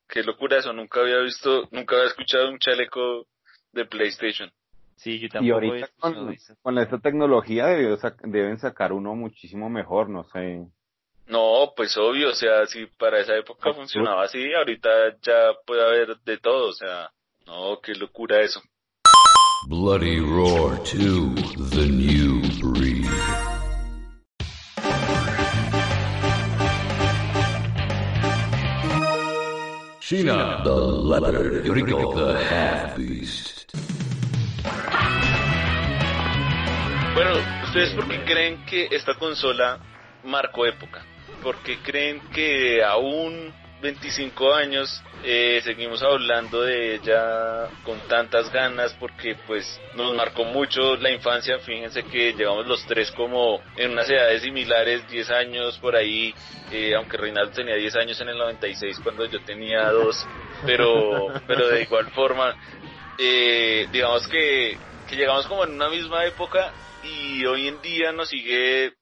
qué 0.08 0.22
locura 0.22 0.58
eso. 0.58 0.72
Nunca 0.72 1.00
había 1.00 1.18
visto, 1.18 1.68
nunca 1.72 1.96
había 1.96 2.08
escuchado 2.08 2.48
un 2.50 2.58
chaleco 2.58 3.26
de 3.72 3.84
PlayStation. 3.84 4.50
Sí, 4.96 5.18
yo 5.18 5.26
Y 5.26 5.28
tampoco 5.30 5.50
he 5.50 5.68
ahorita 5.68 5.88
con, 5.98 6.32
eso. 6.32 6.54
con 6.62 6.78
esta 6.78 6.98
tecnología 7.00 7.66
debió 7.66 7.98
deben 8.24 8.58
sacar 8.58 8.92
uno 8.92 9.14
muchísimo 9.16 9.68
mejor, 9.68 10.08
no 10.08 10.24
sé. 10.24 10.64
No, 11.26 11.72
pues 11.76 11.96
obvio, 11.96 12.30
o 12.30 12.34
sea, 12.34 12.66
si 12.66 12.86
para 12.86 13.20
esa 13.20 13.34
época 13.36 13.70
Absoluto. 13.70 13.80
funcionaba 13.80 14.24
así, 14.24 14.52
ahorita 14.54 15.18
ya 15.22 15.54
puede 15.66 15.82
haber 15.84 16.16
de 16.20 16.38
todo, 16.38 16.68
o 16.68 16.72
sea, 16.72 17.10
no, 17.46 17.80
qué 17.80 17.94
locura 17.94 18.40
eso. 18.42 18.60
Bloody 19.68 20.18
Roar 20.18 20.76
2 20.82 21.34
The 21.70 21.86
New 21.86 22.42
Breed. 22.60 23.06
Sheena 30.00 30.64
the 30.64 30.74
Leopard, 30.74 31.68
Rico 31.68 32.12
the 32.12 32.44
Half 32.44 32.96
Beast. 32.96 33.72
Bueno, 37.14 37.30
¿ustedes 37.62 37.94
por 37.94 38.08
qué 38.08 38.24
creen 38.24 38.64
que 38.66 38.88
esta 38.90 39.14
consola 39.14 39.78
marcó 40.24 40.66
época? 40.66 41.06
¿Por 41.40 41.56
qué 41.62 41.78
creen 41.78 42.20
que 42.34 42.82
aún 42.82 43.54
25 43.82 44.54
años 44.54 45.02
eh, 45.24 45.60
seguimos 45.64 46.02
hablando 46.02 46.62
de 46.62 46.94
ella 46.94 47.68
con 47.84 47.98
tantas 48.08 48.50
ganas? 48.52 48.94
Porque 48.94 49.36
pues 49.46 49.80
nos 49.96 50.14
marcó 50.14 50.44
mucho 50.44 50.96
la 50.96 51.10
infancia. 51.10 51.58
Fíjense 51.58 52.04
que 52.04 52.32
llegamos 52.32 52.66
los 52.66 52.86
tres 52.86 53.10
como 53.10 53.60
en 53.76 53.90
unas 53.90 54.08
edades 54.08 54.42
similares, 54.42 55.06
10 55.10 55.30
años 55.30 55.78
por 55.78 55.96
ahí, 55.96 56.32
eh, 56.70 56.94
aunque 56.94 57.16
Reinaldo 57.16 57.52
tenía 57.52 57.74
10 57.74 57.96
años 57.96 58.20
en 58.20 58.28
el 58.28 58.38
96 58.38 59.00
cuando 59.02 59.26
yo 59.26 59.42
tenía 59.44 59.90
2, 59.90 60.26
pero, 60.64 61.26
pero 61.46 61.68
de 61.68 61.82
igual 61.82 62.10
forma, 62.12 62.56
eh, 63.18 63.88
digamos 63.92 64.26
que, 64.28 64.78
que 65.08 65.16
llegamos 65.16 65.46
como 65.46 65.64
en 65.64 65.72
una 65.72 65.90
misma 65.90 66.24
época 66.24 66.72
y 67.02 67.44
hoy 67.44 67.66
en 67.66 67.82
día 67.82 68.12
nos 68.12 68.28
sigue 68.28 68.94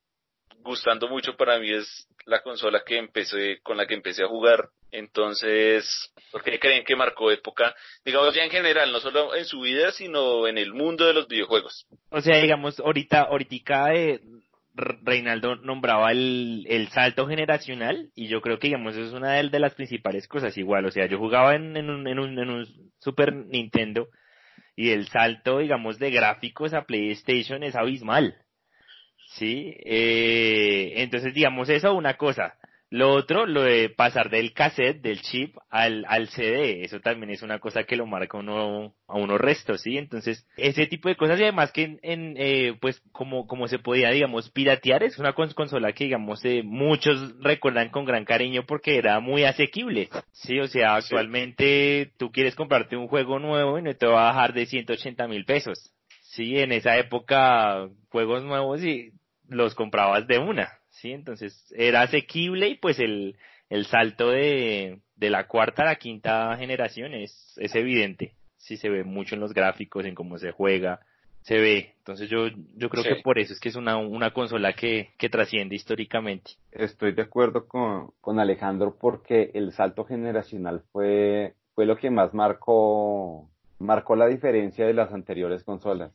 gustando 0.63 1.09
mucho 1.09 1.37
para 1.37 1.59
mí 1.59 1.71
es 1.71 2.07
la 2.31 2.43
consola 2.43 2.83
que 2.87 2.97
empecé 2.97 3.61
con 3.63 3.77
la 3.77 3.87
que 3.87 3.95
empecé 3.95 4.23
a 4.23 4.29
jugar. 4.29 4.69
Entonces 4.93 6.13
¿por 6.33 6.43
qué 6.43 6.59
creen 6.59 6.85
que 6.85 6.97
marcó 6.97 7.31
época 7.31 7.75
digamos 8.05 8.35
ya 8.35 8.43
en 8.43 8.51
general 8.51 8.91
no 8.91 8.99
solo 9.01 9.35
en 9.37 9.45
su 9.45 9.61
vida 9.61 9.93
sino 9.93 10.49
en 10.49 10.59
el 10.59 10.73
mundo 10.73 11.07
de 11.07 11.15
los 11.15 11.29
videojuegos. 11.29 11.87
O 12.11 12.21
sea, 12.21 12.41
digamos, 12.41 12.81
ahorita, 12.81 13.23
ahorita 13.23 13.95
eh, 13.95 14.21
Reinaldo 14.75 15.57
nombraba 15.57 16.11
el, 16.13 16.65
el 16.69 16.89
salto 16.89 17.27
generacional 17.27 18.11
y 18.15 18.29
yo 18.29 18.41
creo 18.41 18.59
que 18.59 18.69
digamos 18.69 18.97
es 18.97 19.13
una 19.13 19.33
de, 19.35 19.49
de 19.49 19.61
las 19.61 19.75
principales 19.75 20.27
cosas 20.27 20.57
igual, 20.57 20.87
o 20.87 20.91
sea, 20.91 21.07
yo 21.07 21.19
jugaba 21.19 21.55
en, 21.55 21.77
en, 21.77 21.91
un, 21.91 22.07
en, 22.09 22.19
un, 22.19 22.39
en 22.39 22.51
un 22.51 22.93
Super 22.99 23.33
Nintendo 23.35 24.09
y 24.77 24.91
el 24.91 25.09
salto, 25.09 25.59
digamos, 25.59 25.99
de 25.99 26.11
gráficos 26.11 26.73
a 26.73 26.85
PlayStation 26.85 27.63
es 27.63 27.77
abismal. 27.77 28.37
Sí, 29.37 29.75
eh, 29.85 30.95
entonces 30.97 31.33
digamos 31.35 31.69
eso 31.69 31.95
una 31.95 32.15
cosa. 32.17 32.55
Lo 32.93 33.13
otro, 33.13 33.47
lo 33.47 33.63
de 33.63 33.89
pasar 33.89 34.31
del 34.31 34.53
cassette, 34.53 35.01
del 35.01 35.21
chip 35.23 35.55
al, 35.71 36.05
al 36.09 36.27
CD, 36.31 36.83
eso 36.85 36.99
también 36.99 37.31
es 37.31 37.41
una 37.43 37.61
cosa 37.61 37.85
que 37.85 37.95
lo 37.95 38.05
marca 38.05 38.37
uno, 38.39 38.97
a 39.07 39.17
uno 39.17 39.39
resto, 39.39 39.79
¿sí? 39.79 39.97
Entonces, 39.97 40.45
ese 40.57 40.87
tipo 40.89 41.09
de 41.09 41.15
cosas 41.15 41.39
y 41.39 41.45
además 41.45 41.71
que 41.71 41.85
en, 41.85 42.01
en, 42.03 42.35
eh, 42.37 42.77
pues 42.81 43.01
como, 43.13 43.47
como 43.47 43.69
se 43.69 43.79
podía, 43.79 44.11
digamos, 44.11 44.51
piratear, 44.51 45.05
es 45.05 45.21
una 45.21 45.37
cons- 45.37 45.55
consola 45.55 45.93
que, 45.93 46.03
digamos, 46.07 46.45
eh, 46.45 46.63
muchos 46.65 47.33
recuerdan 47.41 47.91
con 47.91 48.05
gran 48.05 48.25
cariño 48.25 48.65
porque 48.67 48.97
era 48.97 49.21
muy 49.21 49.45
asequible, 49.45 50.09
¿sí? 50.33 50.59
O 50.59 50.67
sea, 50.67 51.01
Sí. 51.01 51.15
actualmente 51.15 52.11
tú 52.19 52.33
quieres 52.33 52.57
comprarte 52.57 52.97
un 52.97 53.07
juego 53.07 53.39
nuevo 53.39 53.79
y 53.79 53.83
no 53.83 53.95
te 53.95 54.07
va 54.07 54.23
a 54.31 54.33
bajar 54.33 54.53
de 54.53 54.67
180 54.67 55.29
mil 55.29 55.45
pesos. 55.45 55.93
Sí, 56.23 56.59
en 56.59 56.73
esa 56.73 56.99
época, 56.99 57.89
juegos 58.09 58.43
nuevos 58.43 58.83
y 58.83 59.13
los 59.51 59.75
comprabas 59.75 60.27
de 60.27 60.39
una, 60.39 60.71
¿sí? 60.91 61.13
Entonces 61.13 61.73
era 61.77 62.03
asequible 62.03 62.69
y 62.69 62.77
pues 62.77 62.99
el, 62.99 63.37
el 63.69 63.85
salto 63.87 64.31
de, 64.31 65.01
de 65.17 65.31
la 65.31 65.47
cuarta 65.47 65.83
a 65.83 65.87
la 65.87 65.97
quinta 65.97 66.57
generación 66.57 67.13
es, 67.15 67.55
es 67.59 67.75
evidente. 67.75 68.33
Sí, 68.57 68.77
se 68.77 68.89
ve 68.89 69.05
mucho 69.05 69.35
en 69.35 69.41
los 69.41 69.53
gráficos, 69.53 70.05
en 70.05 70.15
cómo 70.15 70.39
se 70.39 70.53
juega, 70.53 71.01
se 71.43 71.59
ve. 71.59 71.95
Entonces 71.99 72.29
yo, 72.29 72.49
yo 72.77 72.89
creo 72.91 73.03
Sí. 73.03 73.09
que 73.09 73.23
por 73.23 73.39
eso 73.39 73.53
es 73.53 73.61
que 73.61 73.71
es 73.71 73.77
una, 73.77 73.97
una 73.97 74.33
consola 74.33 74.73
que, 74.73 75.11
que 75.19 75.29
trasciende 75.29 75.75
históricamente. 75.75 76.53
Estoy 76.73 77.13
de 77.13 77.23
acuerdo 77.23 77.67
con, 77.67 78.13
con 78.21 78.39
Alejandro 78.39 78.97
porque 79.01 79.51
el 79.55 79.73
salto 79.73 80.05
generacional 80.05 80.83
fue, 80.93 81.55
fue 81.75 81.87
lo 81.87 81.97
que 81.97 82.11
más 82.11 82.35
marcó, 82.35 83.49
marcó 83.79 84.15
la 84.17 84.27
diferencia 84.27 84.87
de 84.87 84.95
las 84.95 85.13
anteriores 85.13 85.65
consolas. 85.65 86.13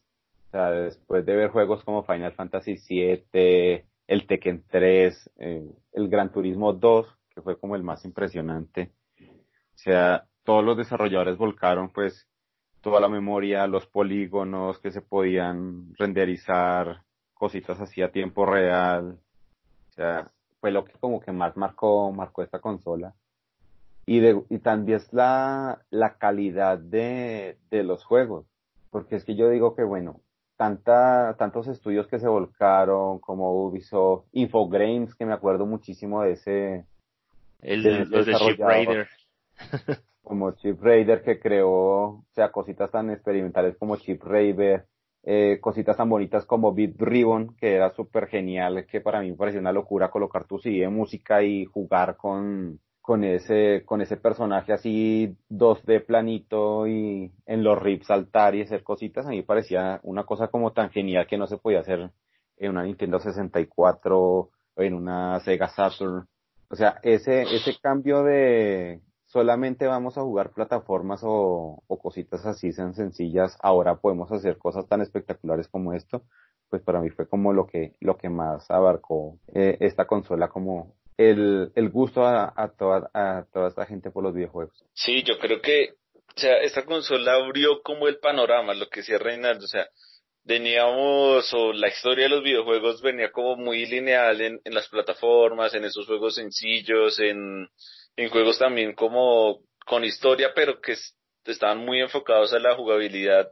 Sea, 0.56 0.72
después 0.72 1.26
de 1.26 1.36
ver 1.36 1.49
juegos 1.49 1.84
como 1.84 2.06
Final 2.06 2.32
Fantasy 2.32 2.78
VII, 2.88 3.84
el 4.08 4.26
Tekken 4.26 4.64
3, 4.70 5.32
eh, 5.38 5.70
el 5.91 6.08
Gran 6.08 6.32
Turismo 6.32 6.72
2, 6.72 7.06
que 7.28 7.41
fue 7.41 7.60
como 7.60 7.76
el 7.76 7.84
más 7.84 8.06
impresionante. 8.06 8.93
O 9.20 9.78
sea, 9.78 10.28
todos 10.45 10.64
los 10.64 10.78
desarrolladores 10.78 11.36
volcaron 11.38 11.89
pues 11.89 12.30
toda 12.80 13.01
la 13.01 13.10
memoria, 13.10 13.68
los 13.68 13.86
polígonos 13.88 14.80
que 14.80 14.91
se 14.91 15.01
podían 15.01 15.93
renderizar, 15.95 17.01
cositas 17.34 17.82
así 17.82 18.01
a 18.01 18.14
tiempo 18.14 18.45
real. 18.45 19.20
O 19.89 19.91
sea, 19.91 20.32
fue 20.62 20.72
lo 20.72 20.86
que 20.86 20.93
como 20.93 21.20
que 21.20 21.34
más 21.34 21.58
marcó, 21.58 22.14
marcó 22.14 22.43
esta 22.43 22.60
consola. 22.60 23.14
Y, 24.06 24.22
de, 24.22 24.41
y 24.49 24.60
también 24.60 24.99
es 24.99 25.12
la, 25.12 25.82
la 25.89 26.18
calidad 26.18 26.78
de, 26.78 27.58
de 27.70 27.84
los 27.84 28.06
juegos. 28.06 28.45
Porque 28.89 29.18
es 29.18 29.26
que 29.26 29.36
yo 29.36 29.49
digo 29.49 29.76
que, 29.76 29.84
bueno, 29.84 30.22
tanta, 30.58 31.36
tantos 31.38 31.68
estudios 31.68 32.08
que 32.08 32.20
se 32.20 32.28
volcaron, 32.28 33.20
como 33.20 33.66
Ubisoft, 33.66 34.26
Infogrames, 34.32 35.16
que 35.16 35.26
me 35.26 35.34
acuerdo 35.34 35.66
muchísimo 35.66 36.22
de 36.22 36.32
ese, 36.32 36.86
El, 37.62 37.84
de 37.84 37.99
los 37.99 38.10
de 38.10 38.24
desarrollador. 38.32 38.68
Raider. 38.68 39.08
como 40.26 40.51
Chip 40.53 40.82
Raider 40.82 41.22
que 41.22 41.39
creó, 41.39 41.70
o 41.72 42.26
sea, 42.34 42.51
cositas 42.51 42.91
tan 42.91 43.12
experimentales 43.12 43.78
como 43.78 43.95
Chip 43.95 44.24
Raider, 44.24 44.86
eh, 45.24 45.60
cositas 45.62 45.95
tan 45.95 46.10
bonitas 46.10 46.45
como 46.45 46.74
Beat 46.74 46.95
Ribbon, 46.97 47.56
que 47.56 47.76
era 47.76 47.91
súper 47.91 48.28
genial, 48.28 48.86
que 48.88 49.01
para 49.01 49.22
mí 49.22 49.32
me 49.32 49.38
pareció 49.38 49.62
una 49.62 49.72
locura 49.72 50.10
colocar 50.10 50.45
tu 50.45 50.58
CD 50.58 50.82
de 50.82 50.89
música 50.89 51.43
y 51.43 51.66
jugar 51.66 52.18
con, 52.18 52.80
con 53.06 53.24
ese, 53.24 53.84
con 53.86 54.01
ese 54.01 54.18
personaje 54.18 54.74
así 54.74 55.38
2D 55.51 56.08
planito 56.08 56.88
y 56.88 57.32
en 57.45 57.64
los 57.64 57.78
rips 57.80 58.08
saltar 58.08 58.56
y 58.56 58.64
hacer 58.64 58.84
cositas, 58.84 59.28
a 59.28 59.30
mí 59.30 59.43
parecía 59.43 59.99
una 60.01 60.24
cosa 60.24 60.47
como 60.47 60.74
tan 60.74 60.89
genial 60.89 61.28
que 61.28 61.38
no 61.38 61.45
se 61.45 61.60
podía 61.60 61.82
hacer 61.82 62.10
en 62.58 62.72
una 62.72 62.82
Nintendo 62.82 63.20
64 63.20 64.20
o 64.20 64.49
en 64.78 64.93
una 64.95 65.39
Sega 65.41 65.70
Saturn. 65.70 66.28
O 66.68 66.76
sea, 66.76 66.99
ese, 67.03 67.43
ese 67.43 67.78
cambio 67.80 68.24
de 68.24 69.01
solamente 69.28 69.86
vamos 69.86 70.18
a 70.18 70.24
jugar 70.24 70.49
plataformas 70.49 71.22
o, 71.24 71.84
o 71.86 71.99
cositas 71.99 72.43
así 72.47 72.72
sean 72.72 72.95
sencillas, 72.95 73.56
ahora 73.62 73.97
podemos 73.97 74.32
hacer 74.32 74.58
cosas 74.58 74.88
tan 74.88 75.01
espectaculares 75.01 75.68
como 75.68 75.93
esto, 75.93 76.24
pues 76.72 76.82
para 76.82 77.01
mí 77.01 77.12
fue 77.12 77.30
como 77.30 77.53
lo 77.53 77.68
que, 77.68 77.97
lo 77.99 78.18
que 78.18 78.30
más 78.30 78.72
abarcó 78.72 79.38
eh, 79.53 79.78
esta 79.80 80.08
consola 80.08 80.47
como 80.47 80.95
el, 81.18 81.72
el 81.76 81.89
gusto 81.89 82.24
a, 82.26 82.53
a, 82.55 82.70
toda, 82.70 83.09
a 83.13 83.45
toda 83.53 83.70
esta 83.70 83.86
gente 83.86 84.11
por 84.11 84.24
los 84.24 84.34
videojuegos. 84.34 84.74
Sí, 84.93 85.24
yo 85.24 85.38
creo 85.39 85.61
que, 85.61 85.93
o 86.13 86.39
sea, 86.39 86.57
esta 86.57 86.84
consola 86.86 87.36
abrió 87.36 87.82
como 87.82 88.07
el 88.07 88.18
panorama, 88.20 88.74
lo 88.74 88.88
que 88.89 88.99
decía 89.01 89.18
Reinaldo, 89.18 89.66
o 89.66 89.68
sea, 89.68 89.88
veníamos, 90.43 91.51
o 91.53 91.74
la 91.74 91.88
historia 91.88 92.26
de 92.26 92.30
los 92.30 92.43
videojuegos 92.43 93.01
venía 93.01 93.32
como 93.32 93.55
muy 93.55 93.86
lineal 93.86 94.39
en, 94.41 94.61
en 94.63 94.74
las 94.74 94.88
plataformas, 94.89 95.74
en 95.74 95.86
esos 95.86 96.05
juegos 96.05 96.36
sencillos, 96.36 97.20
en, 97.20 97.68
en 98.16 98.30
juegos 98.30 98.59
también 98.59 98.93
como 98.93 99.59
con 99.86 100.03
historia, 100.03 100.51
pero 100.53 100.80
que 100.82 100.93
es- 100.93 101.16
estaban 101.45 101.80
muy 101.80 102.01
enfocados 102.01 102.53
a 102.53 102.59
la 102.59 102.76
jugabilidad, 102.76 103.49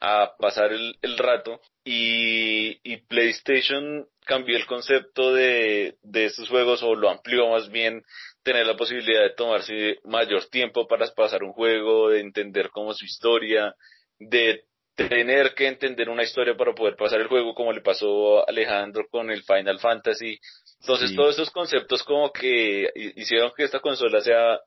a 0.00 0.32
pasar 0.38 0.72
el, 0.72 0.96
el 1.02 1.18
rato, 1.18 1.60
y, 1.84 2.78
y 2.82 2.98
PlayStation 3.08 4.06
cambió 4.24 4.56
el 4.56 4.66
concepto 4.66 5.32
de, 5.32 5.96
de 6.02 6.26
estos 6.26 6.48
juegos, 6.48 6.82
o 6.82 6.94
lo 6.94 7.08
amplió 7.10 7.48
más 7.48 7.68
bien, 7.70 8.02
tener 8.42 8.66
la 8.66 8.76
posibilidad 8.76 9.22
de 9.22 9.34
tomarse 9.34 9.98
mayor 10.04 10.44
tiempo 10.46 10.86
para 10.86 11.06
pasar 11.14 11.42
un 11.42 11.52
juego, 11.52 12.10
de 12.10 12.20
entender 12.20 12.70
cómo 12.70 12.92
su 12.94 13.04
historia, 13.04 13.74
de 14.18 14.64
tener 14.94 15.54
que 15.54 15.66
entender 15.68 16.08
una 16.08 16.24
historia 16.24 16.56
para 16.56 16.74
poder 16.74 16.96
pasar 16.96 17.20
el 17.20 17.28
juego, 17.28 17.54
como 17.54 17.72
le 17.72 17.80
pasó 17.80 18.40
a 18.40 18.44
Alejandro 18.48 19.06
con 19.10 19.30
el 19.30 19.42
Final 19.44 19.78
Fantasy. 19.78 20.38
Entonces 20.80 21.10
Sí. 21.10 21.16
todos 21.16 21.34
esos 21.36 21.50
conceptos 21.50 22.02
como 22.02 22.32
que 22.32 22.90
hi- 22.94 23.12
hicieron 23.16 23.52
que 23.56 23.64
esta 23.64 23.80
consola 23.80 24.20
sea 24.20 24.58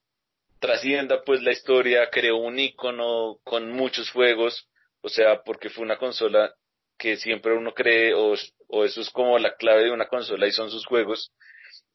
trascienda 0.60 1.22
pues 1.26 1.42
la 1.42 1.52
historia, 1.52 2.10
creó 2.10 2.38
un 2.38 2.60
icono 2.60 3.38
con 3.44 3.72
muchos 3.72 4.10
juegos, 4.12 4.68
o 5.02 5.10
sea, 5.10 5.42
porque 5.44 5.70
fue 5.70 5.84
una 5.84 5.98
consola 5.98 6.54
que 6.98 7.18
siempre 7.18 7.54
uno 7.54 7.74
cree, 7.74 8.14
o, 8.14 8.36
o 8.68 8.86
eso 8.86 9.02
es 9.02 9.10
como 9.10 9.40
la 9.40 9.56
clave 9.56 9.84
de 9.86 9.92
una 9.92 10.08
consola 10.08 10.48
y 10.48 10.52
son 10.52 10.70
sus 10.70 10.86
juegos. 10.86 11.32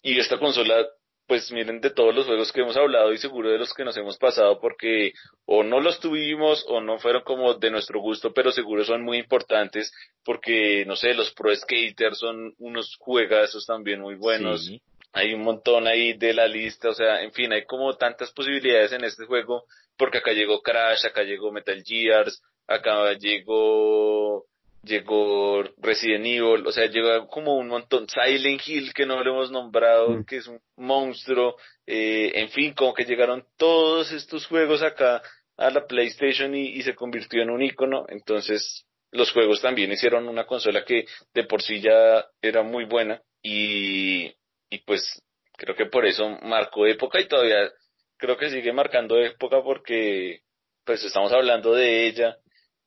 Y 0.03 0.19
esta 0.19 0.39
consola, 0.39 0.87
pues 1.29 1.51
miren 1.53 1.81
de 1.81 1.91
todos 1.91 2.15
los 2.15 2.27
juegos 2.27 2.53
que 2.53 2.61
hemos 2.61 2.77
hablado 2.77 3.13
y 3.13 3.19
seguro 3.19 3.51
de 3.51 3.59
los 3.59 3.73
que 3.75 3.85
nos 3.85 3.97
hemos 3.97 4.17
pasado 4.19 4.61
porque 4.61 5.13
o 5.45 5.63
no 5.65 5.81
los 5.81 5.99
tuvimos 6.01 6.65
o 6.69 6.81
no 6.81 6.99
fueron 6.99 7.23
como 7.23 7.55
de 7.55 7.71
nuestro 7.71 8.01
gusto, 8.01 8.33
pero 8.33 8.53
seguro 8.53 8.85
son 8.85 9.03
muy 9.03 9.19
importantes 9.19 9.93
porque, 10.25 10.85
no 10.87 10.97
sé, 10.97 11.15
los 11.15 11.33
Pro 11.35 11.55
Skaters 11.55 12.19
son 12.19 12.55
unos 12.59 12.97
juegazos 12.99 13.67
también 13.67 14.01
muy 14.01 14.15
buenos 14.17 14.65
Sí. 14.67 14.81
hay 15.13 15.35
un 15.35 15.43
montón 15.43 15.87
ahí 15.87 16.13
de 16.13 16.35
la 16.35 16.47
lista, 16.47 16.91
o 16.91 16.95
sea, 16.95 17.23
en 17.23 17.33
fin, 17.33 17.53
hay 17.53 17.65
como 17.65 17.97
tantas 17.97 18.33
posibilidades 18.33 18.93
en 18.93 19.03
este 19.05 19.25
juego, 19.25 19.65
porque 19.97 20.19
acá 20.19 20.33
llegó 20.33 20.61
Crash, 20.63 21.07
acá 21.07 21.23
llegó 21.23 21.51
Metal 21.53 21.83
Gears, 21.85 22.43
acá 22.67 23.13
llegó, 23.15 24.45
llegó 24.83 25.63
Resident 25.79 26.27
Evil, 26.27 26.67
o 26.67 26.73
sea, 26.73 26.87
llegó 26.87 27.27
como 27.29 27.57
un 27.57 27.69
montón, 27.69 28.07
Silent 28.09 28.63
Hill 28.67 28.93
que 28.95 29.07
no 29.07 29.23
lo 29.23 29.31
hemos 29.33 29.51
nombrado, 29.51 30.11
Mm. 30.11 30.25
que 30.25 30.37
es 30.37 30.47
un 30.47 30.61
monstruo, 30.77 31.57
eh, 31.87 32.33
en 32.35 32.49
fin, 32.51 32.73
como 32.75 32.95
que 32.95 33.05
llegaron 33.05 33.45
todos 33.57 34.13
estos 34.13 34.47
juegos 34.47 34.83
acá 34.83 35.23
a 35.57 35.71
la 35.71 35.87
PlayStation 35.87 36.55
y, 36.55 36.69
y 36.69 36.83
se 36.83 36.95
convirtió 36.95 37.43
en 37.43 37.51
un 37.51 37.63
icono, 37.63 38.05
entonces 38.09 38.85
los 39.13 39.31
juegos 39.33 39.63
también 39.63 39.91
hicieron 39.93 40.29
una 40.29 40.45
consola 40.45 40.85
que 40.85 41.07
de 41.33 41.45
por 41.45 41.63
sí 41.63 41.81
ya 41.81 42.27
era 42.43 42.63
muy 42.63 42.85
buena 42.85 43.23
y, 43.43 44.27
y 44.69 44.79
pues 44.85 45.23
creo 45.57 45.75
que 45.75 45.87
por 45.87 46.05
eso 46.05 46.29
marcó 46.43 46.87
época 46.87 47.21
y 47.21 47.29
todavía 47.29 47.71
creo 48.19 48.37
que 48.37 48.51
sigue 48.51 48.73
marcando 48.73 49.17
época 49.19 49.63
porque 49.63 50.41
pues 50.85 51.03
estamos 51.05 51.33
hablando 51.33 51.73
de 51.73 52.07
ella 52.09 52.37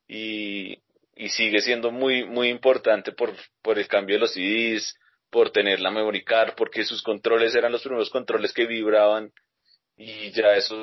y, 0.09 0.81
y 1.15 1.29
sigue 1.29 1.61
siendo 1.61 1.91
muy 1.91 2.25
muy 2.25 2.49
importante 2.49 3.13
por, 3.13 3.33
por 3.61 3.77
el 3.77 3.87
cambio 3.87 4.15
de 4.15 4.21
los 4.21 4.33
CDs, 4.33 4.97
por 5.29 5.51
tener 5.51 5.79
la 5.79 5.91
memory 5.91 6.23
card, 6.23 6.55
porque 6.57 6.83
sus 6.83 7.03
controles 7.03 7.55
eran 7.55 7.71
los 7.71 7.83
primeros 7.83 8.09
controles 8.09 8.51
que 8.51 8.65
vibraban 8.65 9.31
y 9.95 10.31
ya 10.31 10.55
eso 10.55 10.75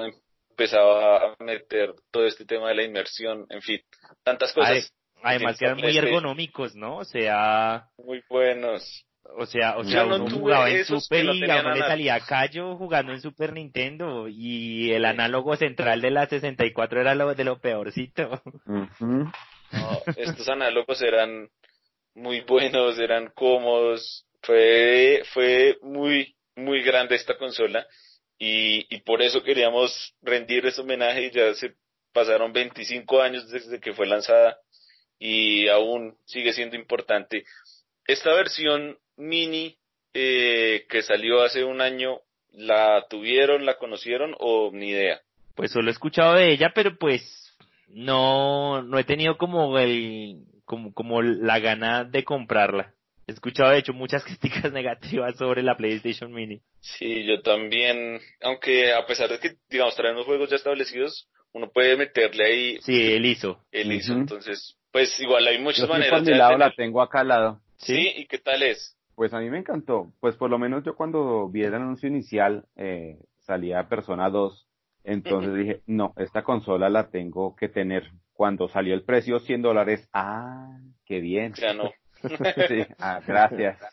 empezaba 0.51 1.17
a 1.17 1.37
meter 1.41 1.95
todo 2.11 2.27
este 2.27 2.45
tema 2.45 2.69
de 2.69 2.77
la 2.77 2.85
inmersión, 2.85 3.47
en 3.51 3.61
fin, 3.61 3.81
tantas 4.23 4.53
cosas. 4.53 4.93
Además 5.23 5.59
que 5.59 5.65
eran 5.65 5.79
muy 5.79 5.97
ergonómicos, 5.97 6.77
¿no? 6.77 6.99
O 6.99 7.05
sea... 7.05 7.89
Muy 7.99 8.23
buenos. 8.29 9.05
O 9.39 9.47
sea, 9.47 9.77
o 9.77 9.85
sea, 9.85 10.07
uno 10.07 10.29
jugaba 10.31 10.71
en 10.71 10.85
Super 10.85 11.25
y 11.25 11.51
a 11.51 11.61
uno 11.61 11.75
le 11.75 11.81
salía 11.81 12.21
callo 12.21 12.77
jugando 12.77 13.13
en 13.13 13.21
Super 13.21 13.53
Nintendo 13.53 14.29
y 14.29 14.93
el 14.93 15.05
análogo 15.05 15.57
central 15.57 16.01
de 16.01 16.11
la 16.11 16.27
64 16.27 17.01
era 17.01 17.15
lo 17.15 17.35
de 17.35 17.45
lo 17.45 17.59
peorcito. 17.59 18.43
no, 18.67 20.01
estos 20.17 20.49
análogos 20.49 21.03
eran 21.03 21.49
muy 22.15 22.41
buenos, 22.41 22.99
eran 22.99 23.31
cómodos, 23.35 24.27
fue, 24.43 25.23
fue 25.33 25.79
muy, 25.83 26.35
muy 26.55 26.83
grande 26.83 27.17
esta 27.17 27.37
consola 27.37 27.87
y, 28.39 28.87
y 28.95 29.01
por 29.01 29.23
eso 29.23 29.43
queríamos 29.43 30.15
rendir 30.23 30.65
ese 30.67 30.81
homenaje 30.81 31.27
y 31.27 31.31
ya 31.31 31.53
se 31.55 31.75
pasaron 32.13 32.53
25 32.53 33.21
años 33.21 33.51
desde 33.51 33.81
que 33.81 33.93
fue 33.93 34.07
lanzada 34.07 34.59
y 35.19 35.69
aún 35.69 36.17
sigue 36.25 36.53
siendo 36.53 36.77
importante. 36.77 37.45
Esta 38.07 38.33
versión 38.35 38.99
mini 39.17 39.77
eh, 40.15 40.87
que 40.89 41.03
salió 41.03 41.43
hace 41.43 41.65
un 41.65 41.81
año, 41.81 42.21
¿la 42.53 43.07
tuvieron, 43.09 43.67
la 43.67 43.79
conocieron 43.79 44.35
o 44.39 44.71
ni 44.73 44.91
idea? 44.91 45.21
Pues 45.55 45.73
solo 45.73 45.89
he 45.89 45.93
escuchado 45.93 46.35
de 46.35 46.53
ella, 46.53 46.73
pero 46.75 46.97
pues 46.99 47.55
no, 47.89 48.83
no 48.83 48.99
he 48.99 49.05
tenido 49.05 49.37
como 49.37 49.79
el, 49.79 50.45
como, 50.65 50.93
como 50.93 51.23
la 51.23 51.59
gana 51.59 52.05
de 52.05 52.25
comprarla. 52.25 52.95
He 53.27 53.33
escuchado 53.33 53.71
de 53.71 53.79
hecho 53.79 53.93
muchas 53.93 54.25
críticas 54.25 54.73
negativas 54.73 55.37
sobre 55.37 55.63
la 55.63 55.77
PlayStation 55.77 56.33
Mini. 56.33 56.61
Sí, 56.81 57.25
yo 57.25 57.43
también, 57.43 58.21
aunque 58.41 58.93
a 58.93 59.05
pesar 59.07 59.29
de 59.31 59.39
que, 59.39 59.57
digamos, 59.69 59.97
traen 59.97 60.17
los 60.17 60.27
juegos 60.27 60.51
ya 60.51 60.57
establecidos, 60.57 61.29
uno 61.53 61.71
puede 61.71 61.97
meterle 61.97 62.45
ahí. 62.45 62.79
Sí, 62.83 63.13
el 63.13 63.25
ISO. 63.25 63.61
El 63.73 63.93
ISO, 63.93 64.13
entonces, 64.13 64.77
pues 64.93 65.19
igual 65.21 65.47
hay 65.47 65.59
muchas 65.59 65.87
Yo 65.87 65.89
maneras. 65.89 66.25
de 66.25 66.35
lado 66.37 66.59
la 66.59 66.73
tengo 66.73 67.03
acá 67.03 67.21
al 67.21 67.29
lado. 67.29 67.61
¿Sí? 67.79 68.13
¿Y 68.17 68.27
qué 68.27 68.39
tal 68.39 68.63
es? 68.63 68.96
Pues 69.17 69.33
a 69.35 69.41
mí 69.41 69.51
me 69.51 69.59
encantó. 69.59 70.13
Pues 70.21 70.37
por 70.37 70.51
lo 70.51 70.59
menos 70.59 70.85
yo 70.85 70.95
cuando 70.95 71.49
vi 71.49 71.65
el 71.65 71.75
anuncio 71.75 72.09
inicial 72.09 72.67
eh, 72.77 73.19
salía 73.41 73.89
Persona 73.89 74.31
2. 74.31 74.69
Entonces 75.05 75.55
dije, 75.55 75.81
no, 75.87 76.13
esta 76.17 76.43
consola 76.45 76.89
la 76.89 77.09
tengo 77.11 77.57
que 77.57 77.69
tener. 77.69 78.11
Cuando 78.35 78.69
salió 78.69 78.93
el 78.95 79.03
precio 79.05 79.39
100 79.41 79.63
dólares, 79.63 80.09
ah, 80.13 80.79
qué 81.07 81.21
bien. 81.21 81.55
Ya 81.55 81.73
no. 81.73 81.91
sí, 82.69 82.85
ah, 83.01 83.21
gracias. 83.27 83.79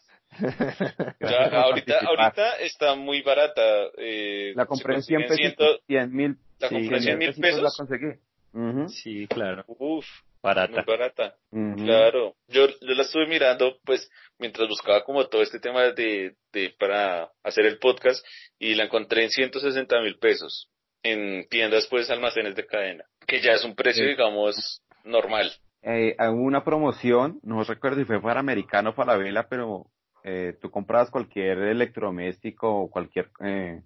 Ya, 1.20 1.62
ahorita, 1.62 2.00
ahorita 2.08 2.56
está 2.62 2.96
muy 2.96 3.22
barata. 3.22 3.62
Eh, 3.98 4.54
la 4.56 4.66
compré 4.66 4.96
en 4.96 5.02
se 5.04 5.08
100 5.10 5.22
consigue 5.28 5.48
en 5.48 5.56
pesos. 5.56 5.68
ciento- 5.68 5.84
100 5.86 6.12
mil. 6.12 6.38
¿La 6.60 6.68
sí, 6.70 6.74
compré 6.76 6.98
en 6.98 7.04
100 7.04 7.18
mil 7.20 7.34
pesos? 7.36 7.62
La 7.62 7.70
conseguí. 7.78 8.88
Sí, 8.90 9.28
claro. 9.28 9.64
Uf, 9.68 10.06
muy 10.06 10.06
Barata. 10.42 10.84
barata. 10.86 11.36
ujú. 11.52 11.76
Claro, 11.86 12.36
yo, 12.48 12.68
yo 12.68 12.94
la 12.96 13.04
estuve 13.04 13.28
mirando, 13.28 13.78
pues, 13.86 14.10
mientras 14.40 14.68
buscaba 14.68 15.04
como 15.04 15.28
todo 15.28 15.42
este 15.42 15.60
tema 15.60 15.84
de, 15.92 16.36
de, 16.52 16.74
para 16.80 17.32
hacer 17.44 17.66
el 17.66 17.80
podcast, 17.80 18.26
y 18.60 18.76
la 18.76 18.86
encontré 18.86 19.24
en 19.24 19.30
160 19.30 20.02
mil 20.02 20.18
pesos, 20.18 20.70
en 21.04 21.48
tiendas, 21.50 21.88
pues, 21.88 22.10
almacenes 22.10 22.56
de 22.56 22.66
cadena, 22.66 23.06
que 23.28 23.42
ya 23.42 23.54
es 23.54 23.64
un 23.64 23.76
precio, 23.76 24.04
Sí. 24.04 24.10
digamos, 24.12 24.82
normal. 25.04 25.52
Eh, 25.82 26.16
hubo 26.20 26.44
una 26.44 26.64
promoción, 26.64 27.40
no 27.44 27.62
recuerdo 27.64 28.00
si 28.00 28.06
fue 28.06 28.22
para 28.22 28.40
americano 28.40 28.92
o 28.92 28.96
para 28.96 29.14
la 29.14 29.24
vela, 29.24 29.48
pero 29.50 29.88
eh, 30.24 30.56
tú 30.62 30.72
comprabas 30.72 31.12
cualquier 31.12 31.58
electrodoméstico 31.60 32.74
o 32.74 32.90
cualquier 32.90 33.30
eh, 33.44 33.82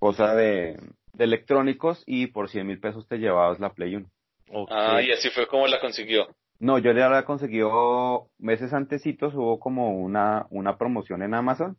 cosa 0.00 0.34
de, 0.34 0.76
de 1.12 1.24
electrónicos 1.24 2.02
y 2.06 2.26
por 2.26 2.48
100 2.48 2.66
mil 2.66 2.80
pesos 2.80 3.06
te 3.06 3.18
llevabas 3.18 3.60
la 3.60 3.72
Play 3.72 3.94
1. 3.94 4.10
Ok. 4.50 4.68
Ah, 4.72 5.00
y 5.00 5.12
así 5.12 5.30
fue 5.30 5.46
como 5.46 5.68
la 5.68 5.78
consiguió. 5.80 6.26
No, 6.60 6.78
yo 6.78 6.92
ya 6.92 7.08
la 7.08 7.24
conseguió 7.24 8.28
meses 8.38 8.72
antecitos, 8.72 9.34
hubo 9.34 9.60
como 9.60 9.98
una, 10.00 10.46
una 10.50 10.76
promoción 10.76 11.22
en 11.22 11.34
Amazon 11.34 11.76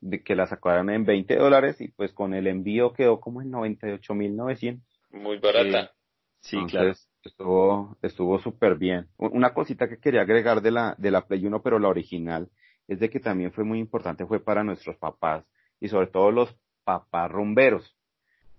de 0.00 0.22
que 0.22 0.34
la 0.34 0.46
sacaron 0.46 0.90
en 0.90 1.04
20 1.04 1.36
dólares 1.36 1.80
y 1.80 1.88
pues 1.88 2.12
con 2.12 2.34
el 2.34 2.46
envío 2.46 2.92
quedó 2.92 3.20
como 3.20 3.42
en 3.42 3.50
98.900. 3.52 4.80
Muy 5.12 5.38
barata. 5.38 5.92
Sí, 6.40 6.56
Entonces, 6.56 6.72
claro. 6.72 6.94
Estuvo, 7.24 7.96
estuvo 8.02 8.38
súper 8.38 8.76
bien. 8.76 9.08
Una 9.16 9.54
cosita 9.54 9.88
que 9.88 9.98
quería 9.98 10.20
agregar 10.22 10.60
de 10.60 10.70
la, 10.70 10.94
de 10.98 11.10
la 11.10 11.26
Play 11.26 11.46
1, 11.46 11.62
pero 11.62 11.78
la 11.78 11.88
original, 11.88 12.50
es 12.86 13.00
de 13.00 13.08
que 13.08 13.18
también 13.18 13.50
fue 13.52 13.64
muy 13.64 13.78
importante, 13.78 14.26
fue 14.26 14.40
para 14.40 14.62
nuestros 14.62 14.96
papás 14.96 15.44
y 15.80 15.88
sobre 15.88 16.08
todo 16.08 16.30
los 16.30 16.54
papás 16.84 17.30
rumberos, 17.30 17.96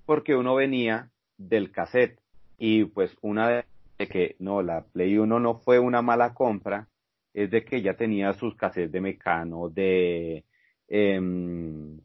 porque 0.05 0.35
uno 0.35 0.55
venía 0.55 1.11
del 1.37 1.71
cassette 1.71 2.19
y 2.57 2.85
pues 2.85 3.15
una 3.21 3.49
de 3.49 3.65
de 3.97 4.07
que 4.07 4.35
no, 4.39 4.61
la 4.61 4.81
Play 4.81 5.17
1 5.17 5.39
no 5.39 5.55
fue 5.59 5.79
una 5.79 6.01
mala 6.01 6.33
compra, 6.33 6.87
es 7.33 7.51
de 7.51 7.63
que 7.63 7.81
ya 7.81 7.95
tenía 7.95 8.33
sus 8.33 8.55
cassettes 8.55 8.91
de 8.91 9.01
Mecano, 9.01 9.69
de, 9.69 10.43
em, 10.87 11.99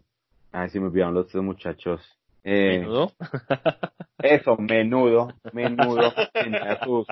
ay, 0.53 0.71
se 0.71 0.81
me 0.81 0.87
olvidaron 0.87 1.15
los 1.15 1.29
tres 1.29 1.43
muchachos. 1.43 2.01
Eh, 2.43 2.79
Menudo. 2.81 3.13
eso, 4.19 4.57
menudo, 4.57 5.29
menudo, 5.53 6.13
tenía 6.33 6.83
sus, 6.85 7.07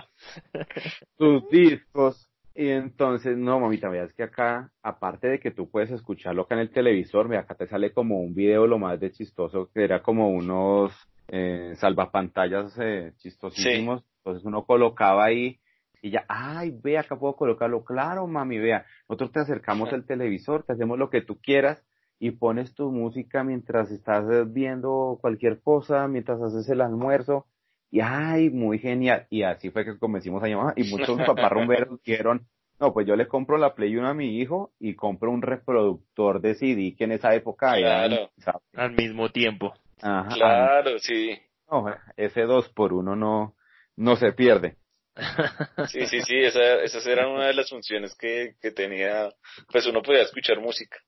sus 1.16 1.48
discos. 1.50 2.28
Y 2.54 2.70
entonces, 2.70 3.36
no, 3.36 3.60
mamita, 3.60 3.88
veas 3.88 4.12
que 4.14 4.24
acá, 4.24 4.72
aparte 4.82 5.28
de 5.28 5.38
que 5.38 5.52
tú 5.52 5.70
puedes 5.70 5.92
escucharlo 5.92 6.42
acá 6.42 6.56
en 6.56 6.62
el 6.62 6.70
televisor, 6.70 7.28
mira, 7.28 7.42
acá 7.42 7.54
te 7.54 7.68
sale 7.68 7.92
como 7.92 8.20
un 8.20 8.34
video 8.34 8.66
lo 8.66 8.80
más 8.80 8.98
de 8.98 9.12
chistoso, 9.12 9.70
que 9.72 9.84
era 9.84 10.02
como 10.02 10.28
unos 10.30 10.92
eh, 11.28 11.74
salvapantallas 11.76 12.76
eh, 12.80 13.12
chistosísimos. 13.18 14.02
Entonces 14.28 14.46
uno 14.46 14.64
colocaba 14.64 15.24
ahí 15.24 15.58
y 16.02 16.10
ya, 16.10 16.24
ay, 16.28 16.70
ve, 16.82 16.98
acá 16.98 17.18
puedo 17.18 17.34
colocarlo. 17.34 17.84
Claro, 17.84 18.26
mami, 18.26 18.58
vea, 18.58 18.86
nosotros 19.08 19.32
te 19.32 19.40
acercamos 19.40 19.92
el 19.92 20.06
televisor, 20.06 20.62
te 20.62 20.72
hacemos 20.72 20.98
lo 20.98 21.10
que 21.10 21.22
tú 21.22 21.40
quieras 21.40 21.82
y 22.20 22.32
pones 22.32 22.74
tu 22.74 22.90
música 22.90 23.44
mientras 23.44 23.90
estás 23.90 24.24
eh, 24.30 24.44
viendo 24.46 25.18
cualquier 25.20 25.60
cosa, 25.60 26.06
mientras 26.08 26.40
haces 26.40 26.68
el 26.68 26.80
almuerzo. 26.80 27.46
Y 27.90 28.00
ay, 28.00 28.50
muy 28.50 28.78
genial. 28.78 29.26
Y 29.30 29.42
así 29.42 29.70
fue 29.70 29.84
que 29.84 29.98
convencimos 29.98 30.42
a 30.42 30.46
mi 30.46 30.54
mamá. 30.54 30.74
Y 30.76 30.84
muchos 30.84 31.18
papás 31.26 31.50
rumberos 31.50 32.00
dijeron, 32.04 32.46
no, 32.80 32.92
pues 32.92 33.06
yo 33.06 33.16
le 33.16 33.26
compro 33.26 33.56
la 33.56 33.74
Play 33.74 33.96
1 33.96 34.08
a 34.08 34.14
mi 34.14 34.38
hijo 34.38 34.72
y 34.78 34.94
compro 34.94 35.32
un 35.32 35.42
reproductor 35.42 36.40
de 36.40 36.54
CD 36.54 36.94
que 36.96 37.04
en 37.04 37.12
esa 37.12 37.34
época 37.34 37.76
era. 37.76 38.08
Al 38.74 38.92
mismo 38.94 39.30
tiempo. 39.30 39.74
Ajá. 40.00 40.28
Claro, 40.28 40.98
sí. 40.98 41.36
No, 41.70 41.86
ese 42.16 42.42
2 42.42 42.68
por 42.70 42.92
1 42.92 43.16
no, 43.16 43.54
no 43.98 44.16
se 44.16 44.32
pierde. 44.32 44.76
Sí, 45.90 46.06
sí, 46.06 46.20
sí, 46.22 46.36
esa, 46.36 46.82
esas 46.82 47.06
eran 47.06 47.30
una 47.30 47.46
de 47.46 47.54
las 47.54 47.68
funciones 47.70 48.14
que, 48.14 48.54
que 48.60 48.70
tenía, 48.70 49.30
pues 49.72 49.86
uno 49.86 50.02
podía 50.02 50.22
escuchar 50.22 50.60
música. 50.60 50.98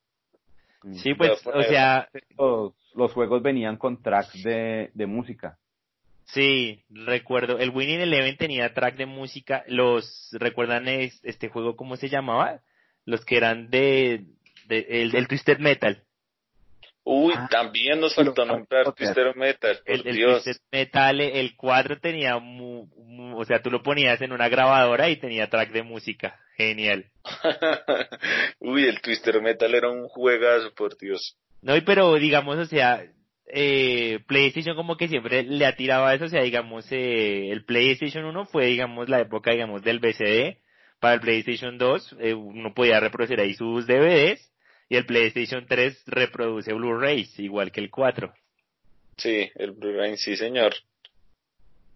Sí, 1.03 1.15
pues, 1.15 1.47
o 1.47 1.63
sea, 1.63 2.09
Los, 2.37 2.75
los 2.95 3.13
juegos 3.13 3.43
venían 3.43 3.77
con 3.77 4.03
tracks 4.03 4.43
de, 4.43 4.91
de 4.95 5.07
música. 5.07 5.59
sí, 6.25 6.85
recuerdo, 6.89 7.59
el 7.59 7.71
Winning 7.71 8.01
Eleven 8.01 8.37
tenía 8.37 8.73
track 8.73 8.97
de 8.97 9.07
música, 9.07 9.65
los, 9.67 10.29
¿recuerdan 10.33 10.89
es- 10.89 11.21
este 11.25 11.49
juego 11.49 11.77
cómo 11.77 11.97
se 11.97 12.09
llamaba? 12.09 12.61
Los 13.05 13.25
que 13.25 13.37
eran 13.37 13.71
de, 13.71 14.25
de 14.69 14.87
el, 14.89 15.15
el 15.15 15.29
Twisted 15.29 15.59
Metal. 15.59 16.05
Uy, 17.03 17.33
Ah, 17.37 17.49
también 17.51 17.99
nos 17.99 18.15
faltó 18.15 18.45
nombrar. 18.45 18.93
Twister 18.95 19.35
Metal, 19.35 19.79
por 19.85 19.95
El, 19.95 20.07
el 20.07 20.17
Dios. 20.17 20.45
Twisted 20.45 20.63
Metal, 20.71 21.21
el 21.21 21.57
4 21.57 21.99
tenía, 21.99 22.39
mu- 22.39 22.87
mu- 22.97 23.39
o 23.41 23.45
sea, 23.45 23.63
tú 23.63 23.71
lo 23.71 23.83
ponías 23.83 24.21
en 24.21 24.33
una 24.33 24.49
grabadora 24.49 25.09
y 25.09 25.17
tenía 25.17 25.49
track 25.49 25.71
de 25.73 25.83
música. 25.83 26.39
Genial. 26.57 27.07
Uy, 28.61 28.85
el 28.87 29.01
Twister 29.01 29.41
Metal 29.41 29.75
era 29.75 29.89
un 29.91 30.09
juegazo, 30.09 30.73
por 30.75 30.97
Dios. 30.99 31.37
No, 31.63 31.75
pero 31.85 32.15
digamos, 32.15 32.59
o 32.59 32.65
sea, 32.67 33.03
eh, 33.47 34.21
PlayStation 34.27 34.77
como 34.77 34.97
que 34.97 35.09
siempre 35.09 35.43
le 35.43 35.67
ha 35.67 35.75
tirado 35.77 36.05
a 36.07 36.15
eso, 36.15 36.27
o 36.27 36.29
sea, 36.29 36.43
digamos, 36.43 36.87
eh, 36.93 37.51
el 37.51 37.65
PlayStation 37.65 38.25
1 38.25 38.47
fue, 38.47 38.67
digamos, 38.67 39.09
la 39.09 39.21
época, 39.21 39.53
digamos, 39.53 39.83
del 39.83 39.99
BCD. 40.01 40.59
Para 41.01 41.15
el 41.15 41.21
PlayStation 41.21 41.79
2, 41.79 42.17
eh, 42.21 42.35
uno 42.35 42.75
podía 42.75 43.01
reproducir 43.01 43.41
ahí 43.41 43.55
sus 43.55 43.87
DVDs. 43.87 44.50
Y 44.91 44.97
el 44.97 45.07
PlayStation 45.07 45.65
3 45.67 46.03
reproduce 46.07 46.73
Blu-rays, 46.73 47.39
igual 47.39 47.71
que 47.71 47.81
el 47.81 47.91
4. 47.91 48.35
Sí, 49.17 49.49
el 49.55 49.71
Blu-ray, 49.71 50.17
sí, 50.17 50.37
señor. 50.37 50.75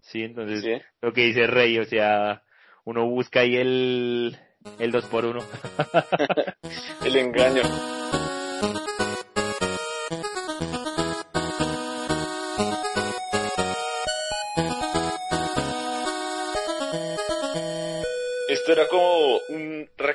Sí, 0.01 0.23
entonces, 0.23 0.63
Sí. 0.63 0.81
lo 1.03 1.13
que 1.13 1.23
dice 1.23 1.47
Rey, 1.49 1.77
o 1.79 1.85
sea, 1.85 2.43
uno 2.85 3.05
busca 3.07 3.41
ahí 3.41 3.57
el, 3.57 4.37
el 4.79 4.93
2 4.93 5.07
por 5.07 5.25
1 5.25 5.41
El 7.05 7.17
engaño. 7.17 7.63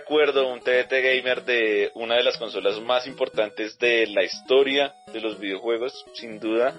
Recuerdo, 0.09 0.51
un 0.51 0.59
TDT 0.59 0.89
gamer 0.89 1.45
de 1.45 1.91
una 1.93 2.15
de 2.15 2.23
las 2.23 2.35
consolas 2.37 2.81
más 2.81 3.05
importantes 3.05 3.77
de 3.77 4.07
la 4.07 4.23
historia 4.23 4.95
de 5.13 5.21
los 5.21 5.39
videojuegos, 5.39 6.03
sin 6.15 6.39
duda, 6.39 6.73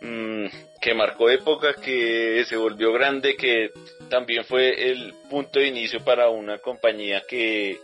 mm, 0.00 0.46
que 0.80 0.92
marcó 0.92 1.30
época, 1.30 1.74
que 1.74 2.44
se 2.44 2.56
volvió 2.56 2.92
grande, 2.92 3.36
que 3.36 3.70
también 4.10 4.44
fue 4.44 4.90
el 4.90 5.14
punto 5.30 5.60
de 5.60 5.68
inicio 5.68 6.02
para 6.02 6.28
una 6.28 6.58
compañía 6.58 7.22
que 7.28 7.78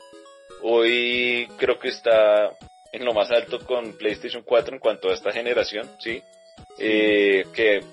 hoy 0.63 1.47
creo 1.59 1.79
que 1.79 1.91
está 1.91 2.51
en 2.91 3.05
lo 3.05 3.15
más 3.15 3.31
alto 3.31 3.61
con 3.61 3.97
PlayStation 3.97 4.43
4 4.43 4.75
en 4.75 4.81
cuanto 4.81 5.11
a 5.11 5.15
esta 5.15 5.31
generación, 5.31 5.89
¿sí? 6.01 6.21
Eh, 6.77 7.45
que 7.55 7.85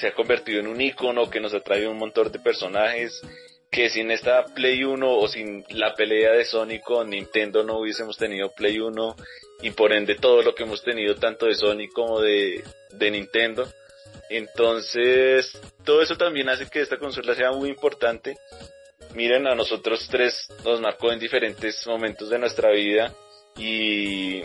se 0.00 0.08
ha 0.08 0.14
convertido 0.14 0.58
en 0.58 0.66
un 0.66 0.80
icono, 0.80 1.30
que 1.30 1.38
nos 1.38 1.54
ha 1.54 1.60
traído 1.60 1.92
un 1.92 1.98
montón 1.98 2.32
de 2.32 2.40
personajes, 2.40 3.22
que 3.70 3.90
sin 3.90 4.10
esta 4.10 4.44
Play 4.46 4.84
1 4.84 5.10
o 5.10 5.28
sin 5.28 5.64
la 5.70 5.94
pelea 5.94 6.32
de 6.32 6.44
Sony 6.44 6.80
con 6.82 7.10
Nintendo 7.10 7.62
no 7.62 7.78
hubiésemos 7.78 8.16
tenido 8.16 8.52
Play 8.52 8.78
1 8.80 9.16
y 9.62 9.70
por 9.70 9.92
ende 9.92 10.14
todo 10.14 10.42
lo 10.42 10.54
que 10.54 10.62
hemos 10.62 10.82
tenido 10.82 11.16
tanto 11.16 11.46
de 11.46 11.54
Sony 11.54 11.88
como 11.92 12.20
de, 12.20 12.64
de 12.92 13.10
Nintendo. 13.10 13.68
Entonces, 14.30 15.58
todo 15.84 16.02
eso 16.02 16.16
también 16.16 16.48
hace 16.48 16.68
que 16.68 16.80
esta 16.80 16.98
consola 16.98 17.34
sea 17.34 17.52
muy 17.52 17.68
importante. 17.68 18.36
Miren, 19.14 19.46
a 19.46 19.54
nosotros 19.54 20.06
tres 20.10 20.48
nos 20.64 20.80
marcó 20.80 21.12
en 21.12 21.18
diferentes 21.18 21.86
momentos 21.86 22.28
de 22.28 22.38
nuestra 22.38 22.70
vida 22.70 23.12
y, 23.56 24.42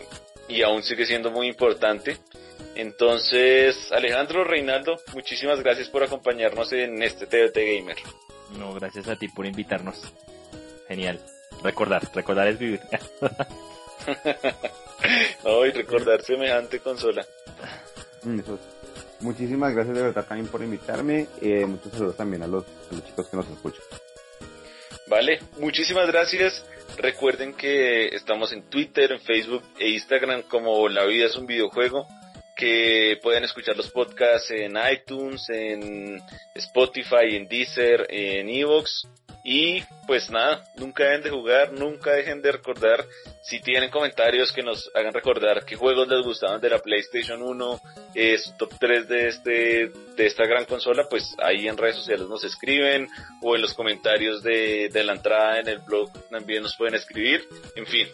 y 0.48 0.62
aún 0.62 0.82
sigue 0.82 1.06
siendo 1.06 1.30
muy 1.30 1.48
importante. 1.48 2.18
Entonces, 2.74 3.92
Alejandro 3.92 4.42
Reinaldo, 4.42 4.98
muchísimas 5.12 5.62
gracias 5.62 5.88
por 5.88 6.02
acompañarnos 6.02 6.72
en 6.72 7.02
este 7.02 7.26
TVT 7.26 7.56
Gamer. 7.56 7.96
No, 8.58 8.74
gracias 8.74 9.08
a 9.08 9.16
ti 9.16 9.28
por 9.28 9.46
invitarnos. 9.46 10.12
Genial. 10.88 11.20
Recordar, 11.62 12.02
recordar 12.14 12.48
es 12.48 12.58
vivir. 12.58 12.80
Ay, 15.44 15.70
recordar 15.72 16.22
semejante 16.22 16.80
consola. 16.80 17.24
Mm, 18.22 18.40
eso. 18.40 18.58
Muchísimas 19.20 19.74
gracias 19.74 19.96
de 19.96 20.02
verdad 20.02 20.26
también 20.26 20.48
por 20.48 20.62
invitarme. 20.62 21.28
Eh, 21.40 21.64
muchos 21.64 21.92
saludos 21.92 22.16
también 22.16 22.42
a 22.42 22.46
los, 22.46 22.64
a 22.64 22.94
los 22.94 23.04
chicos 23.04 23.28
que 23.28 23.36
nos 23.36 23.48
escuchan. 23.48 23.82
Vale, 25.06 25.40
muchísimas 25.58 26.06
gracias. 26.06 26.64
Recuerden 26.98 27.54
que 27.54 28.08
estamos 28.08 28.52
en 28.52 28.62
Twitter, 28.64 29.12
en 29.12 29.20
Facebook 29.20 29.62
e 29.78 29.90
Instagram 29.90 30.42
como 30.42 30.88
La 30.88 31.04
Vida 31.04 31.26
es 31.26 31.36
un 31.36 31.46
videojuego, 31.46 32.06
que 32.56 33.18
pueden 33.22 33.44
escuchar 33.44 33.76
los 33.76 33.90
podcasts 33.90 34.50
en 34.50 34.74
iTunes, 34.90 35.48
en 35.48 36.22
Spotify, 36.54 37.36
en 37.36 37.48
Deezer, 37.48 38.06
en 38.08 38.48
Evox. 38.48 39.08
Y 39.46 39.82
pues 40.06 40.30
nada, 40.30 40.64
nunca 40.76 41.04
dejen 41.04 41.22
de 41.22 41.30
jugar, 41.30 41.72
nunca 41.72 42.12
dejen 42.12 42.40
de 42.40 42.52
recordar, 42.52 43.06
si 43.42 43.60
tienen 43.60 43.90
comentarios 43.90 44.50
que 44.52 44.62
nos 44.62 44.90
hagan 44.94 45.12
recordar 45.12 45.66
qué 45.66 45.76
juegos 45.76 46.08
les 46.08 46.24
gustaban 46.24 46.62
de 46.62 46.70
la 46.70 46.78
PlayStation 46.78 47.42
1, 47.42 47.80
eh, 48.14 48.38
su 48.38 48.56
top 48.56 48.72
3 48.80 49.06
de 49.06 49.28
este, 49.28 49.92
de 50.16 50.26
esta 50.26 50.46
gran 50.46 50.64
consola, 50.64 51.06
pues 51.10 51.34
ahí 51.42 51.68
en 51.68 51.76
redes 51.76 51.96
sociales 51.96 52.26
nos 52.26 52.42
escriben, 52.42 53.06
o 53.42 53.54
en 53.54 53.60
los 53.60 53.74
comentarios 53.74 54.42
de, 54.42 54.88
de 54.90 55.04
la 55.04 55.12
entrada 55.12 55.60
en 55.60 55.68
el 55.68 55.80
blog 55.80 56.10
también 56.30 56.62
nos 56.62 56.74
pueden 56.74 56.94
escribir, 56.94 57.46
en 57.76 57.86
fin. 57.86 58.08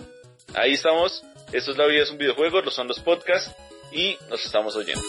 Ahí 0.55 0.73
estamos, 0.73 1.23
esto 1.53 1.71
es 1.71 1.79
La 1.79 1.87
Vida 1.87 2.03
es 2.03 2.11
un 2.11 2.19
videojuego, 2.19 2.61
lo 2.61 2.73
son 2.73 2.89
los 2.89 2.99
podcasts, 2.99 3.55
y 3.93 4.19
nos 4.29 4.45
estamos 4.45 4.77
oyendo. 4.77 5.03